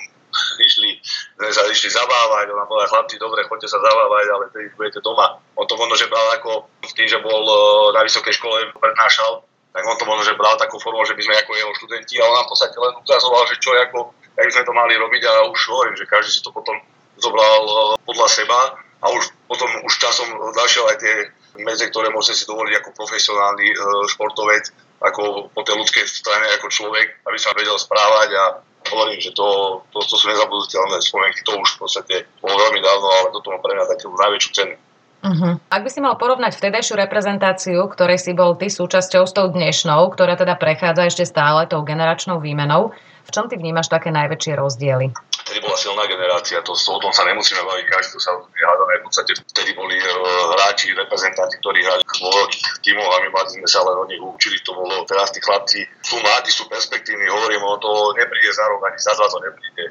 išli, 0.61 0.89
sme 1.37 1.51
sa 1.53 1.63
išli 1.67 1.89
zabávať, 1.91 2.51
ona 2.53 2.65
povedala, 2.65 2.91
chlapci, 2.91 3.15
dobre, 3.21 3.45
choďte 3.45 3.69
sa 3.69 3.79
zabávať, 3.81 4.25
ale 4.31 4.45
tedy 4.53 4.67
budete 4.73 4.99
doma. 5.01 5.37
On 5.57 5.65
to 5.65 5.77
možno, 5.77 5.95
že 5.97 6.09
bral 6.09 6.27
ako 6.37 6.69
v 6.85 6.93
tým, 6.95 7.07
že 7.07 7.19
bol 7.21 7.43
e, 7.43 7.55
na 7.93 8.01
vysokej 8.05 8.33
škole, 8.35 8.71
prednášal, 8.77 9.45
tak 9.73 9.83
on 9.85 9.97
to 9.97 10.09
možno, 10.09 10.23
že 10.25 10.39
bral 10.39 10.57
takú 10.57 10.81
formu, 10.81 11.05
že 11.05 11.13
by 11.13 11.21
sme 11.21 11.35
ako 11.37 11.51
jeho 11.53 11.71
študenti, 11.77 12.15
a 12.17 12.25
on 12.25 12.33
nám 12.33 12.45
v 12.49 12.51
podstate 12.53 12.77
len 12.77 12.93
ukazoval, 12.97 13.43
že 13.45 13.55
čo, 13.61 13.69
ako, 13.77 13.99
jak 14.37 14.49
sme 14.53 14.63
to 14.65 14.73
mali 14.73 14.93
robiť 14.97 15.23
a 15.29 15.33
už 15.53 15.59
hovorím, 15.69 15.95
že 15.97 16.09
každý 16.09 16.31
si 16.33 16.41
to 16.41 16.49
potom 16.49 16.77
zobral 17.21 17.61
e, 17.65 17.75
podľa 18.05 18.27
seba 18.29 18.59
a 18.97 19.05
už 19.13 19.29
potom 19.45 19.69
už 19.85 19.93
časom 20.01 20.25
našiel 20.57 20.89
aj 20.89 20.97
tie 20.97 21.15
medze, 21.61 21.85
ktoré 21.89 22.09
môže 22.13 22.33
si 22.33 22.45
dovoliť 22.45 22.73
ako 22.81 22.89
profesionálny 22.97 23.67
e, 23.73 23.75
športovec, 24.09 24.65
ako 25.01 25.53
po 25.53 25.61
tej 25.61 25.77
ľudskej 25.77 26.05
strane 26.09 26.45
ako 26.57 26.73
človek, 26.73 27.21
aby 27.29 27.37
sa 27.37 27.53
vedel 27.53 27.77
správať 27.77 28.29
a 28.33 28.43
hovorím, 28.91 29.19
že 29.19 29.31
to, 29.35 29.79
to, 29.91 29.99
to 29.99 30.15
sú 30.15 30.25
nezabudnutelné 30.31 30.97
spomienky, 31.03 31.41
to 31.43 31.53
už 31.57 31.69
v 31.75 31.79
podstate 31.83 32.15
bolo 32.39 32.55
veľmi 32.55 32.79
dávno, 32.79 33.07
ale 33.07 33.27
toto 33.33 33.47
má 33.53 33.59
pre 33.59 33.73
mňa 33.75 33.85
takú 33.91 34.07
najväčšiu 34.13 34.51
cenu. 34.53 34.75
Uh-huh. 35.17 35.57
Ak 35.73 35.81
by 35.81 35.89
si 35.89 35.99
mal 35.99 36.13
porovnať 36.15 36.53
vtedajšiu 36.55 36.93
reprezentáciu, 36.93 37.89
ktorej 37.89 38.21
si 38.21 38.37
bol 38.37 38.53
ty 38.53 38.69
súčasťou 38.69 39.25
s 39.25 39.33
tou 39.33 39.49
dnešnou, 39.49 40.13
ktorá 40.13 40.37
teda 40.37 40.53
prechádza 40.55 41.09
ešte 41.09 41.25
stále 41.25 41.65
tou 41.65 41.81
generačnou 41.81 42.37
výmenou, 42.37 42.93
v 43.25 43.29
čom 43.33 43.49
ty 43.49 43.57
vnímaš 43.57 43.89
také 43.89 44.13
najväčšie 44.13 44.53
rozdiely? 44.55 45.11
Vtedy 45.47 45.63
bola 45.63 45.79
silná 45.79 46.03
generácia, 46.11 46.59
to, 46.59 46.75
o 46.75 46.99
tom 46.99 47.15
sa 47.15 47.23
nemusíme 47.23 47.63
baviť, 47.63 47.85
každý 47.87 48.09
to 48.11 48.19
sa 48.19 48.35
hádame. 48.35 48.99
V 48.99 49.03
podstate 49.07 49.31
vtedy 49.47 49.71
boli 49.79 49.95
uh, 49.95 50.11
hráči, 50.59 50.91
reprezentanti, 50.91 51.55
ktorí 51.63 51.87
hrali 51.87 52.03
vo 52.03 52.27
veľkých 52.35 52.83
tímoch 52.83 53.07
a 53.07 53.23
my 53.23 53.27
mladí 53.31 53.55
sme 53.63 53.69
sa 53.71 53.79
len 53.87 53.95
od 53.95 54.11
nich 54.11 54.19
učili. 54.19 54.59
To 54.67 54.75
bolo 54.75 55.07
teraz 55.07 55.31
tí 55.31 55.39
chlapci 55.39 55.87
sú 56.03 56.19
mladí, 56.19 56.51
sú 56.51 56.67
perspektívni, 56.67 57.31
hovorím 57.31 57.63
o 57.63 57.79
to, 57.79 58.11
nepríde 58.19 58.51
za 58.51 58.67
rok, 58.67 58.91
ani 58.91 58.99
za 58.99 59.15
dva 59.15 59.27
to 59.31 59.39
nepríde. 59.39 59.85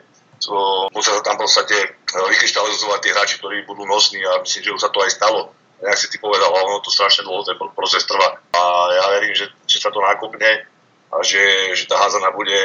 So, 0.45 0.53
musia 0.92 1.16
sa 1.16 1.25
tam 1.25 1.40
v 1.40 1.49
podstate 1.49 1.77
e, 1.81 1.88
vykryštalizovať 2.12 2.99
tie 3.01 3.12
hráči, 3.16 3.35
ktorí 3.40 3.64
budú 3.64 3.88
nosní 3.88 4.21
a 4.29 4.45
myslím, 4.45 4.61
že 4.61 4.75
už 4.77 4.83
sa 4.85 4.92
to 4.92 5.01
aj 5.01 5.11
stalo. 5.16 5.57
Jak 5.81 5.97
si 5.97 6.12
ty 6.12 6.21
povedal, 6.21 6.53
ono 6.53 6.85
to 6.85 6.92
strašne 6.92 7.25
dlho 7.25 7.40
ten 7.45 7.57
proces 7.73 8.05
trvá. 8.05 8.37
A 8.53 8.62
ja 8.92 9.05
verím, 9.16 9.33
že, 9.33 9.49
že 9.64 9.81
sa 9.81 9.88
to 9.88 10.05
nakopne 10.05 10.69
a 11.12 11.16
že, 11.25 11.73
že 11.73 11.88
tá 11.88 11.97
házana 11.97 12.33
bude 12.37 12.61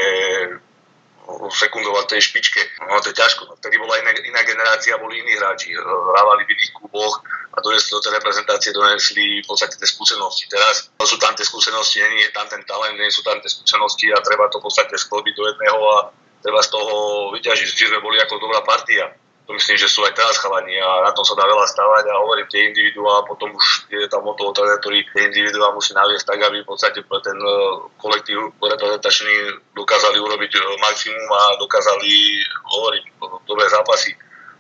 sekundovať 1.52 2.06
tej 2.18 2.22
špičke. 2.32 2.62
No 2.88 3.00
to 3.00 3.12
je 3.12 3.20
ťažko. 3.20 3.48
No, 3.48 3.54
vtedy 3.60 3.78
bola 3.78 4.00
iná, 4.02 4.12
iná 4.24 4.42
generácia, 4.42 4.98
boli 4.98 5.22
iní 5.22 5.38
hráči. 5.38 5.76
Hrávali 5.78 6.48
v 6.48 6.52
iných 6.56 6.72
kluboch 6.76 7.22
a 7.52 7.58
donesli 7.60 7.92
do 7.92 8.02
tej 8.02 8.12
reprezentácie 8.18 8.72
donesli 8.72 9.44
v 9.44 9.48
podstate 9.48 9.76
tie 9.76 9.88
skúsenosti. 9.88 10.48
Teraz 10.48 10.90
sú 11.04 11.18
tam 11.22 11.36
tie 11.36 11.46
skúsenosti, 11.46 12.02
nie 12.02 12.26
je 12.28 12.34
tam 12.34 12.48
ten 12.48 12.64
talent, 12.66 12.98
nie 12.98 13.12
sú 13.12 13.22
tam 13.22 13.38
tie 13.44 13.52
skúsenosti 13.52 14.10
a 14.12 14.24
treba 14.24 14.48
to 14.50 14.58
v 14.60 14.66
podstate 14.66 14.96
sklobiť 14.96 15.34
do 15.36 15.44
jedného 15.52 15.80
a 15.94 15.98
treba 16.42 16.60
z 16.64 16.70
toho 16.74 16.94
vyťažiť. 17.36 17.68
Čiže 17.70 18.04
boli 18.04 18.18
ako 18.20 18.42
dobrá 18.42 18.66
partia 18.66 19.14
myslím, 19.56 19.78
že 19.78 19.88
sú 19.92 20.04
aj 20.04 20.16
teraz 20.16 20.38
chalani 20.40 20.76
a 20.80 21.08
na 21.08 21.12
tom 21.16 21.24
sa 21.24 21.36
dá 21.36 21.48
veľa 21.48 21.66
stavať 21.68 22.04
a 22.10 22.22
hovorím 22.24 22.48
tie 22.52 22.68
individuá, 22.68 23.24
potom 23.24 23.52
už 23.52 23.92
je 23.92 24.08
tam 24.08 24.26
o 24.28 24.34
toho 24.36 24.52
tréner, 24.52 24.80
ktorý 24.80 25.04
tie 25.12 25.30
individuá 25.30 25.72
musí 25.72 25.92
naviesť 25.96 26.26
tak, 26.28 26.40
aby 26.42 26.64
v 26.64 26.70
podstate 26.70 27.00
pre 27.06 27.20
ten 27.24 27.38
e, 27.38 27.56
kolektív 28.00 28.56
reprezentačný 28.60 29.34
dokázali 29.78 30.18
urobiť 30.20 30.52
e, 30.56 30.60
maximum 30.80 31.28
a 31.32 31.42
dokázali 31.60 32.12
hovoriť 32.66 33.04
dobré 33.46 33.66
zápasy 33.70 34.12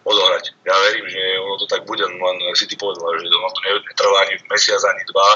odohrať. 0.03 0.57
Ja 0.65 0.73
verím, 0.89 1.05
že 1.05 1.21
ono 1.41 1.55
to 1.61 1.65
tak 1.69 1.85
bude, 1.85 2.05
len 2.05 2.37
si 2.57 2.65
ty 2.65 2.73
povedal, 2.73 3.05
že 3.21 3.29
ono 3.29 3.49
to 3.53 3.61
netrvá 3.69 4.17
ani 4.25 4.35
mesiac, 4.49 4.81
ani 4.81 5.03
dva, 5.13 5.29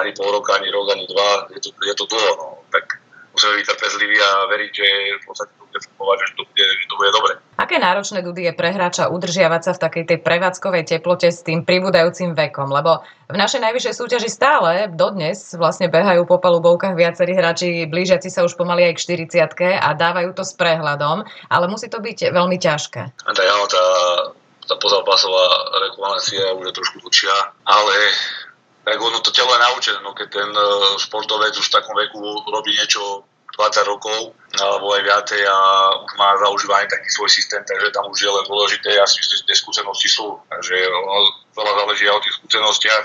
ani 0.00 0.10
pol 0.16 0.32
roka, 0.32 0.56
ani 0.56 0.72
rok, 0.72 0.88
ani 0.92 1.04
dva, 1.04 1.48
je 1.52 1.60
to, 1.60 1.68
je 1.72 1.94
to 1.96 2.04
dlho, 2.08 2.32
no. 2.36 2.48
tak 2.72 3.00
musíme 3.36 3.60
byť 3.60 3.66
trpezliví 3.68 4.16
a 4.16 4.48
veriť, 4.48 4.72
že 4.72 4.88
v 5.20 5.24
podstate 5.28 5.52
to 5.60 5.65
fungovať, 5.84 6.16
že 6.24 6.32
to 6.36 6.42
bude, 6.48 6.64
že 6.64 6.86
to 6.88 6.94
bude 6.96 7.10
dobre. 7.12 7.32
Aké 7.56 7.76
náročné, 7.80 8.20
Dudy, 8.20 8.48
je 8.48 8.52
pre 8.52 8.68
hráča 8.72 9.08
udržiavať 9.08 9.60
sa 9.64 9.72
v 9.72 9.82
takej 9.88 10.04
tej 10.08 10.18
prevádzkovej 10.20 10.84
teplote 10.88 11.28
s 11.32 11.40
tým 11.40 11.64
pribúdajúcim 11.64 12.36
vekom? 12.36 12.68
Lebo 12.68 13.00
v 13.32 13.36
našej 13.36 13.64
najvyššej 13.64 13.94
súťaži 13.96 14.28
stále 14.28 14.92
dodnes 14.92 15.56
vlastne 15.56 15.88
behajú 15.88 16.28
po 16.28 16.36
palubovkách 16.36 16.94
viacerí 16.94 17.32
hráči 17.32 17.88
blížiaci 17.88 18.28
sa 18.28 18.44
už 18.44 18.54
pomaly 18.60 18.92
aj 18.92 18.94
k 19.00 19.24
40 19.32 19.80
a 19.80 19.88
dávajú 19.96 20.36
to 20.36 20.44
s 20.44 20.52
prehľadom, 20.52 21.24
ale 21.48 21.64
musí 21.66 21.88
to 21.88 21.98
byť 21.98 22.30
veľmi 22.30 22.60
ťažké. 22.60 23.02
Tá, 23.24 23.42
áno, 23.42 23.64
tá, 23.66 23.84
tá 24.68 24.74
pozápasová 24.76 25.46
rekvalencia 25.90 26.52
už 26.60 26.70
je 26.70 26.74
trošku 26.76 26.96
dlhšia, 27.02 27.34
ale 27.64 27.94
tak 28.86 29.02
ono 29.02 29.18
to 29.18 29.34
telo 29.34 29.50
je 29.50 29.64
naučené, 29.66 29.98
no 30.06 30.14
keď 30.14 30.28
ten 30.30 30.50
uh, 30.54 30.94
športovec 30.94 31.58
už 31.58 31.66
v 31.66 31.74
takom 31.74 31.98
veku 31.98 32.22
robí 32.46 32.70
niečo 32.70 33.26
20 33.56 33.92
rokov 33.92 34.36
alebo 34.60 34.86
aj 34.92 35.02
viacej 35.04 35.42
a 35.48 35.56
už 36.04 36.12
má 36.20 36.36
zaužívaný 36.40 36.86
taký 36.88 37.08
svoj 37.12 37.30
systém, 37.32 37.60
takže 37.64 37.92
tam 37.92 38.08
už 38.08 38.20
je 38.20 38.30
len 38.30 38.44
dôležité, 38.44 38.88
ja 38.92 39.04
si 39.08 39.20
myslím, 39.20 39.36
že 39.40 39.48
tie 39.48 39.56
skúsenosti 39.56 40.08
sú, 40.12 40.36
takže 40.52 40.76
veľa 41.56 41.72
záleží 41.82 42.04
aj 42.08 42.16
o 42.16 42.24
tých 42.24 42.36
skúsenostiach 42.40 43.04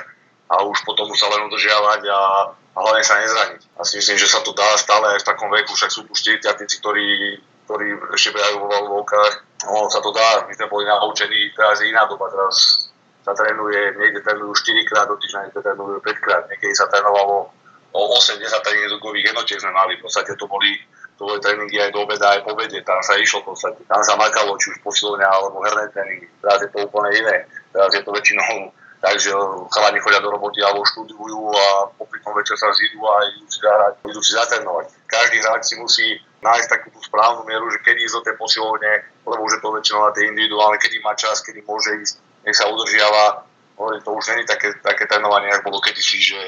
a 0.52 0.56
už 0.68 0.78
potom 0.84 1.08
už 1.08 1.20
sa 1.20 1.32
len 1.32 1.48
udržiavať 1.48 2.02
a, 2.12 2.22
a 2.52 2.78
hlavne 2.84 3.04
sa 3.04 3.24
nezraniť. 3.24 3.62
A 3.80 3.88
si 3.88 4.04
myslím, 4.04 4.20
že 4.20 4.28
sa 4.28 4.44
to 4.44 4.52
dá 4.52 4.76
stále 4.76 5.16
aj 5.16 5.24
v 5.24 5.28
takom 5.32 5.48
veku, 5.48 5.72
však 5.72 5.92
sú 5.92 6.04
tu 6.04 6.12
40 6.12 6.44
ktorí 6.84 7.40
ktorí 7.72 7.88
ešte 8.12 8.36
behajú 8.36 8.56
vo 8.60 8.68
valovkách. 8.68 9.34
No, 9.64 9.88
sa 9.88 10.04
to 10.04 10.12
dá, 10.12 10.44
my 10.44 10.52
sme 10.52 10.68
boli 10.68 10.84
naučení, 10.84 11.56
teraz 11.56 11.80
je 11.80 11.88
iná 11.88 12.04
doba, 12.04 12.28
teraz 12.28 12.90
sa 13.24 13.32
trénuje, 13.32 13.96
niekde 13.96 14.20
trénujú 14.26 14.52
4 14.52 14.90
krát 14.92 15.08
do 15.08 15.16
týždňa, 15.16 15.48
niekde 15.48 15.62
trénujú 15.64 16.02
5 16.04 16.26
krát, 16.26 16.44
niekedy 16.52 16.74
sa 16.76 16.90
trénovalo 16.92 17.54
o 17.92 18.02
8-10 18.16 18.48
tréningových 18.66 19.32
jednotiek 19.32 19.60
sme 19.60 19.72
mali, 19.76 20.00
v 20.00 20.04
podstate 20.08 20.34
to 20.40 20.46
boli, 20.48 20.80
to 21.20 21.28
boli 21.28 21.40
tréningy 21.44 21.78
aj 21.80 21.92
do 21.92 22.04
obeda, 22.04 22.36
aj 22.36 22.42
po 22.48 22.56
obede, 22.56 22.80
tam 22.84 23.00
sa 23.04 23.20
išlo 23.20 23.44
v 23.44 23.54
podstate, 23.56 23.80
tam 23.88 24.02
sa 24.04 24.16
makalo, 24.16 24.56
či 24.60 24.72
už 24.72 24.84
posilovňa 24.84 25.28
alebo 25.28 25.64
herné 25.64 25.86
tréningy, 25.92 26.28
teraz 26.40 26.60
je 26.64 26.70
to 26.72 26.88
úplne 26.88 27.12
iné, 27.16 27.38
teraz 27.72 27.92
je 27.96 28.02
to 28.04 28.12
väčšinou 28.12 28.72
takže 29.02 29.34
chalani 29.74 30.00
chodia 30.00 30.22
do 30.22 30.30
roboty 30.30 30.62
alebo 30.62 30.86
študujú 30.86 31.50
a 31.58 31.90
popri 31.98 32.22
tom 32.22 32.38
večer 32.38 32.54
sa 32.54 32.70
zídu 32.70 33.02
a 33.02 33.26
idú 33.34 33.50
si 33.50 33.60
zahrať, 33.60 33.94
idú 34.06 34.22
si 34.22 34.32
zatrénovať. 34.38 34.86
Každý 35.10 35.38
hráč 35.42 35.62
si 35.66 35.76
musí 35.82 36.08
nájsť 36.46 36.70
takú 36.70 36.88
tú 36.94 37.02
správnu 37.02 37.42
mieru, 37.50 37.66
že 37.74 37.82
kedy 37.82 37.98
ísť 38.06 38.16
do 38.22 38.26
tej 38.30 38.36
posilovne, 38.38 38.92
lebo 39.26 39.42
už 39.42 39.58
je 39.58 39.62
to 39.66 39.70
väčšinou 39.74 40.02
na 40.06 40.14
tej 40.14 40.30
individuálne, 40.30 40.78
kedy 40.78 41.02
má 41.02 41.18
čas, 41.18 41.42
kedy 41.42 41.66
môže 41.66 41.92
ísť, 41.98 42.16
nech 42.46 42.58
sa 42.58 42.70
udržiava. 42.70 43.50
Hovorím, 43.76 44.02
to 44.04 44.12
už 44.14 44.28
není 44.36 44.46
také, 44.46 44.74
také 44.84 45.08
trénovanie, 45.08 45.50
ako 45.52 45.74
bolo 45.74 45.82
kedysi, 45.82 46.22
že 46.22 46.40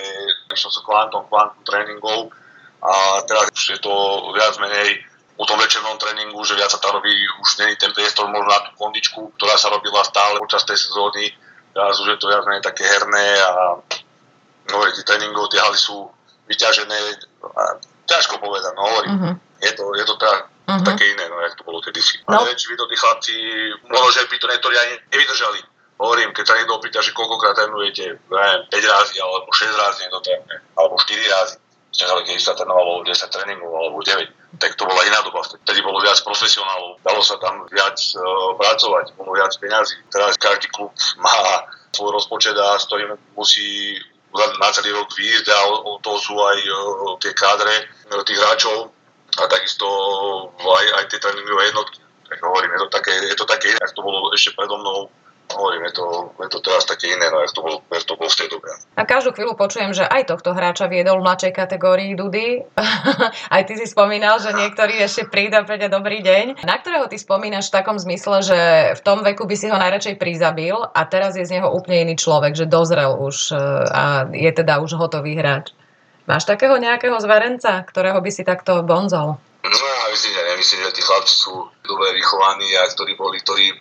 išiel 0.53 0.69
sa 0.69 0.81
kvantom, 0.85 1.25
kvantum 1.25 1.63
tréningov 1.65 2.29
a 2.83 3.23
teraz 3.23 3.47
už 3.55 3.65
je 3.73 3.79
to 3.79 3.93
viac 4.35 4.53
menej 4.59 5.01
po 5.33 5.49
tom 5.49 5.57
večernom 5.57 5.97
tréningu, 5.97 6.37
že 6.45 6.53
viac 6.53 6.69
sa 6.69 6.77
tam 6.77 6.99
robí, 6.99 7.09
už 7.41 7.57
není 7.57 7.75
ten 7.75 7.89
priestor 7.95 8.29
možno 8.29 8.53
na 8.53 8.69
tú 8.69 8.71
kondičku, 8.77 9.33
ktorá 9.39 9.57
sa 9.57 9.73
robila 9.73 10.05
stále 10.05 10.37
počas 10.37 10.61
tej 10.67 10.77
sezóny. 10.77 11.33
Teraz 11.73 11.97
už 11.97 12.13
je 12.13 12.19
to 12.21 12.29
viac 12.29 12.45
menej 12.45 12.61
také 12.61 12.85
herné 12.85 13.27
a 13.41 13.81
no, 14.69 14.75
tie 14.93 15.01
tréningov, 15.01 15.49
tie 15.49 15.57
haly 15.57 15.79
sú 15.79 16.05
vyťažené. 16.45 16.97
A 17.41 17.63
ťažko 18.05 18.37
povedať, 18.37 18.77
no 18.77 18.81
hovorím. 18.85 19.13
Uh-huh. 19.17 19.33
Je 19.63 19.73
to, 19.73 19.83
je 19.97 20.05
to 20.05 20.15
tá, 20.21 20.45
uh-huh. 20.69 20.85
také 20.85 21.07
iné, 21.17 21.25
no, 21.33 21.41
jak 21.41 21.57
to 21.57 21.65
bolo 21.65 21.81
kedysi. 21.81 22.21
No. 22.29 22.37
A 22.37 22.45
neviem, 22.45 22.59
či 22.59 22.69
by 22.69 22.75
to 22.77 22.85
tí 22.85 22.95
chlapci, 22.99 23.33
možno, 23.89 24.09
že 24.13 24.21
by 24.29 24.35
to 24.37 24.47
niektorí 24.53 24.75
ani 24.77 24.93
nevydržali. 25.17 25.59
Hovorím, 26.01 26.33
keď 26.33 26.45
sa 26.45 26.57
niekto 26.57 26.75
opýta, 26.81 26.99
že 26.99 27.15
koľkokrát 27.15 27.53
trénujete, 27.53 28.17
neviem, 28.17 28.61
5 28.67 28.95
razy, 28.97 29.15
alebo 29.21 29.49
6 29.49 29.69
razy 29.71 29.97
niekto 30.03 30.19
trénuje, 30.25 30.57
alebo 30.75 30.93
4 30.97 31.35
razy. 31.37 31.57
Čiže 31.93 32.25
keď 32.25 32.37
sa 32.41 32.57
trénovalo 32.57 33.05
10 33.05 33.13
tréningov, 33.29 33.69
alebo 33.69 34.01
9, 34.01 34.25
tak 34.57 34.73
to 34.73 34.89
bola 34.89 35.05
iná 35.05 35.21
doba. 35.21 35.45
Vtedy 35.45 35.85
bolo 35.85 36.01
viac 36.01 36.17
profesionálov, 36.25 36.97
dalo 37.05 37.21
sa 37.21 37.37
tam 37.37 37.69
viac 37.69 37.97
uh, 38.17 38.57
pracovať, 38.57 39.13
bolo 39.13 39.37
viac 39.37 39.53
peňazí. 39.61 40.01
Teraz 40.09 40.33
každý 40.41 40.73
klub 40.73 40.89
má 41.21 41.69
svoj 41.93 42.17
rozpočet 42.17 42.57
a 42.57 42.81
s 42.81 42.89
ktorým 42.89 43.13
musí 43.37 43.93
na 44.33 44.69
celý 44.73 44.97
rok 44.97 45.13
výjsť 45.13 45.45
a 45.53 45.59
o 45.85 46.01
to 46.01 46.17
sú 46.17 46.33
aj 46.33 46.57
uh, 46.65 47.13
tie 47.21 47.29
kádre 47.37 47.85
tých 48.25 48.41
hráčov 48.41 48.89
a 49.37 49.45
takisto 49.45 49.85
aj, 50.57 50.85
aj 50.97 51.03
tie 51.13 51.21
tréningové 51.21 51.69
jednotky. 51.69 52.01
Tak 52.29 52.41
hovorím, 52.41 52.73
je 52.73 52.81
to 52.81 52.89
také, 52.89 53.13
je 53.29 53.37
to 53.37 53.45
také 53.45 53.69
iné, 53.69 53.85
to 53.93 54.01
bolo 54.01 54.33
ešte 54.33 54.57
predo 54.57 54.81
mnou 54.81 55.13
hovorím, 55.53 55.85
je 55.89 55.93
to, 55.95 56.05
je 56.41 56.49
to 56.49 56.59
teraz 56.59 56.83
také 56.89 57.13
iné, 57.13 57.29
no, 57.29 57.39
to 57.45 57.61
bolo, 57.61 57.77
to 57.85 58.13
bolo 58.17 58.29
v 58.29 58.37
tej 58.37 58.47
dobe. 58.49 58.69
A 58.97 59.01
každú 59.05 59.31
chvíľu 59.37 59.53
počujem, 59.53 59.93
že 59.93 60.03
aj 60.03 60.33
tohto 60.33 60.51
hráča 60.51 60.89
viedol 60.89 61.21
v 61.21 61.25
mladšej 61.29 61.53
kategórii 61.53 62.17
Dudy. 62.17 62.65
aj 63.55 63.61
ty 63.69 63.73
si 63.77 63.85
spomínal, 63.87 64.41
že 64.41 64.51
niektorý 64.51 64.99
ešte 64.99 65.29
príde 65.29 65.55
a 65.57 65.63
príde 65.63 65.87
dobrý 65.87 66.25
deň. 66.25 66.65
Na 66.65 66.81
ktorého 66.81 67.05
ty 67.07 67.15
spomínaš 67.21 67.69
v 67.69 67.75
takom 67.79 67.97
zmysle, 68.01 68.43
že 68.43 68.59
v 68.97 69.01
tom 69.05 69.21
veku 69.21 69.45
by 69.45 69.55
si 69.55 69.69
ho 69.69 69.77
najradšej 69.77 70.17
prizabil 70.17 70.75
a 70.75 71.01
teraz 71.05 71.37
je 71.37 71.45
z 71.45 71.61
neho 71.61 71.69
úplne 71.69 72.09
iný 72.09 72.15
človek, 72.17 72.57
že 72.57 72.65
dozrel 72.65 73.13
už 73.15 73.53
e, 73.53 73.57
a 73.87 74.03
je 74.29 74.51
teda 74.51 74.81
už 74.81 74.97
hotový 74.97 75.37
hráč. 75.37 75.71
Máš 76.23 76.47
takého 76.47 76.79
nejakého 76.79 77.19
zverenca, 77.19 77.83
ktorého 77.83 78.23
by 78.23 78.31
si 78.31 78.47
takto 78.47 78.79
bonzol? 78.81 79.35
No 79.63 79.71
ja 79.71 80.11
myslím, 80.11 80.31
že 80.35 80.43
nemyslím, 80.43 80.81
že 80.87 80.95
tí 80.95 81.01
chlapci 81.03 81.35
sú 81.39 81.71
dobre 81.87 82.11
vychovaní 82.15 82.67
a 82.79 82.83
ktorí 82.87 83.15
boli, 83.15 83.39
ktorí 83.39 83.71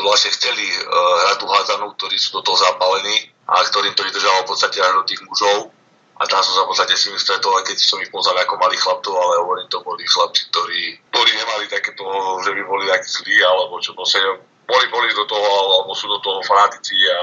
vlastne 0.00 0.32
chceli 0.32 0.64
uh, 0.64 1.14
hrať 1.28 1.36
tú 1.36 1.46
hádzanú, 1.46 1.86
ktorí 2.00 2.16
sú 2.16 2.40
do 2.40 2.42
toho 2.48 2.56
zapálení 2.56 3.28
a 3.44 3.60
ktorým 3.68 3.92
to 3.92 4.06
vydržalo 4.08 4.48
v 4.48 4.48
podstate 4.48 4.80
až 4.80 4.96
do 4.96 5.04
tých 5.04 5.20
mužov. 5.28 5.68
A 6.16 6.28
tam 6.28 6.38
som 6.38 6.54
sa 6.54 6.62
v 6.64 6.70
podstate 6.70 6.94
s 6.94 7.10
nimi 7.10 7.18
stretol, 7.18 7.50
keď 7.66 7.76
som 7.82 7.98
ich 7.98 8.12
poznal 8.12 8.38
ako 8.38 8.54
malých 8.60 8.78
chlapcov, 8.78 9.10
ale 9.10 9.42
hovorím, 9.42 9.66
to 9.66 9.82
boli 9.82 10.06
chlapci, 10.06 10.46
ktorí, 10.54 10.82
ktorí 11.10 11.30
nemali 11.34 11.64
takéto, 11.66 12.04
že 12.46 12.54
by 12.54 12.62
boli 12.62 12.84
takí 12.86 13.08
zlí, 13.10 13.36
alebo 13.42 13.82
čo 13.82 13.90
proste 13.96 14.22
boli, 14.62 14.86
boli 14.88 15.10
do 15.10 15.26
toho, 15.26 15.50
alebo 15.82 15.90
sú 15.98 16.06
do 16.06 16.22
toho 16.22 16.38
fanatici 16.46 16.94
a, 17.10 17.20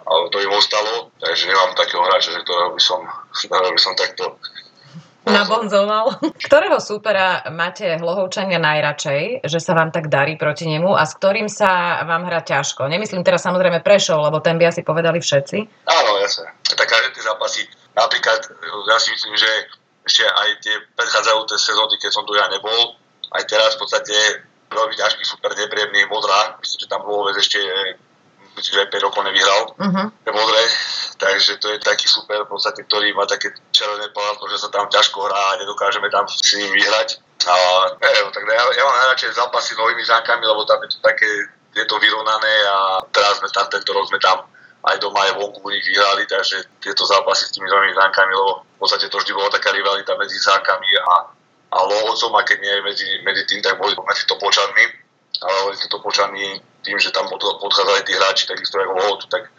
a 0.00 0.12
to 0.32 0.40
im 0.40 0.54
ostalo. 0.56 1.12
Takže 1.20 1.44
nemám 1.44 1.76
takého 1.76 2.00
hráča, 2.00 2.32
že 2.32 2.40
ktorého 2.40 2.72
by 2.72 2.80
som, 2.80 3.04
by 3.52 3.80
som 3.82 3.92
takto 3.94 4.40
nabonzoval. 5.28 6.18
Ktorého 6.48 6.80
súpera 6.80 7.44
máte 7.52 7.84
hlohovčania 8.00 8.58
najradšej, 8.58 9.44
že 9.44 9.58
sa 9.60 9.76
vám 9.76 9.92
tak 9.92 10.08
darí 10.08 10.40
proti 10.40 10.66
nemu 10.66 10.96
a 10.96 11.04
s 11.04 11.14
ktorým 11.16 11.46
sa 11.46 12.02
vám 12.04 12.24
hrá 12.26 12.40
ťažko? 12.42 12.88
Nemyslím 12.88 13.22
teraz 13.22 13.44
samozrejme 13.44 13.84
Prešov, 13.84 14.24
lebo 14.24 14.40
ten 14.40 14.56
by 14.56 14.72
asi 14.72 14.82
povedali 14.82 15.20
všetci. 15.20 15.58
Áno, 15.86 16.10
jasne. 16.24 16.48
Tak 16.64 16.88
každé 16.88 17.14
tie 17.14 17.24
zápasy, 17.24 17.62
napríklad 17.94 18.40
ja 18.88 18.98
si 18.98 19.12
myslím, 19.14 19.34
že 19.36 19.50
ešte 20.08 20.24
aj 20.24 20.48
tie 20.64 20.74
predchádzajúce 20.96 21.56
sezóny, 21.60 22.00
keď 22.00 22.10
som 22.10 22.24
tu 22.24 22.32
ja 22.32 22.48
nebol, 22.48 22.96
aj 23.36 23.44
teraz 23.44 23.76
v 23.76 23.80
podstate 23.84 24.16
veľmi 24.72 24.94
ťažký 24.96 25.22
super 25.24 25.52
nepríjemný 25.52 26.08
modrá. 26.08 26.56
Myslím, 26.60 26.80
že 26.80 26.88
tam 26.88 27.04
bolo 27.04 27.28
ešte 27.36 27.60
aj 28.58 28.90
5 28.90 29.06
rokov 29.06 29.22
nevyhral. 29.24 29.62
Uh-huh. 29.78 30.06
modré, 30.34 30.62
takže 31.18 31.58
to 31.62 31.70
je 31.74 31.78
taký 31.82 32.06
super, 32.06 32.44
v 32.44 32.50
podstate, 32.50 32.82
ktorý 32.86 33.14
má 33.14 33.26
také 33.26 33.54
červené 33.70 34.10
plátno, 34.10 34.44
že 34.50 34.58
sa 34.58 34.68
tam 34.70 34.90
ťažko 34.90 35.18
hrá 35.26 35.42
a 35.54 35.58
nedokážeme 35.62 36.10
tam 36.10 36.26
s 36.26 36.54
ním 36.54 36.70
vyhrať. 36.72 37.22
A 37.46 37.54
neviem, 38.02 38.28
tak 38.34 38.42
ja, 38.42 38.62
ja 38.74 38.82
mám 38.82 38.98
najradšej 39.06 39.38
zápasy 39.38 39.74
s 39.74 39.78
novými 39.78 40.02
zánkami, 40.02 40.42
lebo 40.42 40.66
tam 40.66 40.82
je 40.82 40.90
to 40.90 40.98
také, 41.00 41.30
je 41.74 41.84
to 41.86 41.96
vyrovnané 42.02 42.54
a 42.66 42.76
teraz 43.14 43.38
sme 43.38 43.48
tam, 43.54 43.70
tento 43.70 43.90
rok 43.94 44.10
sme 44.10 44.18
tam 44.18 44.42
aj 44.88 44.96
doma, 44.98 45.26
aj 45.26 45.38
vonku 45.38 45.58
u 45.62 45.70
nich 45.70 45.86
vyhrali, 45.86 46.26
takže 46.26 46.66
tieto 46.82 47.02
zápasy 47.06 47.50
s 47.50 47.54
tými 47.54 47.66
novými 47.66 47.94
zánkami, 47.94 48.32
lebo 48.34 48.62
v 48.62 48.78
podstate 48.78 49.10
to 49.10 49.18
vždy 49.18 49.32
bola 49.34 49.50
taká 49.50 49.74
rivalita 49.74 50.14
medzi 50.18 50.38
zánkami 50.38 50.88
a, 51.02 51.12
a 51.74 51.78
Lohovcom, 51.82 52.34
a 52.38 52.42
keď 52.46 52.58
nie 52.62 52.74
medzi, 52.86 53.08
medzi 53.26 53.42
tým, 53.46 53.60
tak 53.62 53.78
boli 53.78 53.94
medzi 53.94 54.24
topočanmi, 54.26 54.84
ale 55.42 55.56
boli 55.62 55.76
to 55.76 55.88
topočany 55.88 56.60
tým, 56.82 56.98
že 56.98 57.10
tam 57.10 57.28
podchádzali 57.30 58.02
tí 58.06 58.12
hráči, 58.14 58.48
takisto 58.48 58.78
ako 58.78 58.92
Lohotu, 58.96 59.26
tak 59.28 59.50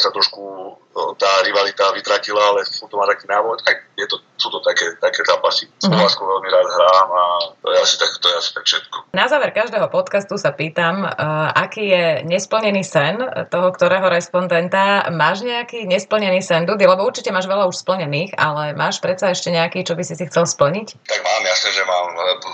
sa 0.00 0.10
trošku 0.12 0.42
e, 0.42 0.72
tá 1.16 1.44
rivalita 1.44 1.92
vytratila, 1.92 2.54
ale 2.54 2.64
sú 2.68 2.88
to 2.88 2.96
má 3.00 3.08
taký 3.08 3.28
návod, 3.28 3.60
tak 3.64 3.88
je 3.96 4.06
to, 4.08 4.16
sú 4.40 4.48
to 4.48 4.60
také, 4.64 4.96
také 5.00 5.20
zápasy. 5.24 5.68
S 5.80 5.88
mm-hmm. 5.88 6.20
veľmi 6.20 6.48
rád 6.48 6.66
hrám 6.68 7.08
a 7.12 7.24
to 7.60 7.68
je, 7.72 7.78
asi 7.80 7.96
tak, 8.00 8.10
to 8.20 8.26
je 8.28 8.34
asi 8.36 8.50
tak 8.56 8.64
všetko. 8.64 8.96
Na 9.12 9.26
záver 9.28 9.50
každého 9.52 9.86
podcastu 9.92 10.40
sa 10.40 10.56
pýtam, 10.56 11.04
uh, 11.04 11.52
aký 11.52 11.84
je 11.92 12.04
nesplnený 12.24 12.82
sen 12.84 13.20
toho, 13.52 13.68
ktorého 13.72 14.08
respondenta. 14.08 15.08
Máš 15.12 15.44
nejaký 15.44 15.84
nesplnený 15.84 16.40
sen, 16.40 16.64
Dudy? 16.64 16.88
Lebo 16.88 17.04
určite 17.04 17.28
máš 17.32 17.48
veľa 17.48 17.68
už 17.68 17.76
splnených, 17.80 18.36
ale 18.40 18.72
máš 18.72 19.04
predsa 19.04 19.32
ešte 19.32 19.52
nejaký, 19.52 19.84
čo 19.84 19.92
by 19.96 20.02
si 20.04 20.16
si 20.16 20.24
chcel 20.28 20.48
splniť? 20.48 20.88
Tak 21.04 21.20
mám, 21.20 21.42
jasne, 21.44 21.70
že 21.76 21.82
mám. 21.84 22.06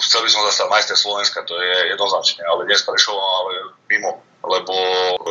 Chcel 0.03 0.21
by 0.27 0.31
som 0.31 0.43
zastať 0.51 0.67
majster 0.67 0.99
Slovenska, 0.99 1.47
to 1.47 1.55
je 1.55 1.95
jednoznačne, 1.95 2.43
ale 2.47 2.67
dnes 2.67 2.83
prešlo, 2.83 3.15
ale 3.17 3.53
mimo 3.87 4.26
lebo 4.45 4.75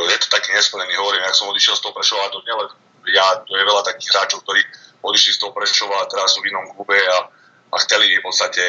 je 0.10 0.18
to 0.22 0.28
taký 0.32 0.54
nesplnený, 0.56 0.96
hovorím, 0.98 1.24
ak 1.26 1.38
som 1.38 1.52
odišiel 1.52 1.76
z 1.78 1.84
toho 1.84 1.94
Prešova, 1.94 2.34
to 2.34 2.42
nielen 2.46 2.70
ja, 3.12 3.26
to 3.46 3.54
je 3.54 3.64
veľa 3.66 3.84
takých 3.86 4.10
hráčov, 4.14 4.42
ktorí 4.46 4.62
odišli 5.06 5.38
z 5.38 5.40
toho 5.46 5.54
Prešova 5.54 6.02
a 6.02 6.10
teraz 6.10 6.34
sú 6.34 6.42
v 6.42 6.50
inom 6.50 6.66
klube 6.74 6.98
a, 6.98 7.30
a 7.70 7.76
chceli 7.86 8.18
v 8.18 8.24
podstate 8.26 8.64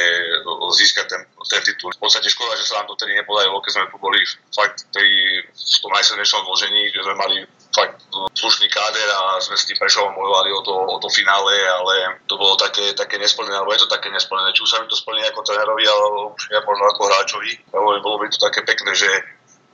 získať 0.77 1.07
ten, 1.09 1.23
ten 1.49 1.63
titul. 1.65 1.89
V 1.97 2.03
podstate 2.03 2.29
škoda, 2.29 2.59
že 2.59 2.69
sa 2.69 2.83
nám 2.83 2.93
to 2.93 3.01
tedy 3.01 3.17
nepodarilo, 3.17 3.63
keď 3.65 3.73
sme 3.81 3.89
tu 3.89 3.97
boli 3.97 4.21
fakt 4.53 4.85
tej, 4.93 5.09
v 5.49 5.79
tom 5.81 5.93
najsilnejšom 5.95 6.45
zložení, 6.45 6.93
že 6.93 7.01
sme 7.01 7.17
mali 7.17 7.37
fakt 7.73 7.97
slušný 8.37 8.69
káder 8.69 9.09
a 9.09 9.41
sme 9.41 9.57
s 9.57 9.69
tým 9.69 9.81
Prešovom 9.81 10.13
bojovali 10.13 10.53
o 10.53 10.61
to, 10.61 10.75
o 10.75 10.99
to 11.01 11.09
finále, 11.09 11.53
ale 11.53 12.21
to 12.29 12.37
bolo 12.37 12.57
také, 12.61 12.93
také 12.93 13.17
nesplnené, 13.17 13.57
alebo 13.57 13.73
je 13.73 13.85
to 13.85 13.93
také 13.93 14.13
nesplnené. 14.13 14.53
Či 14.53 14.65
už 14.65 14.71
sa 14.73 14.81
mi 14.81 14.89
to 14.89 14.97
splní 14.97 15.25
ako 15.29 15.45
trénerovi, 15.45 15.85
alebo 15.89 16.37
už 16.37 16.43
ja 16.53 16.61
možno 16.65 16.85
ako 16.93 17.09
hráčovi. 17.09 17.53
Bolo 17.73 18.17
by 18.21 18.29
to 18.29 18.41
také 18.41 18.65
pekné, 18.69 18.93
že 18.93 19.09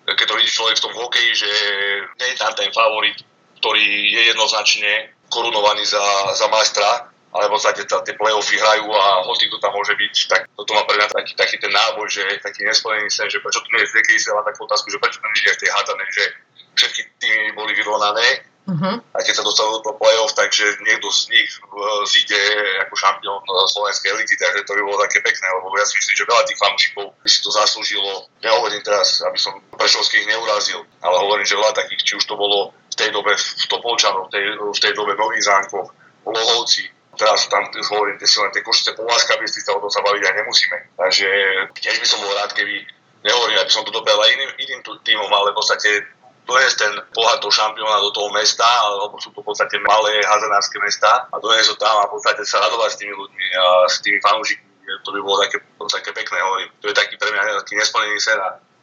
keď 0.06 0.26
to 0.26 0.36
vidí 0.38 0.50
človek 0.50 0.76
v 0.78 0.84
tom 0.84 0.94
hokeji, 0.98 1.30
že 1.34 1.50
nie 2.18 2.28
je 2.34 2.40
tam 2.40 2.52
ten 2.58 2.70
favorit, 2.74 3.18
ktorý 3.62 3.86
je 4.10 4.22
jednoznačne 4.34 5.14
korunovaný 5.30 5.86
za, 5.86 6.02
za 6.34 6.46
majstra, 6.50 7.12
ale 7.32 7.48
v 7.48 7.52
podstate 7.56 7.88
tie 7.88 8.14
play-offy 8.20 8.60
hrajú 8.60 8.92
a 8.92 9.24
hoci 9.24 9.48
to 9.48 9.56
tam 9.56 9.72
môže 9.72 9.96
byť, 9.96 10.14
tak 10.28 10.40
toto 10.52 10.76
má 10.76 10.84
pre 10.84 11.00
mňa 11.00 11.08
taký, 11.08 11.32
taký 11.32 11.56
ten 11.56 11.72
náboj, 11.72 12.04
že 12.12 12.20
taký 12.44 12.68
nesplnený 12.68 13.08
sen, 13.08 13.32
že 13.32 13.40
prečo 13.40 13.64
tu 13.64 13.72
nie 13.72 13.80
je 13.80 14.04
keď 14.04 14.20
sa 14.20 14.44
takú 14.44 14.68
otázku, 14.68 14.92
že 14.92 15.00
prečo 15.00 15.16
to 15.16 15.28
nie 15.32 15.48
je 15.48 15.56
v 15.56 15.60
tej 15.64 15.70
hádanej, 15.72 16.08
že 16.12 16.24
všetky 16.76 17.00
týmy 17.16 17.56
boli 17.56 17.72
vyrovnané 17.72 18.51
Uh-huh. 18.62 18.94
A 19.02 19.18
keď 19.26 19.42
sa 19.42 19.46
dostanú 19.46 19.82
do 19.82 19.92
play-off, 19.98 20.38
takže 20.38 20.78
niekto 20.86 21.10
z 21.10 21.34
nich 21.34 21.50
zíde 22.06 22.40
ako 22.86 22.94
šampión 22.94 23.42
uh, 23.42 23.66
slovenskej 23.66 24.14
elity, 24.14 24.38
takže 24.38 24.62
to 24.62 24.78
by 24.78 24.82
bolo 24.86 25.02
také 25.02 25.18
pekné, 25.18 25.46
lebo 25.50 25.74
ja 25.74 25.82
si 25.82 25.98
myslím, 25.98 26.14
že 26.14 26.30
veľa 26.30 26.42
tých 26.46 26.60
fanúšikov 26.62 27.06
by 27.18 27.28
si 27.28 27.38
to 27.42 27.50
zaslúžilo. 27.50 28.30
Nehovorím 28.38 28.82
teraz, 28.86 29.18
aby 29.26 29.34
som 29.34 29.58
Prešovských 29.74 30.30
neurazil, 30.30 30.86
ale 31.02 31.16
hovorím, 31.26 31.42
že 31.42 31.58
veľa 31.58 31.74
takých, 31.74 32.02
či 32.06 32.12
už 32.22 32.24
to 32.30 32.38
bolo 32.38 32.70
v 32.70 32.94
tej 32.94 33.10
dobe 33.10 33.34
v 33.34 33.64
Topolčanoch, 33.66 34.30
v 34.30 34.32
tej, 34.32 34.44
v 34.54 34.78
tej 34.78 34.92
dobe 34.94 35.18
v 35.18 35.22
Nových 35.26 35.46
zánkoch, 35.50 35.88
Lohovci, 36.22 36.86
Teraz 37.12 37.44
tam 37.52 37.60
hovorím, 37.68 38.16
kde 38.16 38.24
si 38.24 38.40
len 38.40 38.48
tie 38.56 38.64
košice 38.64 38.96
povláska, 38.96 39.36
by 39.36 39.44
sa 39.44 39.76
o 39.76 39.84
tom 39.84 39.92
sa 39.92 40.00
baviť 40.00 40.22
aj 40.24 40.34
nemusíme. 40.40 40.76
Takže 40.96 41.28
tiež 41.76 42.00
by 42.00 42.06
som 42.08 42.24
bol 42.24 42.32
rád, 42.40 42.56
keby 42.56 42.88
nehovorím, 43.20 43.60
aby 43.60 43.68
som 43.68 43.84
to 43.84 43.92
dobral 43.92 44.16
aj 44.16 44.32
iným, 44.32 44.50
iným 44.56 44.80
týmom, 44.80 45.28
ale 45.28 45.52
v 45.52 45.58
podstate 45.60 46.08
doniesť 46.46 46.76
ten 46.78 46.92
pohľad 47.14 47.38
toho 47.38 47.52
šampióna 47.54 48.02
do 48.02 48.10
toho 48.10 48.28
mesta, 48.34 48.66
alebo 48.66 49.14
sú 49.22 49.30
to 49.30 49.40
v 49.40 49.48
podstate 49.48 49.78
malé 49.82 50.18
hazanárske 50.26 50.78
mesta 50.82 51.30
a 51.30 51.36
doniesť 51.38 51.74
ho 51.74 51.76
tam 51.78 51.96
a 52.02 52.08
v 52.10 52.18
podstate 52.18 52.42
sa 52.42 52.62
radovať 52.62 52.90
s 52.92 52.98
tými 52.98 53.14
ľuďmi 53.14 53.46
a 53.54 53.64
s 53.86 53.96
tými 54.02 54.18
fanúšikmi. 54.18 54.70
To 55.06 55.10
by 55.14 55.20
bolo 55.22 55.36
také, 55.46 55.62
také 55.62 56.10
pekné, 56.10 56.36
hovorím. 56.42 56.70
To 56.82 56.90
je 56.90 56.94
taký 56.94 57.14
pre 57.16 57.30
mňa 57.30 57.62
taký 57.62 57.78
nesplnený 57.78 58.18
sen 58.18 58.38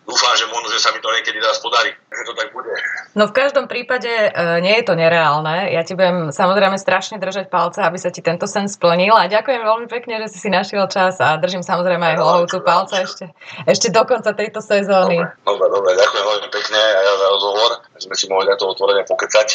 dúfam, 0.10 0.34
že 0.34 0.49
možno, 0.49 0.74
že 0.74 0.82
sa 0.82 0.89
mi 0.89 0.99
to 0.99 1.14
niekedy 1.14 1.38
raz 1.38 1.62
podarí, 1.62 1.93
že 1.93 2.24
to 2.26 2.34
tak 2.34 2.49
bude. 2.49 2.74
No 3.14 3.30
v 3.30 3.34
každom 3.38 3.70
prípade 3.70 4.10
e, 4.10 4.30
nie 4.66 4.74
je 4.82 4.84
to 4.89 4.97
nereálne. 4.97 5.70
Ja 5.70 5.86
ti 5.86 5.93
budem 5.93 6.34
samozrejme 6.34 6.82
strašne 6.82 7.22
držať 7.22 7.53
palce, 7.53 7.86
aby 7.86 8.01
sa 8.01 8.10
ti 8.10 8.26
tento 8.26 8.49
sen 8.49 8.66
splnil 8.66 9.14
a 9.14 9.30
ďakujem 9.30 9.62
veľmi 9.62 9.88
pekne, 9.88 10.18
že 10.26 10.34
si 10.34 10.38
si 10.41 10.49
našiel 10.49 10.89
čas 10.89 11.22
a 11.22 11.38
držím 11.38 11.62
samozrejme 11.62 12.01
aj 12.01 12.16
hlavou 12.18 12.45
tú 12.49 12.66
palce 12.66 13.05
ešte, 13.05 13.30
ešte 13.70 13.93
do 13.93 14.01
konca 14.10 14.34
tejto 14.34 14.66
sezóny. 14.66 15.22
Dobre, 15.45 15.68
dobre, 15.70 15.91
ďakujem 15.93 16.26
veľmi 16.26 16.49
pekne 16.49 16.78
aj 16.82 17.03
ja 17.05 17.14
za 17.14 17.28
rozhovor. 17.30 17.72
Sme 17.99 18.16
si 18.18 18.26
mohli 18.26 18.49
na 18.49 18.57
to 18.57 18.66
otvorene 18.74 19.05
pokecať. 19.05 19.47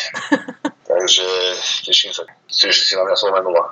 Takže 0.95 1.27
teším 1.89 2.13
sa. 2.13 2.23
Teším 2.47 2.85
si 2.87 2.95
na 2.95 3.09
mňa 3.09 3.17
spomenula. 3.17 3.65